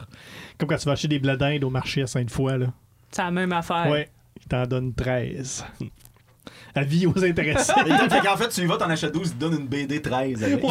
Comme 0.58 0.68
quand 0.68 0.76
tu 0.76 0.86
vas 0.86 0.92
acheter 0.92 1.08
des 1.08 1.18
blés 1.18 1.36
d'Inde 1.36 1.64
au 1.64 1.70
marché 1.70 2.02
à 2.02 2.06
Sainte-Foy. 2.06 2.58
là. 2.58 2.66
C'est 3.10 3.22
la 3.22 3.30
même 3.30 3.52
affaire. 3.52 3.88
Ouais, 3.90 4.08
il 4.40 4.48
t'en 4.48 4.66
donne 4.66 4.94
13. 4.94 5.64
Avis 6.74 7.06
aux 7.06 7.24
intéressés. 7.24 7.72
Fait 8.08 8.20
qu'en 8.20 8.36
fait, 8.36 8.48
tu 8.48 8.60
y 8.62 8.66
vas, 8.66 8.76
t'en 8.76 8.88
achètes 8.88 9.12
12, 9.12 9.28
ils 9.28 9.34
te 9.34 9.40
donnent 9.40 9.60
une 9.60 9.66
BD 9.66 10.00
13 10.00 10.44
avec. 10.44 10.62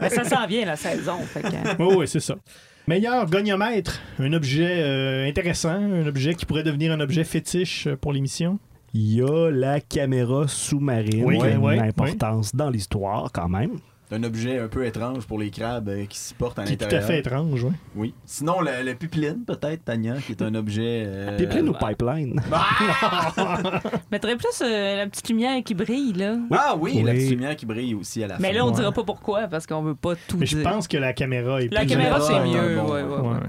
Mais 0.00 0.08
ça 0.10 0.24
s'en 0.24 0.46
vient 0.46 0.64
la 0.64 0.76
saison. 0.76 1.18
Fait 1.22 1.42
que... 1.42 1.82
Oui, 1.82 1.94
oui, 1.98 2.08
c'est 2.08 2.20
ça. 2.20 2.36
Meilleur 2.86 3.28
goniomètre, 3.28 4.00
un 4.20 4.32
objet 4.32 4.80
euh, 4.80 5.28
intéressant, 5.28 5.70
un 5.70 6.06
objet 6.06 6.34
qui 6.34 6.46
pourrait 6.46 6.62
devenir 6.62 6.92
un 6.92 7.00
objet 7.00 7.24
fétiche 7.24 7.88
euh, 7.88 7.96
pour 7.96 8.12
l'émission? 8.12 8.60
Il 8.94 9.12
y 9.12 9.22
a 9.22 9.50
la 9.50 9.80
caméra 9.80 10.46
sous-marine 10.46 11.24
Oui, 11.24 11.38
qui 11.38 11.44
a 11.44 11.50
une 11.50 11.64
oui, 11.64 11.78
importance 11.80 12.54
dans 12.54 12.70
l'histoire 12.70 13.30
quand 13.32 13.48
même. 13.48 13.80
Un 14.12 14.22
objet 14.22 14.60
un 14.60 14.68
peu 14.68 14.86
étrange 14.86 15.26
pour 15.26 15.38
les 15.40 15.50
crabes 15.50 15.88
euh, 15.88 16.04
qui 16.06 16.16
s'y 16.16 16.32
portent 16.32 16.60
à 16.60 16.64
Qui 16.64 16.74
est 16.74 16.76
tout 16.76 16.84
à 16.84 16.86
l'intérieur. 16.86 17.08
fait 17.08 17.18
étrange, 17.18 17.64
oui. 17.64 17.72
Oui. 17.96 18.14
Sinon, 18.24 18.60
le, 18.60 18.84
le 18.84 18.94
pipeline, 18.94 19.44
peut-être, 19.44 19.84
Tania, 19.84 20.18
qui 20.18 20.30
est 20.32 20.42
un 20.42 20.54
objet. 20.54 21.02
euh, 21.06 21.36
Pipeline 21.36 21.68
ou 21.68 21.72
pipeline? 21.72 22.40
Mettrais 24.12 24.36
plus 24.36 24.62
euh, 24.62 24.96
la 24.98 25.06
petite 25.06 25.28
lumière 25.28 25.62
qui 25.64 25.74
brille, 25.74 26.12
là. 26.12 26.36
Ah 26.52 26.76
oui, 26.78 27.02
la 27.02 27.12
petite 27.12 27.30
lumière 27.30 27.56
qui 27.56 27.66
brille 27.66 27.94
aussi 27.94 28.22
à 28.22 28.28
la 28.28 28.38
Mais 28.38 28.48
fin. 28.50 28.54
là, 28.54 28.64
on 28.64 28.68
Ouais. 28.70 28.74
dira 28.76 28.92
pas 28.92 29.04
pourquoi, 29.04 29.48
parce 29.48 29.66
qu'on 29.66 29.82
veut 29.82 29.94
pas 29.94 30.14
tout 30.28 30.36
Mais 30.38 30.46
je 30.46 30.56
dire. 30.58 30.70
pense 30.70 30.86
que 30.88 30.96
la 30.96 31.12
caméra 31.12 31.60
est 31.62 31.72
La 31.72 31.80
plus 31.80 31.88
caméra, 31.88 32.20
c'est 32.20 32.40
mieux. 32.46 32.76
bon, 32.76 32.92
ouais, 32.92 33.02
ouais, 33.02 33.16
ouais. 33.16 33.28
Ouais. 33.28 33.40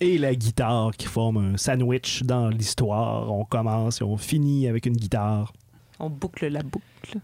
Et 0.00 0.18
la 0.18 0.34
guitare 0.34 0.90
qui 0.96 1.06
forme 1.06 1.54
un 1.54 1.56
sandwich 1.56 2.22
dans 2.24 2.48
l'histoire. 2.48 3.32
On 3.32 3.44
commence 3.44 4.00
et 4.00 4.04
on 4.04 4.16
finit 4.16 4.68
avec 4.68 4.86
une 4.86 4.96
guitare. 4.96 5.52
On 6.00 6.10
boucle 6.10 6.46
la 6.48 6.62
boucle. 6.62 7.18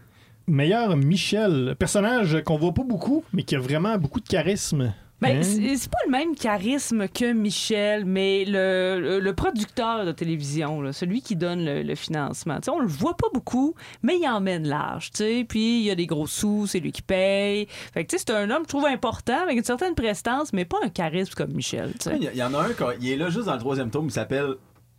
Meilleur 0.51 0.97
Michel, 0.97 1.75
personnage 1.79 2.43
qu'on 2.43 2.57
voit 2.57 2.73
pas 2.73 2.83
beaucoup, 2.83 3.23
mais 3.33 3.43
qui 3.43 3.55
a 3.55 3.59
vraiment 3.59 3.97
beaucoup 3.97 4.19
de 4.19 4.27
charisme. 4.27 4.93
Ben, 5.21 5.37
Hein? 5.37 5.43
c'est 5.43 5.89
pas 5.91 5.99
le 6.07 6.11
même 6.11 6.35
charisme 6.35 7.07
que 7.07 7.31
Michel, 7.31 8.05
mais 8.05 8.43
le, 8.45 8.99
le- 8.99 9.19
le 9.19 9.33
producteur 9.35 10.03
de 10.03 10.11
télévision, 10.11 10.81
là, 10.81 10.91
celui 10.93 11.21
qui 11.21 11.35
donne 11.35 11.63
le, 11.63 11.83
le 11.83 11.93
financement. 11.95 12.55
Tu 12.55 12.63
sais, 12.65 12.71
on 12.71 12.79
le 12.79 12.87
voit 12.87 13.15
pas 13.15 13.27
beaucoup, 13.33 13.75
mais 14.01 14.17
il 14.17 14.27
emmène 14.27 14.67
large. 14.67 15.11
sais. 15.13 15.45
Puis 15.47 15.81
il 15.81 15.83
y 15.85 15.91
a 15.91 15.95
des 15.95 16.07
gros 16.07 16.25
sous, 16.27 16.65
c'est 16.67 16.79
lui 16.79 16.91
qui 16.91 17.03
paye. 17.03 17.67
Fait 17.93 18.03
que 18.03 18.09
tu 18.09 18.17
sais, 18.17 18.23
c'est 18.27 18.33
un 18.33 18.49
homme, 18.49 18.63
je 18.63 18.69
trouve, 18.69 18.85
important, 18.87 19.43
avec 19.43 19.57
une 19.57 19.63
certaine 19.63 19.93
prestance, 19.93 20.53
mais 20.53 20.65
pas 20.65 20.77
un 20.83 20.89
charisme 20.89 21.33
comme 21.37 21.51
Michel. 21.53 21.93
Il 22.19 22.23
y, 22.35 22.43
en 22.43 22.53
a 22.55 22.59
un, 22.63 22.69
quand- 22.73 22.89
il 22.99 23.09
est 23.11 23.15
là 23.15 23.29
juste 23.29 23.45
dans 23.45 23.53
le 23.53 23.59
troisième 23.59 23.91
tome, 23.91 24.07
il 24.07 24.11
s'appelle 24.11 24.55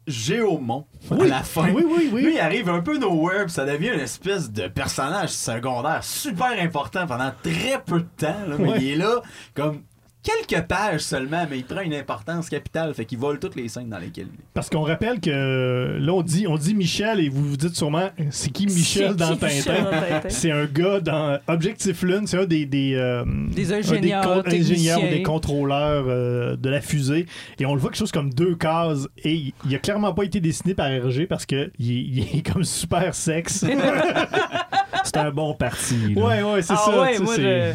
Géomon, 0.07 0.87
Oui, 1.11 1.27
à 1.27 1.29
la 1.29 1.43
fin. 1.43 1.71
oui, 1.73 1.85
oui, 1.87 2.11
oui. 2.13 2.23
Lui, 2.23 2.35
il 2.35 2.41
arrive 2.41 2.69
un 2.69 2.81
peu 2.81 2.99
nowhere, 2.99 3.45
puis 3.45 3.53
ça 3.53 3.65
devient 3.65 3.91
une 3.95 4.01
espèce 4.01 4.51
de 4.51 4.67
personnage 4.67 5.29
secondaire 5.31 6.03
super 6.03 6.53
important 6.61 7.07
pendant 7.07 7.33
très 7.43 7.81
peu 7.85 8.01
de 8.01 8.07
temps. 8.17 8.35
là, 8.49 8.57
mais 8.59 8.69
Ouais. 8.71 8.79
il 8.81 8.91
est 8.91 8.97
là 8.97 9.23
comme 9.55 9.83
quelques 10.23 10.67
pages 10.67 11.01
seulement, 11.01 11.47
mais 11.51 11.59
il 11.59 11.65
prend 11.65 11.81
une 11.81 11.95
importance 11.95 12.49
capitale, 12.49 12.95
fait 12.95 13.05
qu'il 13.05 13.19
vole 13.19 13.39
toutes 13.39 13.57
les 13.57 13.69
scènes 13.69 13.89
dans 13.89 13.99
lesquelles 13.99 14.29
il 14.33 14.39
est. 14.41 14.45
Parce 14.55 14.71
qu'on 14.71 14.83
rappelle 14.83 15.21
que 15.21 15.99
là, 16.01 16.13
on 16.13 16.23
dit, 16.23 16.47
on 16.47 16.57
dit 16.57 16.75
Michel 16.75 17.21
et 17.21 17.29
vous 17.29 17.43
vous 17.49 17.57
dites 17.57 17.75
sûrement, 17.75 18.11
c'est 18.31 18.51
qui 18.51 18.67
Michel 18.67 19.15
dans 19.17 19.37
Tintin? 19.37 19.91
C'est 20.29 20.51
un 20.51 20.67
gars 20.67 21.01
dans 21.01 21.39
Objectif 21.49 22.03
Lune, 22.03 22.27
c'est 22.27 22.39
un 22.39 22.45
des, 22.47 22.67
des, 22.67 22.95
euh, 22.95 23.25
Des 23.51 23.73
un 23.73 23.79
ingénieurs, 23.79 24.23
con- 24.23 24.43
ingénieurs 24.51 25.03
ou 25.03 25.09
des 25.09 25.23
contrôleurs 25.23 26.05
euh, 26.09 26.57
de 26.57 26.69
la 26.71 26.81
fusée. 26.81 27.27
Et 27.59 27.67
on 27.67 27.75
le 27.75 27.81
voit 27.81 27.91
quelque 27.91 27.99
chose 27.99 28.13
comme 28.13 28.33
deux 28.33 28.55
cases. 28.55 29.09
Et 29.25 29.53
il- 29.67 29.75
a 29.75 29.79
clairement 29.79 30.13
pas 30.15 30.23
été 30.25 30.41
dessiné 30.41 30.75
par 30.75 30.87
RG 30.89 31.27
parce 31.29 31.47
que 31.47 31.71
il, 31.79 31.91
est- 32.21 32.29
il 32.33 32.39
est 32.39 32.43
comme 32.53 32.65
super 32.65 33.15
sexe. 33.15 33.65
C'est 35.05 35.17
un 35.17 35.31
bon 35.31 35.55
parti. 35.55 36.15
là. 36.15 36.23
ouais, 36.23 36.43
ouais, 36.43 36.63
c'est 36.63 36.75
Ah 36.75 36.83
ça. 36.85 37.01
ouais, 37.01 37.75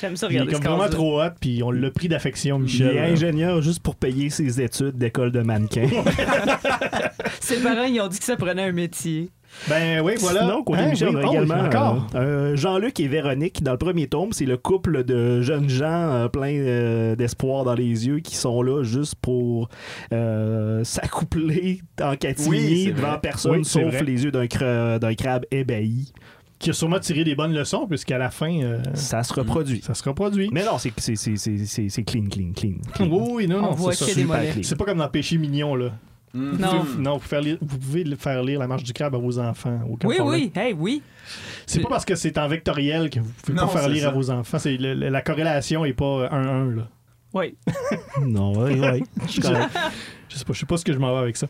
j'aime 0.00 0.16
ça 0.16 0.26
Il 0.30 0.36
est 0.36 0.40
regarder 0.40 0.52
comme 0.66 0.76
vraiment 0.76 0.88
trop 0.90 1.22
hot, 1.22 1.30
puis 1.40 1.62
on 1.62 1.70
l'a 1.70 1.90
pris 1.90 2.08
d'affection, 2.08 2.58
Il 2.58 2.62
Michel. 2.64 2.88
est 2.88 2.94
là. 2.94 3.02
ingénieur 3.06 3.62
juste 3.62 3.82
pour 3.82 3.96
payer 3.96 4.30
ses 4.30 4.60
études 4.60 4.96
d'école 4.98 5.30
de 5.32 5.40
mannequin. 5.40 5.88
Ses 7.40 7.56
parents, 7.62 7.84
ils 7.84 8.00
ont 8.00 8.08
dit 8.08 8.18
que 8.18 8.24
ça 8.24 8.36
prenait 8.36 8.62
un 8.62 8.72
métier. 8.72 9.30
Ben 9.68 10.00
oui, 10.00 10.14
voilà. 10.18 10.40
Sinon, 10.40 10.64
côté 10.64 10.80
Hein, 10.80 10.88
Michel, 10.88 11.08
oui. 11.10 11.14
on 11.16 11.18
a 11.18 11.26
Oh, 11.26 11.32
également 11.32 11.54
encore. 11.64 12.08
euh, 12.14 12.18
euh, 12.18 12.56
Jean-Luc 12.56 12.98
et 12.98 13.06
Véronique. 13.06 13.62
Dans 13.62 13.70
le 13.72 13.78
premier 13.78 14.08
tome, 14.08 14.32
c'est 14.32 14.46
le 14.46 14.56
couple 14.56 15.04
de 15.04 15.42
jeunes 15.42 15.68
gens 15.68 15.84
euh, 15.86 16.28
pleins 16.28 16.56
euh, 16.58 17.14
d'espoir 17.14 17.64
dans 17.64 17.74
les 17.74 18.06
yeux 18.06 18.18
qui 18.18 18.34
sont 18.34 18.62
là 18.62 18.82
juste 18.82 19.14
pour 19.16 19.68
euh, 20.12 20.82
s'accoupler 20.82 21.82
en 22.02 22.16
catimini 22.16 22.86
devant 22.92 23.10
vrai. 23.10 23.18
personne, 23.22 23.52
Oui, 23.58 23.64
sauf 23.64 23.84
vrai. 23.84 24.02
les 24.02 24.24
yeux 24.24 24.32
d'un 24.32 24.46
cra- 24.46 24.98
d'un 24.98 25.14
crabe 25.14 25.44
ébahi. 25.52 26.12
Qui 26.64 26.70
a 26.70 26.72
sûrement 26.72 26.98
tiré 26.98 27.24
des 27.24 27.34
bonnes 27.34 27.52
leçons, 27.52 27.86
puisqu'à 27.86 28.16
la 28.16 28.30
fin, 28.30 28.50
euh, 28.62 28.78
Ça 28.94 29.22
se 29.22 29.34
reproduit. 29.34 29.82
ça 29.82 29.92
se 29.92 30.02
reproduit. 30.02 30.48
Mais 30.50 30.64
non, 30.64 30.78
c'est 30.78 30.92
c'est- 30.96 31.14
c'est- 31.14 31.36
c'est- 31.36 31.66
c'est- 31.66 31.88
c'est 31.90 32.02
clean, 32.04 32.24
clean, 32.30 32.52
clean. 32.56 32.76
clean. 32.94 33.06
Oui, 33.10 33.28
oui, 33.32 33.46
non, 33.46 33.58
On 33.58 33.62
non. 33.62 33.70
voit 33.72 33.92
c'est 33.92 34.76
pas 34.76 34.84
comme 34.86 34.96
dans 34.98 35.08
Péché 35.08 35.36
Mignon, 35.36 35.74
là. 35.74 35.90
Mhm. 36.32 36.56
Non. 36.58 36.80
Vous- 36.82 37.00
non, 37.02 37.16
vous, 37.18 37.28
faire 37.28 37.42
lire- 37.42 37.58
vous 37.60 37.78
pouvez 37.78 38.02
le 38.02 38.16
faire 38.16 38.42
lire 38.42 38.58
La 38.58 38.66
marche 38.66 38.82
du 38.82 38.92
crabe 38.94 39.14
à 39.14 39.18
vos 39.18 39.38
enfants. 39.38 39.78
aucun 39.90 40.08
Oui, 40.08 40.16
problème. 40.16 40.40
oui, 40.40 40.52
hey, 40.56 40.72
oui. 40.72 41.02
C'est 41.66 41.80
pas 41.80 41.90
parce 41.90 42.04
que 42.06 42.14
c'est 42.16 42.38
en 42.38 42.48
vectoriel 42.48 43.10
que 43.10 43.20
vous 43.20 43.30
pouvez 43.44 43.56
Non, 43.58 43.66
pas 43.68 43.80
faire 43.80 43.88
lire 43.90 44.02
ça. 44.04 44.08
à 44.08 44.12
vos 44.12 44.30
enfants. 44.30 44.58
C'est 44.58 44.76
le- 44.78 44.94
le- 44.94 45.10
la 45.10 45.20
corrélation 45.22 45.84
est 45.84 45.92
pas 45.92 46.28
1-1, 46.32 46.70
là. 46.74 46.88
Oui. 47.34 47.56
Non. 48.22 48.66
Je 48.66 49.04
suis 49.28 49.40
correct. 49.42 49.68
Je 50.28 50.36
sais 50.38 50.44
pas, 50.44 50.52
je 50.54 50.58
sais 50.60 50.66
pas 50.66 50.76
ce 50.78 50.84
que 50.84 50.92
je 50.92 50.98
m'en 50.98 51.12
vais 51.12 51.20
avec 51.20 51.36
ça. 51.36 51.46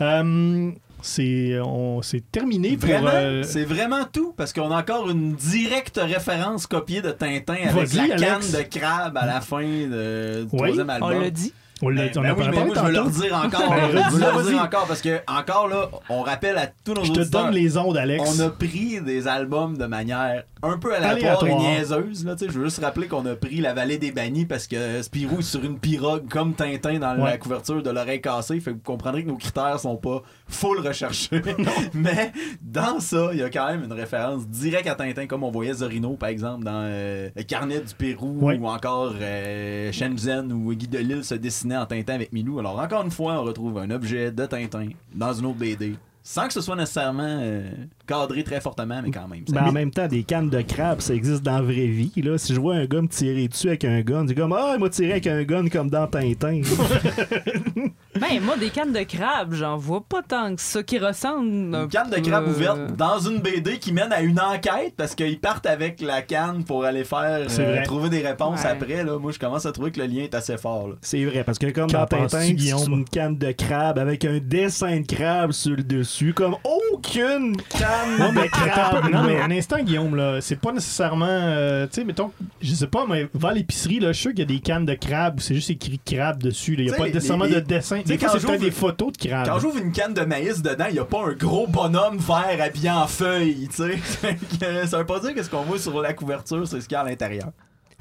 Euh, 0.00 0.72
c'est 1.06 1.58
on 1.62 2.02
c'est 2.02 2.30
terminé 2.32 2.76
pour 2.76 2.88
Vraiment, 2.88 3.10
euh, 3.12 3.42
c'est 3.44 3.64
vraiment 3.64 4.04
tout? 4.12 4.32
Parce 4.36 4.52
qu'on 4.52 4.70
a 4.70 4.80
encore 4.80 5.08
une 5.08 5.34
directe 5.34 5.98
référence 6.02 6.66
copiée 6.66 7.00
de 7.02 7.10
Tintin 7.12 7.56
avec 7.68 7.92
la 7.94 8.08
canne 8.08 8.22
Alex. 8.22 8.52
de 8.52 8.62
crabe 8.78 9.16
à 9.16 9.26
la 9.26 9.40
fin 9.40 9.62
de- 9.62 10.42
du 10.42 10.48
Oui. 10.52 10.56
troisième 10.58 10.88
On 10.88 10.92
album. 11.06 11.22
l'a 11.22 11.30
dit. 11.30 11.52
On 11.82 11.88
l'a 11.90 12.04
Ben, 12.06 12.12
on 12.16 12.22
ben 12.22 12.28
a 12.30 12.34
oui, 12.34 12.44
mais 12.50 12.64
moi, 12.64 12.74
je 12.74 12.80
veux 12.80 12.92
le 12.92 13.00
redire 13.00 13.34
encore. 13.44 13.70
Ben, 13.70 13.90
je 13.92 14.10
veux 14.14 14.20
le 14.20 14.26
redire 14.30 14.62
encore 14.62 14.86
parce 14.86 15.02
que, 15.02 15.20
encore 15.26 15.68
là, 15.68 15.90
on 16.08 16.22
rappelle 16.22 16.56
à 16.58 16.66
tous 16.84 16.94
nos 16.94 17.04
Je 17.04 17.12
te 17.12 17.20
donne 17.30 17.50
les 17.50 17.76
ondes, 17.76 17.96
Alex. 17.96 18.22
on 18.26 18.40
a 18.40 18.50
pris 18.50 19.00
des 19.00 19.28
albums 19.28 19.76
de 19.76 19.86
manière 19.86 20.44
un 20.62 20.78
peu 20.78 20.94
aléatoire, 20.94 21.46
et 21.46 21.54
niaiseuse. 21.54 22.24
Là, 22.24 22.34
je 22.40 22.46
veux 22.46 22.64
juste 22.64 22.82
rappeler 22.82 23.06
qu'on 23.06 23.24
a 23.26 23.36
pris 23.36 23.56
La 23.60 23.72
Vallée 23.74 23.98
des 23.98 24.10
Bannis 24.10 24.46
parce 24.46 24.66
que 24.66 25.00
Spirou 25.02 25.38
est 25.38 25.42
sur 25.42 25.62
une 25.64 25.78
pirogue 25.78 26.28
comme 26.28 26.54
Tintin 26.54 26.98
dans 26.98 27.16
Ouais. 27.16 27.30
la 27.30 27.38
couverture 27.38 27.82
de 27.82 27.90
l'oreille 27.90 28.20
cassée. 28.20 28.58
Fait 28.58 28.72
que 28.72 28.76
vous 28.76 28.82
comprendrez 28.82 29.22
que 29.22 29.28
nos 29.28 29.36
critères 29.36 29.78
sont 29.78 29.96
pas 29.96 30.22
full 30.48 30.80
recherchés. 30.80 31.40
Mais 31.94 32.32
dans 32.62 32.98
ça, 33.00 33.28
il 33.32 33.38
y 33.38 33.42
a 33.42 33.50
quand 33.50 33.66
même 33.68 33.84
une 33.84 33.92
référence 33.92 34.46
directe 34.48 34.88
à 34.88 34.94
Tintin, 34.96 35.26
comme 35.26 35.44
on 35.44 35.50
voyait 35.50 35.74
Zorino, 35.74 36.14
par 36.14 36.30
exemple, 36.30 36.64
dans 36.64 36.82
euh, 36.84 37.28
Le 37.36 37.42
Carnet 37.44 37.80
du 37.80 37.94
Pérou, 37.94 38.36
Ouais. 38.40 38.56
ou 38.58 38.66
encore 38.66 39.12
euh, 39.20 39.92
Shenzhen, 39.92 40.52
où 40.52 40.74
Guy 40.74 40.88
Delisle 40.88 41.22
se 41.24 41.34
dessinait 41.66 41.76
en 41.76 41.86
Tintin 41.86 42.14
avec 42.14 42.32
Milou. 42.32 42.58
Alors, 42.58 42.78
encore 42.78 43.02
une 43.02 43.10
fois, 43.10 43.40
on 43.40 43.44
retrouve 43.44 43.78
un 43.78 43.90
objet 43.90 44.30
de 44.30 44.46
Tintin 44.46 44.88
dans 45.14 45.32
une 45.32 45.46
autre 45.46 45.58
BD. 45.58 45.94
Sans 46.22 46.48
que 46.48 46.52
ce 46.52 46.60
soit 46.60 46.74
nécessairement 46.74 47.38
euh, 47.40 47.70
cadré 48.04 48.42
très 48.42 48.60
fortement, 48.60 49.00
mais 49.00 49.12
quand 49.12 49.28
même. 49.28 49.44
Ben, 49.48 49.62
en 49.62 49.70
même 49.70 49.92
temps, 49.92 50.08
des 50.08 50.24
cannes 50.24 50.50
de 50.50 50.60
crabe, 50.60 51.00
ça 51.00 51.14
existe 51.14 51.44
dans 51.44 51.58
la 51.58 51.62
vraie 51.62 51.86
vie. 51.86 52.10
Là. 52.16 52.36
Si 52.36 52.52
je 52.52 52.58
vois 52.58 52.74
un 52.74 52.84
gars 52.84 53.00
me 53.00 53.06
tirer 53.06 53.46
dessus 53.46 53.68
avec 53.68 53.84
un 53.84 54.00
gun, 54.00 54.26
c'est 54.26 54.34
comme 54.34 54.52
Ah, 54.52 54.72
il 54.74 54.80
m'a 54.80 54.88
tiré 54.88 55.12
avec 55.12 55.28
un 55.28 55.44
gun 55.44 55.68
comme 55.68 55.88
dans 55.88 56.08
Tintin. 56.08 56.62
Ben, 58.20 58.40
moi, 58.42 58.56
des 58.56 58.70
cannes 58.70 58.92
de 58.92 59.02
crabe, 59.02 59.54
j'en 59.54 59.76
vois 59.76 60.02
pas 60.08 60.22
tant 60.22 60.54
que 60.54 60.60
ça 60.62 60.82
qui 60.82 60.98
ressemblent. 60.98 61.74
un 61.74 61.82
Une 61.84 61.88
canne 61.88 62.10
de 62.10 62.18
crabe 62.18 62.44
euh, 62.46 62.50
ouverte 62.50 62.96
dans 62.96 63.18
une 63.18 63.40
BD 63.40 63.78
qui 63.78 63.92
mène 63.92 64.12
à 64.12 64.20
une 64.20 64.40
enquête 64.40 64.94
parce 64.96 65.14
qu'ils 65.14 65.38
partent 65.40 65.66
avec 65.66 66.00
la 66.00 66.22
canne 66.22 66.64
pour 66.64 66.84
aller 66.84 67.04
faire 67.04 67.44
C'est 67.48 67.64
euh, 67.64 67.84
trouver 67.84 68.08
des 68.08 68.26
réponses 68.26 68.60
Ouais. 68.62 68.70
après. 68.70 69.04
Là. 69.04 69.18
Moi, 69.18 69.32
je 69.32 69.38
commence 69.38 69.66
à 69.66 69.72
trouver 69.72 69.90
que 69.90 70.00
le 70.00 70.06
lien 70.06 70.22
est 70.22 70.34
assez 70.34 70.56
fort. 70.56 70.88
là. 70.88 70.94
C'est 71.02 71.24
vrai, 71.24 71.44
parce 71.44 71.58
que 71.58 71.66
comme 71.70 71.90
dans 71.90 72.06
Tintin, 72.06 72.28
c'est 72.28 72.52
Guillaume? 72.54 72.92
une 72.92 73.04
canne 73.04 73.36
de 73.38 73.52
crabe 73.52 73.98
avec 73.98 74.24
un 74.24 74.38
dessin 74.38 75.00
de 75.00 75.06
crabe 75.06 75.52
sur 75.52 75.76
le 75.76 75.82
dessus, 75.82 76.32
comme 76.34 76.56
aucune 76.64 77.56
canne 77.68 78.18
Non, 78.18 78.30
de 78.30 78.34
mais, 78.40 78.48
crabe. 78.48 79.10
non, 79.12 79.22
mais 79.24 79.40
un 79.40 79.50
instant, 79.50 79.78
Guillaume, 79.82 80.14
là, 80.16 80.40
c'est 80.40 80.60
pas 80.60 80.72
nécessairement. 80.72 81.26
euh, 81.28 81.86
tu 81.86 82.00
sais, 82.00 82.04
mettons, 82.04 82.30
je 82.60 82.74
sais 82.74 82.86
pas, 82.86 83.04
mais 83.08 83.28
va 83.34 83.50
à 83.50 83.52
l'épicerie, 83.52 84.00
là, 84.00 84.08
je 84.08 84.12
suis 84.14 84.22
sûr 84.22 84.30
qu'il 84.30 84.40
y 84.40 84.42
a 84.42 84.46
des 84.46 84.60
cannes 84.60 84.86
de 84.86 84.94
crabe 84.94 85.36
où 85.38 85.40
c'est 85.40 85.54
juste 85.54 85.70
écrit 85.70 85.98
crabe 86.04 86.42
dessus. 86.42 86.74
Il 86.78 86.86
y 86.86 86.90
a 86.90 86.94
pas 86.94 87.04
nécessairement 87.06 87.44
les- 87.44 87.54
de 87.56 87.60
dessin. 87.60 88.00
Sais, 88.06 88.12
Des 88.14 88.18
fois, 88.18 88.28
quand 88.40 88.46
c'est 88.48 88.58
des 88.58 88.70
photos 88.70 89.12
de 89.12 89.28
crabe. 89.28 89.46
Quand 89.46 89.58
j'ouvre 89.58 89.78
une 89.78 89.92
canne 89.92 90.14
de 90.14 90.22
maïs 90.22 90.62
dedans, 90.62 90.86
il 90.88 90.94
n'y 90.94 90.98
a 90.98 91.04
pas 91.04 91.24
un 91.26 91.32
gros 91.32 91.66
bonhomme 91.66 92.18
vert 92.18 92.58
habillé 92.60 92.90
en 92.90 93.06
feuilles. 93.06 93.68
tu 93.68 93.76
sais. 93.76 93.98
Que, 94.60 94.86
Ça 94.86 94.98
veut 94.98 95.06
pas 95.06 95.20
dire 95.20 95.34
que 95.34 95.42
ce 95.42 95.50
qu'on 95.50 95.62
voit 95.62 95.78
sur 95.78 96.00
la 96.00 96.12
couverture, 96.12 96.66
c'est 96.66 96.80
ce 96.80 96.88
qu'il 96.88 96.94
y 96.94 96.98
a 96.98 97.00
à 97.00 97.04
l'intérieur. 97.04 97.48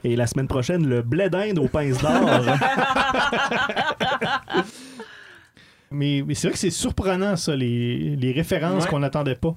Et 0.04 0.16
la 0.16 0.28
semaine 0.28 0.48
prochaine, 0.48 0.88
le 0.88 1.02
blé 1.02 1.30
d'Inde 1.30 1.58
aux 1.60 1.68
pinces 1.68 1.98
d'or. 2.00 2.12
Mais, 5.92 6.24
mais 6.26 6.34
c'est 6.34 6.48
vrai 6.48 6.54
que 6.54 6.60
c'est 6.60 6.72
surprenant, 6.72 7.36
ça, 7.36 7.56
les, 7.56 8.16
les 8.16 8.32
références 8.32 8.84
Ouais. 8.84 8.90
qu'on 8.90 9.00
n'attendait 9.00 9.36
pas. 9.36 9.56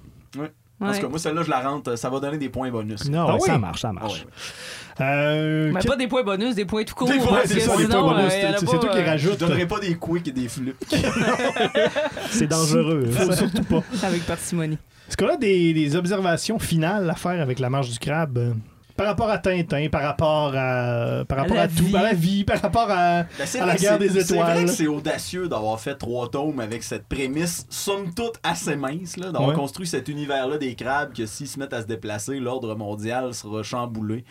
En 0.80 0.86
tout 0.86 0.92
Ouais. 0.92 1.00
cas, 1.00 1.08
moi, 1.08 1.18
celle-là, 1.18 1.42
je 1.42 1.50
la 1.50 1.60
rentre. 1.60 1.96
Ça 1.96 2.08
va 2.08 2.20
donner 2.20 2.38
des 2.38 2.48
points 2.48 2.70
bonus. 2.70 3.08
non, 3.10 3.22
Ah 3.28 3.32
ouais, 3.34 3.38
oui? 3.42 3.46
ça 3.46 3.58
marche, 3.58 3.80
ça 3.80 3.88
Ah 3.90 3.92
marche. 3.92 4.24
ouais. 4.24 5.04
Euh, 5.04 5.70
Mais 5.72 5.80
que- 5.80 5.86
pas 5.88 5.96
des 5.96 6.06
points 6.08 6.22
bonus, 6.22 6.54
des 6.54 6.64
points 6.64 6.84
tout 6.84 6.94
court. 6.94 7.08
Des 7.08 7.18
points, 7.18 7.38
parce 7.38 7.48
c'est 7.48 7.54
que 7.56 7.60
ça, 7.60 7.76
des 7.76 7.86
points 7.86 8.02
bonus, 8.02 8.32
euh, 8.32 8.52
c'est- 8.58 8.66
toi 8.66 8.78
qui 8.78 8.86
euh, 8.88 9.04
Je 9.04 9.10
rajoute. 9.10 9.38
donnerai 9.40 9.66
pas 9.66 9.80
des 9.80 9.96
quicks 9.98 10.28
et 10.28 10.32
des 10.32 10.48
flips. 10.48 10.76
C'est 12.30 12.46
dangereux. 12.46 13.06
Faut 13.10 13.32
surtout 13.32 13.62
pas. 13.64 13.82
Avec 14.02 14.24
parcimonie. 14.26 14.78
Est-ce 15.08 15.16
qu'on 15.16 15.28
a 15.32 15.36
des, 15.36 15.72
des 15.72 15.96
observations 15.96 16.58
finales 16.58 17.08
à 17.08 17.14
faire 17.14 17.40
avec 17.40 17.58
la 17.60 17.70
marche 17.70 17.90
du 17.90 17.98
crabe? 17.98 18.38
euh, 18.38 18.52
par 18.98 19.06
rapport 19.06 19.30
à 19.30 19.38
Tintin, 19.38 19.88
par 19.90 20.02
rapport 20.02 20.52
à, 20.54 21.24
par 21.26 21.38
rapport 21.38 21.56
à, 21.56 21.68
tout, 21.68 21.84
vie. 21.84 21.96
à 21.96 22.02
la 22.02 22.12
vie, 22.12 22.44
par 22.44 22.60
rapport 22.60 22.90
à, 22.90 23.22
Ben, 23.22 23.62
à 23.62 23.66
la 23.66 23.76
guerre 23.76 23.98
des 23.98 24.08
C'est 24.08 24.34
vrai 24.34 24.50
étoiles. 24.50 24.64
que 24.66 24.70
c'est 24.72 24.86
audacieux 24.88 25.48
d'avoir 25.48 25.80
fait 25.80 25.94
trois 25.94 26.28
tomes 26.28 26.58
avec 26.60 26.82
cette 26.82 27.06
prémisse, 27.06 27.64
somme 27.70 28.12
toute 28.12 28.34
assez 28.42 28.74
mince, 28.76 29.16
là, 29.16 29.30
d'avoir 29.30 29.50
Ouais. 29.50 29.54
construit 29.54 29.86
cet 29.86 30.08
univers-là 30.08 30.58
des 30.58 30.74
crabes 30.74 31.14
que 31.14 31.24
s'ils 31.26 31.46
se 31.48 31.58
mettent 31.60 31.72
à 31.72 31.80
se 31.82 31.86
déplacer, 31.86 32.40
l'ordre 32.40 32.74
mondial 32.74 33.32
sera 33.34 33.62
chamboulé. 33.62 34.24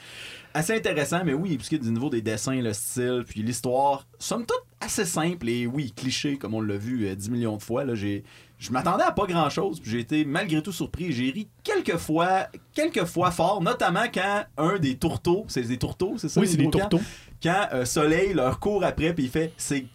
Assez 0.53 0.75
intéressant, 0.75 1.21
mais 1.23 1.33
oui, 1.33 1.55
puisque 1.57 1.79
du 1.79 1.89
niveau 1.91 2.09
des 2.09 2.21
dessins, 2.21 2.61
le 2.61 2.73
style, 2.73 3.23
puis 3.27 3.43
l'histoire, 3.43 4.05
somme 4.19 4.45
toute 4.45 4.63
assez 4.81 5.05
simple 5.05 5.47
et 5.49 5.65
oui, 5.65 5.93
cliché, 5.95 6.37
comme 6.37 6.53
on 6.53 6.61
l'a 6.61 6.77
vu 6.77 7.07
euh, 7.07 7.15
10 7.15 7.29
millions 7.31 7.57
de 7.57 7.63
fois. 7.63 7.83
Là, 7.85 7.95
j'ai, 7.95 8.23
je 8.59 8.71
m'attendais 8.71 9.03
à 9.03 9.11
pas 9.11 9.25
grand-chose, 9.27 9.79
puis 9.79 9.91
j'ai 9.91 9.99
été 9.99 10.25
malgré 10.25 10.61
tout 10.63 10.71
surpris. 10.71 11.11
J'ai 11.11 11.29
ri 11.31 11.47
quelques 11.63 11.97
fois, 11.97 12.47
quelques 12.73 13.05
fois 13.05 13.29
fort, 13.31 13.61
notamment 13.61 14.05
quand 14.13 14.43
un 14.57 14.77
des 14.79 14.95
tourteaux, 14.97 15.45
c'est 15.47 15.61
des 15.61 15.77
tourteaux, 15.77 16.15
c'est 16.17 16.29
ça? 16.29 16.39
Oui, 16.41 16.47
c'est 16.47 16.57
des 16.57 16.69
tourteaux. 16.69 16.99
quand 17.43 17.67
euh, 17.73 17.85
Soleil 17.85 18.33
leur 18.33 18.59
court 18.59 18.83
après 18.83 19.13
puis 19.13 19.25
il 19.25 19.29
fait 19.29 19.53
c'est 19.57 19.85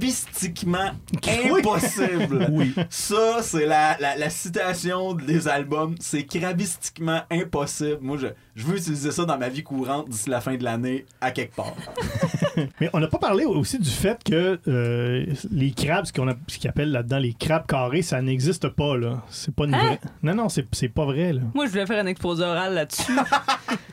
grabistiquement 0.00 0.90
Oui. 1.26 1.60
impossible. 1.60 2.46
Oui. 2.50 2.74
Ça, 2.90 3.42
c'est 3.42 3.66
la, 3.66 3.96
la, 3.98 4.16
la 4.16 4.30
citation 4.30 5.12
des 5.14 5.48
albums. 5.48 5.94
C'est 6.00 6.22
grabistiquement 6.24 7.20
impossible. 7.30 7.98
Moi, 8.00 8.16
je, 8.18 8.28
je 8.56 8.64
veux 8.66 8.76
utiliser 8.78 9.10
ça 9.12 9.24
dans 9.24 9.38
ma 9.38 9.48
vie 9.50 9.62
courante 9.62 10.08
d'ici 10.08 10.28
la 10.30 10.40
fin 10.40 10.56
de 10.56 10.64
l'année, 10.64 11.04
à 11.20 11.30
quelque 11.30 11.54
part. 11.54 11.74
Mais 12.80 12.88
on 12.94 12.98
n'a 13.00 13.06
pas 13.06 13.18
parlé 13.18 13.44
aussi 13.44 13.78
du 13.78 13.88
fait 13.90 14.18
que 14.24 14.58
euh, 14.66 15.26
les 15.52 15.70
crabes, 15.72 16.06
ce 16.06 16.12
qu'on 16.12 16.26
a, 16.28 16.34
ce 16.48 16.58
qu'ils 16.58 16.70
appellent 16.70 16.90
là-dedans 16.90 17.18
les 17.18 17.34
crabes 17.34 17.66
carrés, 17.66 18.00
ça 18.02 18.20
n'existe 18.22 18.68
pas 18.70 18.96
là. 18.96 19.22
C'est 19.28 19.54
pas 19.54 19.64
une 19.66 19.74
Hein? 19.74 19.84
vraie. 19.84 20.00
Non 20.22 20.34
non, 20.34 20.48
c'est 20.48 20.88
pas 20.88 21.04
vrai 21.04 21.32
là. 21.34 21.42
Moi, 21.54 21.66
je 21.66 21.70
voulais 21.70 21.86
faire 21.86 22.02
un 22.02 22.06
exposé 22.06 22.42
oral 22.42 22.74
là-dessus. 22.74 23.12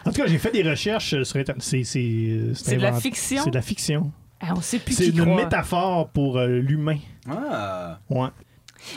En 0.05 0.11
tout 0.11 0.21
cas, 0.21 0.27
j'ai 0.27 0.37
fait 0.37 0.51
des 0.51 0.63
recherches 0.63 1.23
sur 1.23 1.37
internet. 1.39 1.63
C'est 1.63 1.83
c'est 1.83 1.99
euh, 1.99 2.53
de 2.75 2.81
la 2.81 2.93
fiction? 2.93 3.41
C'est 3.43 3.49
de 3.51 3.55
la 3.55 3.61
fiction. 3.61 4.11
Ah, 4.41 4.53
on 4.55 4.61
sait 4.61 4.79
plus 4.79 4.93
C'est 4.95 5.07
une 5.07 5.33
métaphore 5.35 6.09
pour 6.09 6.37
euh, 6.37 6.47
l'humain. 6.47 6.97
Ah. 7.29 7.99
Ouais. 8.09 8.27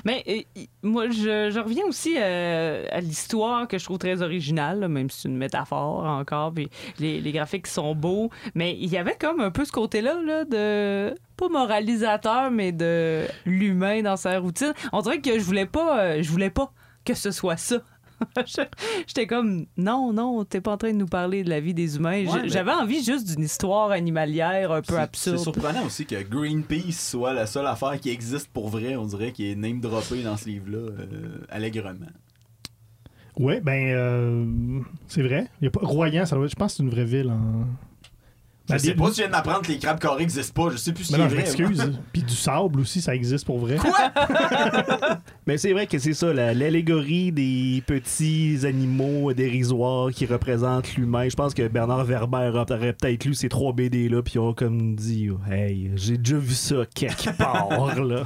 Mais 0.04 0.24
euh, 0.28 0.62
moi, 0.82 1.08
je, 1.08 1.58
reviens 1.58 1.84
aussi 1.86 2.16
euh, 2.18 2.84
à 2.90 3.00
l'histoire 3.00 3.68
que 3.68 3.78
je 3.78 3.84
trouve 3.84 3.98
très 3.98 4.22
originale, 4.22 4.88
même 4.88 5.10
si 5.10 5.22
c'est 5.22 5.28
une 5.28 5.36
métaphore 5.36 6.04
encore, 6.04 6.52
puis 6.52 6.68
les, 6.98 7.20
les 7.20 7.32
graphiques 7.32 7.66
sont 7.66 7.94
beaux. 7.94 8.30
Mais 8.54 8.76
il 8.78 8.88
y 8.88 8.96
avait 8.96 9.16
comme 9.16 9.40
un 9.40 9.50
peu 9.50 9.64
ce 9.64 9.72
côté-là 9.72 10.20
là, 10.22 10.44
de 10.44 11.14
pas 11.36 11.48
moralisateur, 11.48 12.50
mais 12.50 12.72
de 12.72 13.26
l'humain 13.44 14.02
dans 14.02 14.16
sa 14.16 14.38
routine. 14.38 14.72
On 14.92 15.00
dirait 15.02 15.20
que 15.20 15.38
je 15.38 15.44
voulais 15.44 15.66
pas, 15.66 16.00
euh, 16.00 16.22
je 16.22 16.30
voulais 16.30 16.50
pas 16.50 16.72
que 17.04 17.14
ce 17.14 17.30
soit 17.30 17.56
ça. 17.56 17.76
J'étais 19.06 19.26
comme 19.26 19.66
non, 19.76 20.12
non, 20.12 20.44
t'es 20.44 20.60
pas 20.60 20.72
en 20.72 20.76
train 20.76 20.92
de 20.92 20.96
nous 20.96 21.06
parler 21.06 21.44
de 21.44 21.50
la 21.50 21.60
vie 21.60 21.74
des 21.74 21.96
humains. 21.96 22.24
Ouais, 22.24 22.26
J- 22.26 22.38
mais- 22.42 22.48
J'avais 22.48 22.72
envie 22.72 23.02
juste 23.04 23.26
d'une 23.34 23.44
histoire 23.44 23.90
animalière 23.90 24.72
un 24.72 24.80
peu 24.80 24.86
C'est- 24.88 24.92
C'est 24.94 25.00
absurde. 25.00 25.38
surprenant 25.38 25.84
aussi 25.84 26.06
que 26.06 26.22
Greenpeace 26.22 26.92
soit 27.10 27.32
la 27.32 27.46
seule 27.46 27.66
affaire 27.66 27.98
qui 28.00 28.10
existe 28.10 28.48
pour 28.48 28.68
vrai, 28.68 28.96
on 28.96 29.06
dirait, 29.06 29.32
qui 29.32 29.50
est 29.50 29.54
name 29.54 29.80
droppée 29.80 30.22
dans 30.22 30.36
ce 30.36 30.48
livre-là, 30.48 30.78
euh, 30.78 31.38
allègrement. 31.48 32.06
Ouais, 33.38 33.60
ben 33.60 33.88
euh, 33.94 34.80
c'est 35.08 35.22
vrai. 35.22 35.48
Il 35.60 35.64
y 35.64 35.68
a 35.68 35.70
pas 35.70 35.80
Royan, 35.82 36.24
ça 36.24 36.36
doit 36.36 36.46
être- 36.46 36.52
je 36.52 36.56
pense 36.56 36.72
que 36.72 36.76
c'est 36.78 36.82
une 36.82 36.90
vraie 36.90 37.04
ville 37.04 37.30
en 37.30 37.66
Je 38.68 38.72
Ben, 38.72 38.78
sais 38.80 38.94
pas 38.94 39.06
si 39.08 39.12
tu 39.14 39.20
viens 39.20 39.26
de 39.28 39.32
m'apprendre 39.32 39.62
que 39.62 39.68
les 39.68 39.78
crabes 39.78 40.00
carrés 40.00 40.20
n'existent 40.22 40.64
pas, 40.64 40.70
je 40.72 40.76
sais 40.76 40.92
plus 40.92 41.04
si 41.04 41.12
Mais 41.12 41.18
non, 41.18 41.24
je 41.28 41.34
vrai. 41.34 41.42
m'excuse. 41.44 41.92
Puis 42.12 42.22
du 42.22 42.34
sable 42.34 42.80
aussi, 42.80 43.00
ça 43.00 43.14
existe 43.14 43.44
pour 43.46 43.58
vrai. 43.60 43.76
Mais 45.46 45.56
c'est 45.58 45.72
vrai 45.72 45.86
que 45.86 45.98
c'est 45.98 46.12
ça, 46.14 46.32
la- 46.32 46.52
l'allégorie 46.54 47.30
des 47.32 47.82
petits 47.86 48.58
animaux 48.64 49.32
dérisoires 49.32 50.10
qui 50.10 50.26
représentent 50.26 50.96
l'humain. 50.96 51.28
Je 51.28 51.36
pense 51.36 51.54
que 51.54 51.68
Bernard 51.68 52.04
Werber 52.04 52.50
aurait 52.68 52.92
peut-être 52.92 53.24
lu 53.24 53.34
ces 53.34 53.48
trois 53.48 53.72
BD-là, 53.72 54.22
puis 54.22 54.38
ont 54.38 54.52
comme 54.52 54.96
dit 54.96 55.28
Hey, 55.50 55.92
j'ai 55.94 56.18
déjà 56.18 56.38
vu 56.38 56.54
ça 56.54 56.76
quelque 56.94 57.30
part, 57.38 58.00
là. 58.02 58.24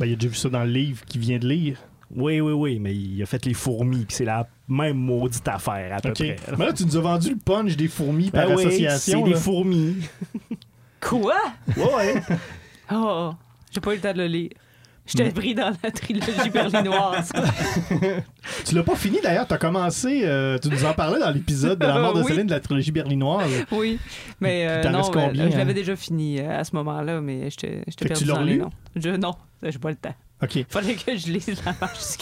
Ben, 0.00 0.06
il 0.06 0.12
a 0.12 0.16
déjà 0.16 0.28
vu 0.28 0.36
ça 0.36 0.48
dans 0.48 0.64
le 0.64 0.70
livre 0.70 1.04
qu'il 1.04 1.20
vient 1.20 1.38
de 1.38 1.46
lire. 1.46 1.76
Oui, 2.16 2.40
oui, 2.40 2.52
oui, 2.52 2.78
mais 2.78 2.94
il 2.94 3.20
a 3.22 3.26
fait 3.26 3.44
les 3.44 3.54
fourmis, 3.54 4.04
puis 4.04 4.14
c'est 4.16 4.24
la 4.24 4.46
même 4.68 4.96
maudite 4.96 5.46
affaire, 5.48 5.96
à 5.96 6.00
peu 6.00 6.12
près. 6.12 6.36
Mais 6.56 6.66
là, 6.66 6.72
tu 6.72 6.84
nous 6.86 6.96
as 6.96 7.00
vendu 7.00 7.30
le 7.30 7.36
punch 7.36 7.76
des 7.76 7.88
fourmis 7.88 8.30
par 8.30 8.46
Ben 8.48 8.56
oui, 8.56 8.66
association. 8.66 9.24
c'est 9.24 9.30
des 9.32 9.36
fourmis. 9.36 9.96
Quoi? 11.00 11.34
Ouais. 11.76 12.22
Oh, 12.92 13.32
j'ai 13.72 13.80
pas 13.80 13.92
eu 13.92 13.96
le 13.96 14.00
temps 14.00 14.12
de 14.12 14.18
le 14.18 14.26
lire. 14.26 14.50
J'étais 15.06 15.30
pris 15.32 15.54
dans 15.54 15.70
la 15.82 15.90
trilogie 15.90 16.48
berlinoise. 16.50 17.30
Tu 18.66 18.74
l'as 18.74 18.82
pas 18.82 18.94
fini 18.94 19.18
d'ailleurs, 19.22 19.46
tu 19.46 19.52
as 19.54 19.58
commencé, 19.58 20.22
euh, 20.24 20.58
tu 20.58 20.68
nous 20.68 20.84
en 20.84 20.92
parlais 20.94 21.18
dans 21.20 21.30
l'épisode 21.30 21.78
de 21.78 21.86
la 21.86 21.98
mort 21.98 22.14
de 22.14 22.20
Oui. 22.22 22.28
Céline 22.28 22.46
de 22.46 22.52
la 22.52 22.60
trilogie 22.60 22.90
berlinoise. 22.92 23.50
oui. 23.72 23.98
Mais 24.40 24.66
euh, 24.66 24.90
non, 24.90 25.00
euh, 25.14 25.30
je 25.34 25.40
hein? 25.42 25.48
l'avais 25.56 25.74
déjà 25.74 25.94
fini 25.96 26.40
euh, 26.40 26.58
à 26.60 26.64
ce 26.64 26.74
moment-là, 26.76 27.20
mais 27.20 27.50
j'étais 27.50 27.82
tu 27.96 28.06
perdu 28.06 28.24
l'as 28.24 28.34
dans 28.34 28.40
les 28.42 28.52
relu? 28.52 28.62
noms. 28.62 28.70
Je, 28.96 29.10
non, 29.10 29.34
j'ai 29.62 29.78
pas 29.78 29.90
le 29.90 29.96
temps. 29.96 30.14
OK. 30.44 30.64
Fallait 30.68 30.94
que 30.94 31.16
je 31.16 31.32
lise 31.32 31.62
la 31.64 31.74
marche. 31.80 32.16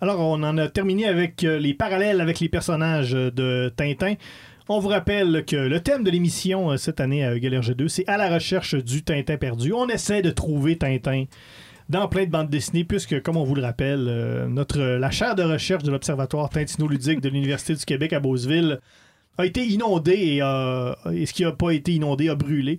Alors, 0.00 0.20
on 0.20 0.42
en 0.42 0.58
a 0.58 0.68
terminé 0.68 1.06
avec 1.06 1.44
euh, 1.44 1.58
les 1.58 1.74
parallèles 1.74 2.20
avec 2.20 2.40
les 2.40 2.48
personnages 2.48 3.14
euh, 3.14 3.30
de 3.30 3.72
Tintin. 3.74 4.14
On 4.68 4.78
vous 4.78 4.88
rappelle 4.88 5.44
que 5.44 5.56
le 5.56 5.80
thème 5.80 6.04
de 6.04 6.10
l'émission 6.10 6.70
euh, 6.70 6.76
cette 6.78 6.98
année 6.98 7.22
à 7.22 7.38
Galère 7.38 7.60
G2, 7.60 7.88
c'est 7.88 8.08
à 8.08 8.16
la 8.16 8.32
recherche 8.32 8.74
du 8.74 9.02
Tintin 9.02 9.36
perdu. 9.36 9.74
On 9.74 9.88
essaie 9.88 10.22
de 10.22 10.30
trouver 10.30 10.78
Tintin 10.78 11.24
dans 11.90 12.08
plein 12.08 12.24
de 12.24 12.30
bandes 12.30 12.48
dessinées, 12.48 12.84
puisque, 12.84 13.20
comme 13.22 13.36
on 13.36 13.44
vous 13.44 13.54
le 13.54 13.60
rappelle, 13.60 14.06
euh, 14.08 14.46
notre, 14.46 14.80
la 14.80 15.10
chaire 15.10 15.34
de 15.34 15.42
recherche 15.42 15.82
de 15.82 15.90
l'Observatoire 15.90 16.48
Tintino-Ludique 16.48 17.20
de 17.20 17.28
l'Université 17.28 17.74
du 17.74 17.84
Québec 17.84 18.14
à 18.14 18.20
Beauceville 18.20 18.80
a 19.36 19.44
été 19.44 19.66
inondée 19.66 20.36
et, 20.36 20.42
euh, 20.42 20.94
et 21.12 21.26
ce 21.26 21.34
qui 21.34 21.42
n'a 21.42 21.52
pas 21.52 21.72
été 21.72 21.92
inondé 21.92 22.30
a 22.30 22.34
brûlé. 22.34 22.78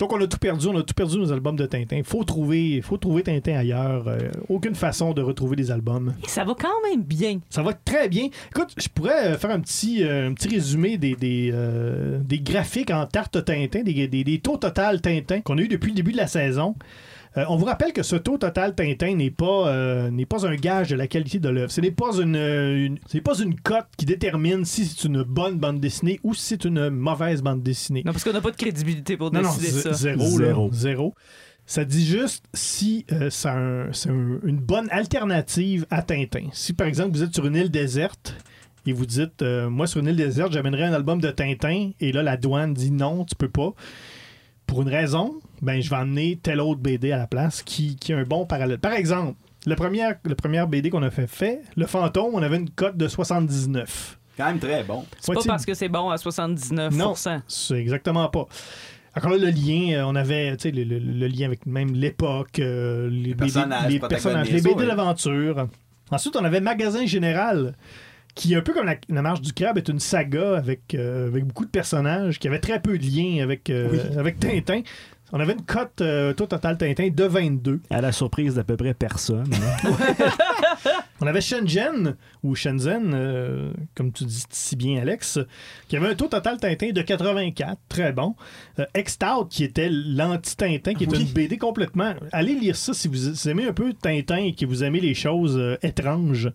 Donc, 0.00 0.14
on 0.14 0.20
a 0.22 0.26
tout 0.26 0.38
perdu, 0.38 0.66
on 0.66 0.78
a 0.78 0.82
tout 0.82 0.94
perdu 0.94 1.18
nos 1.18 1.30
albums 1.30 1.56
de 1.56 1.66
Tintin. 1.66 2.00
Faut 2.04 2.24
trouver, 2.24 2.80
faut 2.80 2.96
trouver 2.96 3.22
Tintin 3.22 3.58
ailleurs. 3.58 4.08
Euh, 4.08 4.30
aucune 4.48 4.74
façon 4.74 5.12
de 5.12 5.20
retrouver 5.20 5.56
les 5.56 5.70
albums. 5.70 6.14
Et 6.24 6.28
ça 6.28 6.42
va 6.42 6.54
quand 6.58 6.68
même 6.90 7.02
bien. 7.02 7.40
Ça 7.50 7.62
va 7.62 7.74
très 7.74 8.08
bien. 8.08 8.28
Écoute, 8.48 8.74
je 8.78 8.88
pourrais 8.88 9.26
euh, 9.26 9.36
faire 9.36 9.50
un 9.50 9.60
petit, 9.60 10.02
euh, 10.02 10.30
un 10.30 10.32
petit 10.32 10.48
résumé 10.48 10.96
des, 10.96 11.16
des, 11.16 11.50
euh, 11.52 12.18
des 12.18 12.40
graphiques 12.40 12.90
en 12.90 13.04
tarte 13.04 13.44
Tintin, 13.44 13.82
des, 13.82 14.08
des, 14.08 14.24
des 14.24 14.38
taux 14.38 14.56
total 14.56 15.02
Tintin 15.02 15.42
qu'on 15.42 15.58
a 15.58 15.60
eu 15.60 15.68
depuis 15.68 15.90
le 15.90 15.96
début 15.96 16.12
de 16.12 16.16
la 16.16 16.28
saison. 16.28 16.76
Euh, 17.36 17.44
on 17.48 17.56
vous 17.56 17.64
rappelle 17.64 17.92
que 17.92 18.02
ce 18.02 18.16
taux 18.16 18.38
total 18.38 18.74
Tintin 18.74 19.14
n'est 19.14 19.30
pas, 19.30 19.68
euh, 19.68 20.10
n'est 20.10 20.26
pas 20.26 20.46
un 20.46 20.56
gage 20.56 20.88
de 20.88 20.96
la 20.96 21.06
qualité 21.06 21.38
de 21.38 21.48
l'œuvre. 21.48 21.70
Ce 21.70 21.80
n'est 21.80 21.92
pas 21.92 22.16
une, 22.18 22.34
euh, 22.34 22.86
une- 22.86 22.98
pas 23.22 23.38
une 23.38 23.54
cote 23.60 23.86
qui 23.96 24.04
détermine 24.04 24.64
si 24.64 24.84
c'est 24.84 25.06
une 25.06 25.22
bonne 25.22 25.56
bande 25.58 25.78
dessinée 25.78 26.18
ou 26.24 26.34
si 26.34 26.42
c'est 26.42 26.64
une 26.64 26.90
mauvaise 26.90 27.40
bande 27.42 27.62
dessinée. 27.62 28.02
Non, 28.04 28.10
parce 28.12 28.24
qu'on 28.24 28.32
n'a 28.32 28.40
pas 28.40 28.50
de 28.50 28.56
crédibilité 28.56 29.16
pour 29.16 29.32
Non, 29.32 29.42
non, 29.42 29.48
décider 29.54 29.68
z- 29.78 29.82
ça. 29.82 29.92
zéro. 29.92 30.38
là. 30.38 30.46
Zéro. 30.46 30.70
Zéro. 30.72 31.14
Ça 31.66 31.84
dit 31.84 32.04
juste 32.04 32.44
si 32.52 33.06
euh, 33.12 33.30
c'est 33.30 33.48
un- 33.48 33.92
c'est 33.92 34.10
un- 34.10 34.40
une 34.42 34.58
bonne 34.58 34.88
alternative 34.90 35.86
à 35.90 36.02
Tintin. 36.02 36.48
Si, 36.52 36.72
par 36.72 36.88
exemple, 36.88 37.12
vous 37.12 37.22
êtes 37.22 37.32
sur 37.32 37.46
une 37.46 37.54
île 37.54 37.70
déserte 37.70 38.34
et 38.86 38.92
vous 38.92 39.06
dites, 39.06 39.42
euh, 39.42 39.70
moi, 39.70 39.86
sur 39.86 40.00
une 40.00 40.08
île 40.08 40.16
déserte, 40.16 40.52
j'amènerais 40.52 40.84
un 40.84 40.92
album 40.94 41.20
de 41.20 41.30
Tintin, 41.30 41.90
et 42.00 42.10
là, 42.10 42.24
la 42.24 42.36
douane 42.36 42.74
dit 42.74 42.90
non, 42.90 43.24
tu 43.24 43.36
peux 43.36 43.48
pas. 43.50 43.72
Pour 44.70 44.82
une 44.82 44.88
raison, 44.88 45.34
ben, 45.62 45.82
je 45.82 45.90
vais 45.90 45.96
amener 45.96 46.38
tel 46.40 46.60
autre 46.60 46.80
BD 46.80 47.10
à 47.10 47.18
la 47.18 47.26
place 47.26 47.60
qui, 47.60 47.96
qui 47.96 48.12
a 48.12 48.18
un 48.18 48.22
bon 48.22 48.46
parallèle. 48.46 48.78
Par 48.78 48.92
exemple, 48.92 49.34
le 49.66 49.74
premier, 49.74 50.08
le 50.24 50.36
premier 50.36 50.64
BD 50.66 50.90
qu'on 50.90 51.02
a 51.02 51.10
fait, 51.10 51.26
fait, 51.26 51.62
Le 51.76 51.86
Fantôme, 51.86 52.30
on 52.34 52.40
avait 52.42 52.56
une 52.56 52.70
cote 52.70 52.96
de 52.96 53.08
79. 53.08 54.16
Quand 54.36 54.46
même 54.46 54.60
très 54.60 54.84
bon. 54.84 55.04
C'est 55.18 55.34
pas 55.34 55.40
parce 55.44 55.66
que 55.66 55.74
c'est 55.74 55.88
bon 55.88 56.08
à 56.08 56.18
79 56.18 56.94
Non, 56.94 57.14
c'est 57.48 57.74
exactement 57.74 58.28
pas. 58.28 58.46
Encore 59.16 59.32
là, 59.32 59.38
le 59.38 59.50
lien, 59.50 59.98
euh, 59.98 60.04
on 60.06 60.14
avait 60.14 60.56
tu 60.56 60.68
sais, 60.68 60.70
le, 60.70 60.84
le- 60.84 61.00
le 61.00 61.26
lien 61.26 61.46
avec 61.46 61.66
même 61.66 61.92
l'époque, 61.92 62.60
euh, 62.60 63.10
les, 63.10 63.34
BD 63.34 63.52
personnages, 63.52 63.92
les 63.92 63.98
personnages, 63.98 64.50
les 64.50 64.60
BD 64.62 64.86
d'aventure. 64.86 65.66
Ensuite, 66.12 66.36
on 66.36 66.44
avait 66.44 66.60
Magasin 66.60 67.04
Général, 67.06 67.74
qui, 68.34 68.54
un 68.54 68.60
peu 68.62 68.72
comme 68.72 68.86
la, 68.86 68.96
la 69.08 69.22
Marche 69.22 69.40
du 69.40 69.52
Crabe, 69.52 69.78
est 69.78 69.88
une 69.88 70.00
saga 70.00 70.56
avec, 70.56 70.94
euh, 70.94 71.28
avec 71.28 71.44
beaucoup 71.44 71.64
de 71.64 71.70
personnages, 71.70 72.38
qui 72.38 72.48
avait 72.48 72.60
très 72.60 72.80
peu 72.80 72.96
de 72.98 73.04
liens 73.04 73.42
avec, 73.42 73.70
euh, 73.70 73.88
avec 74.18 74.38
Tintin. 74.38 74.82
On 75.32 75.38
avait 75.38 75.52
une 75.52 75.62
cote 75.64 76.00
euh, 76.00 76.32
taux 76.32 76.46
total 76.46 76.76
Tintin 76.76 77.08
de 77.08 77.24
22. 77.24 77.80
À 77.90 78.00
la 78.00 78.10
surprise 78.10 78.56
d'à 78.56 78.64
peu 78.64 78.76
près 78.76 78.94
personne. 78.94 79.46
hein. 79.54 79.90
On 81.20 81.26
avait 81.26 81.40
Shenzhen, 81.42 82.16
ou 82.42 82.54
Shenzhen, 82.56 83.12
euh, 83.14 83.70
comme 83.94 84.10
tu 84.10 84.24
dis 84.24 84.42
si 84.50 84.74
bien, 84.74 85.00
Alex, 85.02 85.38
qui 85.86 85.96
avait 85.96 86.08
un 86.08 86.14
taux 86.14 86.26
total 86.28 86.56
Tintin 86.56 86.90
de 86.92 87.02
84, 87.02 87.78
très 87.88 88.12
bon. 88.12 88.34
Euh, 88.78 88.86
X-Stout, 88.96 89.46
qui 89.50 89.62
était 89.64 89.90
l'anti-Tintin, 89.90 90.94
qui 90.94 91.04
est 91.04 91.12
Oui. 91.12 91.20
une 91.22 91.28
BD 91.32 91.58
complètement. 91.58 92.14
Allez 92.32 92.54
lire 92.54 92.74
ça 92.74 92.92
si 92.94 93.06
vous 93.06 93.48
aimez 93.48 93.66
un 93.68 93.72
peu 93.72 93.92
Tintin 93.92 94.38
et 94.38 94.54
que 94.54 94.64
vous 94.66 94.82
aimez 94.82 95.00
les 95.00 95.14
choses 95.14 95.56
euh, 95.58 95.76
étranges. 95.82 96.50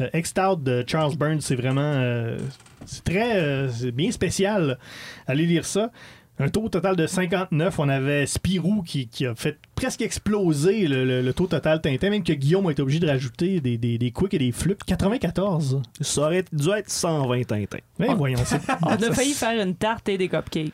Euh, 0.00 0.56
de 0.56 0.84
Charles 0.86 1.16
Burns, 1.16 1.40
c'est 1.40 1.54
vraiment. 1.54 1.80
euh, 1.82 2.38
c'est 2.86 3.04
très. 3.04 3.36
euh, 3.36 3.68
c'est 3.68 3.92
bien 3.92 4.10
spécial. 4.10 4.78
Allez 5.26 5.46
lire 5.46 5.64
ça. 5.64 5.90
Un 6.40 6.48
taux 6.48 6.68
total 6.68 6.96
de 6.96 7.06
59. 7.06 7.78
On 7.78 7.88
avait 7.88 8.26
Spirou 8.26 8.82
qui, 8.82 9.06
qui 9.06 9.24
a 9.24 9.36
fait 9.36 9.56
presque 9.76 10.02
exploser 10.02 10.88
le, 10.88 11.04
le- 11.04 11.22
le 11.22 11.32
taux 11.32 11.46
total 11.46 11.80
Tintin, 11.80 12.10
même 12.10 12.24
que 12.24 12.32
Guillaume 12.32 12.66
a 12.66 12.72
été 12.72 12.82
obligé 12.82 12.98
de 12.98 13.06
rajouter 13.06 13.60
des, 13.60 13.78
des, 13.78 13.98
des 13.98 14.10
quicks 14.10 14.34
et 14.34 14.38
des 14.38 14.50
flips. 14.50 14.82
94. 14.82 15.80
Ça 16.00 16.22
aurait 16.22 16.44
dû 16.52 16.70
être 16.70 16.90
120 16.90 17.44
Tintin. 17.44 17.78
Mais 18.00 18.12
voyons, 18.16 18.40
c'est- 18.44 18.60
On 18.82 18.88
a 18.96 19.12
failli 19.12 19.32
faire 19.32 19.62
une 19.64 19.76
tarte 19.76 20.08
et 20.08 20.18
des 20.18 20.28
cupcakes. 20.28 20.72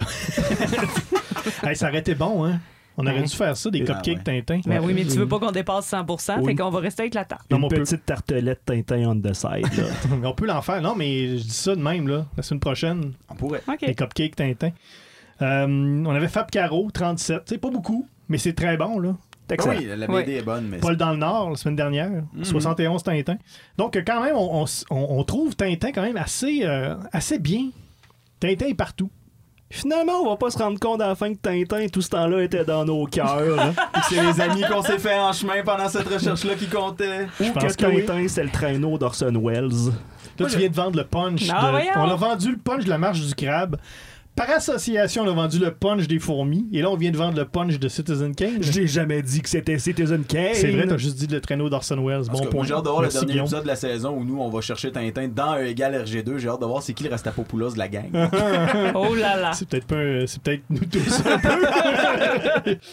Hey, 1.64 1.76
ça 1.76 1.88
aurait 1.88 1.98
été 2.00 2.14
bon, 2.14 2.44
hein? 2.44 2.60
On 2.98 3.06
aurait 3.06 3.16
Ouais. 3.20 3.22
dû 3.22 3.34
faire 3.34 3.56
ça, 3.56 3.70
des 3.70 3.82
Ah, 3.82 3.86
cupcakes 3.94 4.26
ouais. 4.26 4.42
Tintin. 4.42 4.60
Mais 4.66 4.78
oui, 4.78 4.92
mais 4.94 5.04
tu 5.04 5.16
veux 5.18 5.26
pas 5.28 5.38
qu'on 5.38 5.50
dépasse 5.50 5.86
100 5.86 6.04
Oui. 6.40 6.46
fait 6.46 6.54
qu'on 6.54 6.70
va 6.70 6.80
rester 6.80 7.02
avec 7.02 7.14
la 7.14 7.24
tarte. 7.24 7.46
Une 7.50 7.66
petite 7.68 8.04
tartelette 8.04 8.60
Tintin 8.66 9.04
on 9.10 9.16
the 9.20 9.32
side. 9.32 9.66
là. 9.78 9.84
On 10.28 10.34
peut 10.34 10.46
l'en 10.46 10.60
faire. 10.62 10.82
Non, 10.82 10.94
mais 10.94 11.38
je 11.38 11.42
dis 11.42 11.50
ça 11.50 11.74
de 11.74 11.80
même, 11.80 12.06
là. 12.08 12.26
La 12.36 12.42
semaine 12.42 12.60
prochaine, 12.60 13.12
On 13.30 13.34
pourrait. 13.34 13.62
OK. 13.66 13.80
des 13.86 13.94
cupcakes 13.94 14.36
Tintin. 14.36 14.70
Euh, 15.40 15.66
on 16.06 16.10
avait 16.10 16.28
Fab 16.28 16.50
Caro, 16.50 16.90
37. 16.92 17.42
C'est 17.46 17.58
pas 17.58 17.70
beaucoup, 17.70 18.06
mais 18.28 18.38
c'est 18.38 18.52
très 18.52 18.76
bon, 18.76 18.98
là. 18.98 19.16
Excellent. 19.50 19.76
Oui, 19.76 19.86
la 19.96 20.06
BD 20.06 20.32
est 20.36 20.42
bonne, 20.42 20.66
mais 20.68 20.78
Paul 20.78 20.96
dans 20.96 21.10
le 21.10 21.16
Nord, 21.18 21.50
la 21.50 21.56
semaine 21.56 21.76
dernière. 21.76 22.10
71 22.42 23.02
Tintin. 23.02 23.36
Donc, 23.76 23.96
euh, 23.96 24.02
quand 24.06 24.22
même, 24.22 24.34
on, 24.36 24.60
on 24.60 24.64
s- 24.64 24.84
on- 24.90 25.06
on 25.18 25.24
trouve 25.24 25.54
Tintin 25.56 25.92
quand 25.92 26.00
même 26.02 26.16
assez, 26.16 26.60
euh, 26.64 26.94
assez 27.12 27.38
bien. 27.38 27.68
Tintin 28.40 28.66
est 28.66 28.74
partout. 28.74 29.10
Finalement, 29.74 30.20
on 30.22 30.28
va 30.30 30.36
pas 30.36 30.50
se 30.50 30.58
rendre 30.58 30.78
compte 30.78 31.00
à 31.00 31.08
la 31.08 31.14
fin 31.14 31.32
que 31.32 31.38
Tintin, 31.38 31.86
tout 31.88 32.02
ce 32.02 32.10
temps-là, 32.10 32.42
était 32.42 32.64
dans 32.64 32.84
nos 32.84 33.06
cœurs. 33.06 33.38
hein. 33.58 33.72
c'est- 34.08 34.16
c'est 34.16 34.22
les 34.22 34.40
amis 34.40 34.62
qu'on 34.70 34.82
s'est 34.82 34.98
fait 34.98 35.18
en 35.18 35.32
chemin 35.32 35.62
pendant 35.64 35.88
cette 35.88 36.06
recherche-là 36.06 36.54
qui 36.56 36.66
comptaient. 36.68 37.26
Ou 37.40 37.50
pense 37.52 37.74
que 37.76 37.82
que 37.84 37.86
oui. 37.90 38.04
Tintin, 38.04 38.28
c'est 38.28 38.44
le 38.44 38.50
traîneau 38.50 38.98
d'Orson 38.98 39.32
Welles. 39.42 39.70
Là, 40.38 40.46
tu 40.50 40.58
viens 40.58 40.68
de 40.68 40.74
vendre 40.74 40.96
le 40.98 41.04
punch. 41.04 41.42
Ah, 41.50 41.72
de- 41.72 41.98
on 41.98 42.10
a 42.10 42.16
vendu 42.16 42.50
le 42.52 42.58
punch 42.58 42.84
de 42.84 42.90
la 42.90 42.98
marche 42.98 43.20
du 43.20 43.34
crabe. 43.34 43.76
Par 44.34 44.48
association, 44.48 45.24
on 45.24 45.28
a 45.28 45.32
vendu 45.34 45.58
le 45.58 45.70
punch 45.72 46.08
des 46.08 46.18
fourmis. 46.18 46.66
Et 46.72 46.80
là, 46.80 46.90
on 46.90 46.96
vient 46.96 47.10
de 47.10 47.16
vendre 47.18 47.36
le 47.36 47.44
punch 47.44 47.78
de 47.78 47.86
Citizen 47.88 48.34
Kane. 48.34 48.62
J'ai 48.62 48.86
jamais 48.86 49.20
dit 49.20 49.42
que 49.42 49.48
c'était 49.48 49.78
Citizen 49.78 50.24
Kane. 50.24 50.54
C'est 50.54 50.70
vrai, 50.70 50.86
t'as 50.86 50.96
juste 50.96 51.16
dit 51.18 51.26
le 51.26 51.40
traîneau 51.40 51.68
d'Orson 51.68 52.02
Welles. 52.02 52.24
Bon 52.32 52.40
point. 52.46 52.64
j'ai 52.64 52.72
hâte 52.72 52.84
de 52.84 52.88
voir 52.88 53.02
le 53.02 53.08
dernier 53.08 53.26
Guillaume. 53.26 53.44
épisode 53.44 53.62
de 53.64 53.68
la 53.68 53.76
saison 53.76 54.16
où 54.16 54.24
nous, 54.24 54.40
on 54.40 54.48
va 54.48 54.60
chercher 54.62 54.90
Tintin 54.90 55.28
dans 55.28 55.50
un 55.52 55.64
égal 55.66 55.94
RG2. 55.94 56.38
J'ai 56.38 56.48
hâte 56.48 56.60
de 56.62 56.66
voir 56.66 56.82
c'est 56.82 56.94
qui 56.94 57.04
le 57.04 57.10
Rastapopoulos 57.10 57.72
de 57.74 57.78
la 57.78 57.88
gang. 57.88 58.10
Oh 58.94 59.14
là 59.14 59.36
là. 59.38 59.52
C'est 59.52 59.68
peut-être 59.68 59.86
pas 59.86 59.96
un- 59.96 60.26
c'est 60.26 60.40
peut-être 60.42 60.62
nous 60.70 60.84
tous 60.86 61.22
un 61.26 61.38
peu. 61.38 62.76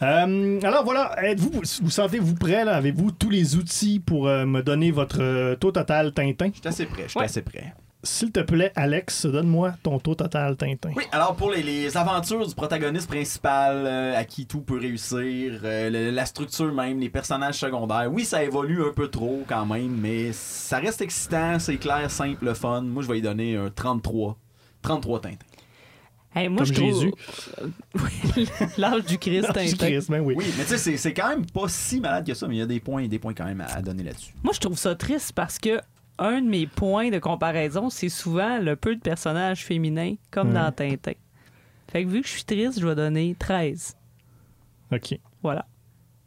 Euh, 0.00 0.60
alors 0.62 0.84
voilà, 0.84 1.16
êtes-vous 1.24 1.50
vous 1.82 1.90
sentez-vous 1.90 2.36
prêt 2.36 2.64
là? 2.64 2.76
Avez-vous 2.76 3.10
tous 3.10 3.30
les 3.30 3.56
outils 3.56 3.98
pour 3.98 4.28
euh, 4.28 4.46
me 4.46 4.62
donner 4.62 4.92
votre 4.92 5.20
euh, 5.20 5.56
taux 5.56 5.72
total 5.72 6.12
Tintin? 6.12 6.50
Je 6.54 6.60
suis 6.60 6.68
assez 6.68 6.86
prêt, 6.86 7.02
je 7.06 7.08
suis 7.08 7.18
Ouais. 7.18 7.24
assez 7.24 7.42
prêt. 7.42 7.74
S'il 8.04 8.30
te 8.30 8.38
plaît, 8.40 8.70
Alex, 8.76 9.26
donne-moi 9.26 9.74
ton 9.82 9.98
taux 9.98 10.14
total 10.14 10.56
Tintin. 10.56 10.92
Oui, 10.94 11.02
alors 11.10 11.34
pour 11.34 11.50
les, 11.50 11.64
les 11.64 11.96
aventures 11.96 12.46
du 12.46 12.54
protagoniste 12.54 13.08
principal, 13.08 13.74
euh, 13.86 14.16
à 14.16 14.24
qui 14.24 14.46
tout 14.46 14.60
peut 14.60 14.78
réussir, 14.78 15.60
euh, 15.64 15.90
le- 15.90 16.10
la 16.10 16.24
structure 16.24 16.72
même, 16.72 17.00
les 17.00 17.08
personnages 17.10 17.56
secondaires, 17.56 18.08
oui, 18.12 18.24
ça 18.24 18.44
évolue 18.44 18.84
un 18.84 18.92
peu 18.92 19.08
trop 19.08 19.42
quand 19.48 19.66
même, 19.66 19.96
mais 20.00 20.32
ça 20.32 20.78
reste 20.78 21.02
excitant, 21.02 21.58
c'est 21.58 21.76
clair, 21.78 22.08
simple, 22.08 22.54
fun. 22.54 22.82
Moi, 22.82 23.02
je 23.02 23.08
vais 23.08 23.18
y 23.18 23.22
donner 23.22 23.56
un 23.56 23.68
33. 23.68 24.36
33 24.80 25.20
Tintin. 25.20 25.36
Hey, 26.36 26.48
moi, 26.48 26.58
Comme 26.58 26.66
je 26.66 26.72
trouve... 26.74 26.92
Jésus. 26.92 27.12
Oui, 28.36 28.48
L'âge 28.76 29.06
du 29.06 29.18
Christ, 29.18 29.48
Tintin. 29.52 29.76
Christ, 29.76 30.08
ben 30.08 30.20
oui. 30.20 30.34
Oui, 30.36 30.44
mais 30.56 30.62
tu 30.62 30.70
sais, 30.70 30.78
c'est- 30.78 30.96
c'est 30.98 31.12
quand 31.14 31.30
même 31.30 31.46
pas 31.46 31.66
si 31.66 31.98
malade 32.00 32.24
que 32.24 32.34
ça, 32.34 32.46
mais 32.46 32.54
il 32.54 32.58
y 32.58 32.62
a 32.62 32.66
des 32.66 32.78
points, 32.78 33.08
des 33.08 33.18
points 33.18 33.34
quand 33.34 33.44
même 33.46 33.60
à, 33.60 33.66
à 33.74 33.82
donner 33.82 34.04
là-dessus. 34.04 34.34
Moi, 34.44 34.52
je 34.54 34.60
trouve 34.60 34.78
ça 34.78 34.94
triste 34.94 35.32
parce 35.32 35.58
que 35.58 35.80
un 36.18 36.40
de 36.42 36.48
mes 36.48 36.66
points 36.66 37.10
de 37.10 37.18
comparaison, 37.18 37.90
c'est 37.90 38.08
souvent 38.08 38.58
le 38.58 38.76
peu 38.76 38.94
de 38.96 39.00
personnages 39.00 39.64
féminins, 39.64 40.14
comme 40.30 40.52
dans 40.52 40.72
Tintin. 40.72 41.12
Fait 41.90 42.04
que 42.04 42.08
vu 42.08 42.20
que 42.22 42.26
je 42.26 42.32
suis 42.32 42.44
triste, 42.44 42.80
je 42.80 42.86
vais 42.86 42.94
donner 42.94 43.34
13. 43.38 43.96
Ok. 44.92 45.18
Voilà. 45.42 45.64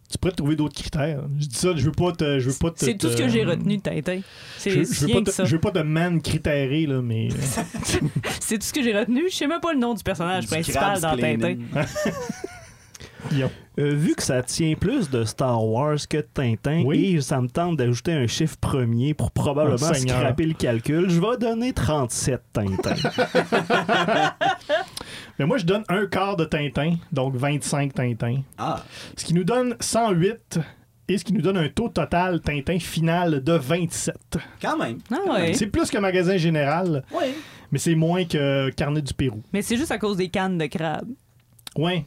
Tu 0.09 0.17
pourrais 0.17 0.33
trouver 0.33 0.55
d'autres 0.57 0.75
critères. 0.75 1.23
Je 1.39 1.45
dis 1.47 1.55
ça, 1.55 1.69
je 1.75 1.85
veux 1.85 1.91
pas 1.93 2.11
te. 2.11 2.39
Je 2.39 2.49
veux 2.49 2.57
pas 2.59 2.71
te- 2.71 2.83
C'est 2.83 2.97
tout 2.97 3.09
ce 3.09 3.15
que 3.15 3.29
j'ai 3.29 3.45
retenu 3.45 3.77
de 3.77 3.81
Tintin. 3.81 4.17
Je, 4.17 4.23
C'est 4.57 4.69
je 4.71 4.77
veux 4.77 5.05
rien 5.05 5.15
pas 5.15 5.19
que 5.21 5.25
te, 5.27 5.31
ça. 5.31 5.45
je 5.45 5.55
veux 5.55 5.61
pas 5.61 5.71
te 5.71 5.79
man 5.79 6.21
critérer, 6.21 6.85
là, 6.85 7.01
mais. 7.01 7.29
C'est 8.41 8.57
tout 8.59 8.65
ce 8.65 8.73
que 8.73 8.83
j'ai 8.83 8.97
retenu. 8.97 9.29
Je 9.29 9.35
sais 9.35 9.47
même 9.47 9.61
pas 9.61 9.71
le 9.71 9.79
nom 9.79 9.93
du 9.93 10.03
personnage 10.03 10.43
Du 10.43 10.49
principal 10.49 10.99
dans. 10.99 11.15
Tintin. 11.15 11.55
Euh, 13.79 13.93
vu 13.95 14.15
que 14.15 14.23
ça 14.23 14.43
tient 14.43 14.73
plus 14.75 15.09
de 15.09 15.23
Star 15.23 15.63
Wars 15.65 15.97
que 16.09 16.17
de 16.17 16.27
Tintin, 16.33 16.83
Oui. 16.85 17.15
et 17.15 17.21
ça 17.21 17.39
me 17.39 17.47
tente 17.47 17.77
d'ajouter 17.77 18.11
un 18.11 18.27
chiffre 18.27 18.57
premier 18.59 19.13
pour 19.13 19.31
probablement 19.31 19.77
Oh, 19.89 19.93
scraper 19.93 20.45
le 20.45 20.53
calcul, 20.53 21.09
je 21.09 21.21
vais 21.21 21.37
donner 21.37 21.71
37 21.71 22.41
Tintins. 22.51 22.95
Mais 25.39 25.45
moi, 25.45 25.57
je 25.57 25.65
donne 25.65 25.83
un 25.89 26.05
quart 26.05 26.35
de 26.35 26.45
Tintin, 26.45 26.95
donc 27.11 27.35
25 27.35 27.93
Tintins. 27.93 28.41
Ah, 28.57 28.83
Ce 29.15 29.25
qui 29.25 29.33
nous 29.33 29.43
donne 29.43 29.75
108 29.79 30.59
et 31.07 31.17
ce 31.17 31.23
qui 31.23 31.33
nous 31.33 31.41
donne 31.41 31.57
un 31.57 31.69
taux 31.69 31.89
total 31.89 32.41
Tintin 32.41 32.77
final 32.79 33.43
de 33.43 33.53
27. 33.53 34.15
quand 34.61 34.77
même. 34.77 34.99
Ah 35.11 35.31
ouais. 35.33 35.53
C'est 35.53 35.67
plus 35.67 35.89
que 35.89 35.97
magasin 35.97 36.37
général, 36.37 37.03
Oui. 37.13 37.27
mais 37.71 37.79
c'est 37.79 37.95
moins 37.95 38.25
que 38.25 38.69
Carnet 38.71 39.01
du 39.01 39.13
Pérou. 39.13 39.41
Mais 39.53 39.61
c'est 39.61 39.77
juste 39.77 39.91
à 39.91 39.97
cause 39.97 40.17
des 40.17 40.29
cannes 40.29 40.57
de 40.57 40.65
crabe. 40.67 41.07
Ouais. 41.77 42.05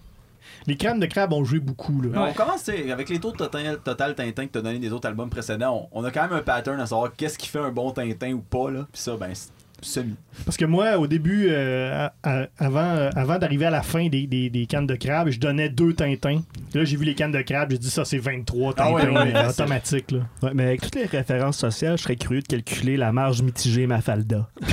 Les 0.66 0.76
crèmes 0.76 0.98
de 1.00 1.06
crabe 1.06 1.32
ont 1.32 1.44
joué 1.44 1.60
beaucoup. 1.60 2.00
Là. 2.02 2.28
On 2.28 2.32
commence, 2.32 2.64
tu 2.64 2.72
sais, 2.72 2.90
avec 2.90 3.08
les 3.08 3.20
taux 3.20 3.32
de 3.32 3.36
total, 3.36 3.78
total 3.84 4.14
Tintin 4.14 4.46
que 4.46 4.52
t'as 4.52 4.62
donné 4.62 4.78
des 4.78 4.92
autres 4.92 5.08
albums 5.08 5.28
précédents, 5.30 5.88
on, 5.92 6.00
on 6.00 6.04
a 6.04 6.10
quand 6.10 6.22
même 6.22 6.32
un 6.32 6.42
pattern 6.42 6.80
à 6.80 6.86
savoir 6.86 7.12
qu'est-ce 7.16 7.36
qui 7.38 7.48
fait 7.48 7.58
un 7.58 7.70
bon 7.70 7.90
Tintin 7.90 8.32
ou 8.32 8.40
pas, 8.40 8.70
là. 8.70 8.86
Puis 8.92 9.02
ça, 9.02 9.16
ben, 9.16 9.28
c'est 9.34 9.50
semi. 9.82 10.14
Parce 10.46 10.56
que 10.56 10.64
moi, 10.64 10.96
au 10.96 11.06
début, 11.06 11.48
euh, 11.50 12.06
à- 12.06 12.14
à- 12.22 12.46
avant, 12.56 12.80
euh, 12.96 13.10
avant 13.14 13.36
d'arriver 13.38 13.66
à 13.66 13.70
la 13.70 13.82
fin 13.82 14.08
des, 14.08 14.26
des- 14.26 14.48
des 14.48 14.64
cannes 14.64 14.86
de 14.86 14.94
crabe, 14.94 15.28
je 15.28 15.38
donnais 15.38 15.68
deux 15.68 15.92
Tintins. 15.92 16.40
Là, 16.72 16.84
j'ai 16.84 16.96
vu 16.96 17.04
les 17.04 17.14
cannes 17.14 17.32
de 17.32 17.42
crabe, 17.42 17.70
j'ai 17.72 17.76
dit 17.78 17.90
ça, 17.90 18.06
c'est 18.06 18.16
23 18.16 18.72
Ah 18.78 18.84
Tintins 18.84 18.94
ouais, 18.94 19.08
ouais, 19.10 19.36
euh, 19.36 19.48
automatique. 19.50 20.10
Là. 20.12 20.20
Ouais, 20.42 20.52
mais 20.54 20.62
avec 20.68 20.80
toutes 20.80 20.94
les 20.94 21.04
références 21.04 21.58
sociales, 21.58 21.98
je 21.98 22.04
serais 22.04 22.16
curieux 22.16 22.40
de 22.40 22.46
calculer 22.46 22.96
la 22.96 23.12
marge 23.12 23.42
mitigée 23.42 23.86
Mafalda. 23.86 24.48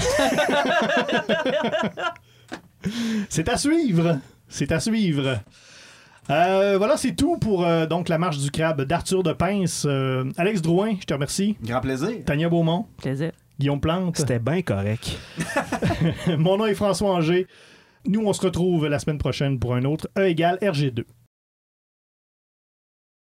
C'est 3.30 3.50
à 3.50 3.58
suivre. 3.58 4.18
C'est 4.48 4.72
à 4.72 4.80
suivre. 4.80 5.40
Euh, 6.30 6.76
voilà, 6.78 6.98
c'est 6.98 7.16
tout 7.16 7.38
pour 7.38 7.66
euh, 7.66 7.86
donc 7.86 8.08
la 8.08 8.18
marche 8.18 8.38
du 8.38 8.52
crabe 8.52 8.84
d'Arthur 8.84 9.24
de 9.24 9.34
Pince. 9.34 9.86
Euh, 9.88 10.26
Alex 10.38 10.62
Drouin, 10.62 10.96
je 11.00 11.06
te 11.06 11.14
remercie. 11.14 11.58
Grand 11.64 11.82
plaisir. 11.82 12.24
Tania 12.26 12.48
Beaumont, 12.48 12.86
Plaisir. 12.98 13.32
Guillaume 13.60 13.82
Plante. 13.82 14.18
C'était 14.18 14.40
bien 14.40 14.62
correct. 14.62 15.18
Mon 16.38 16.58
nom 16.58 16.66
est 16.66 16.76
François 16.76 17.12
Anger. 17.12 17.48
Nous, 18.06 18.22
on 18.26 18.34
se 18.34 18.42
retrouve 18.42 18.88
la 18.88 19.00
semaine 19.00 19.18
prochaine 19.18 19.60
pour 19.60 19.76
un 19.76 19.84
autre 19.84 20.10
E 20.18 20.28
égale 20.28 20.58
RG2. 20.62 21.04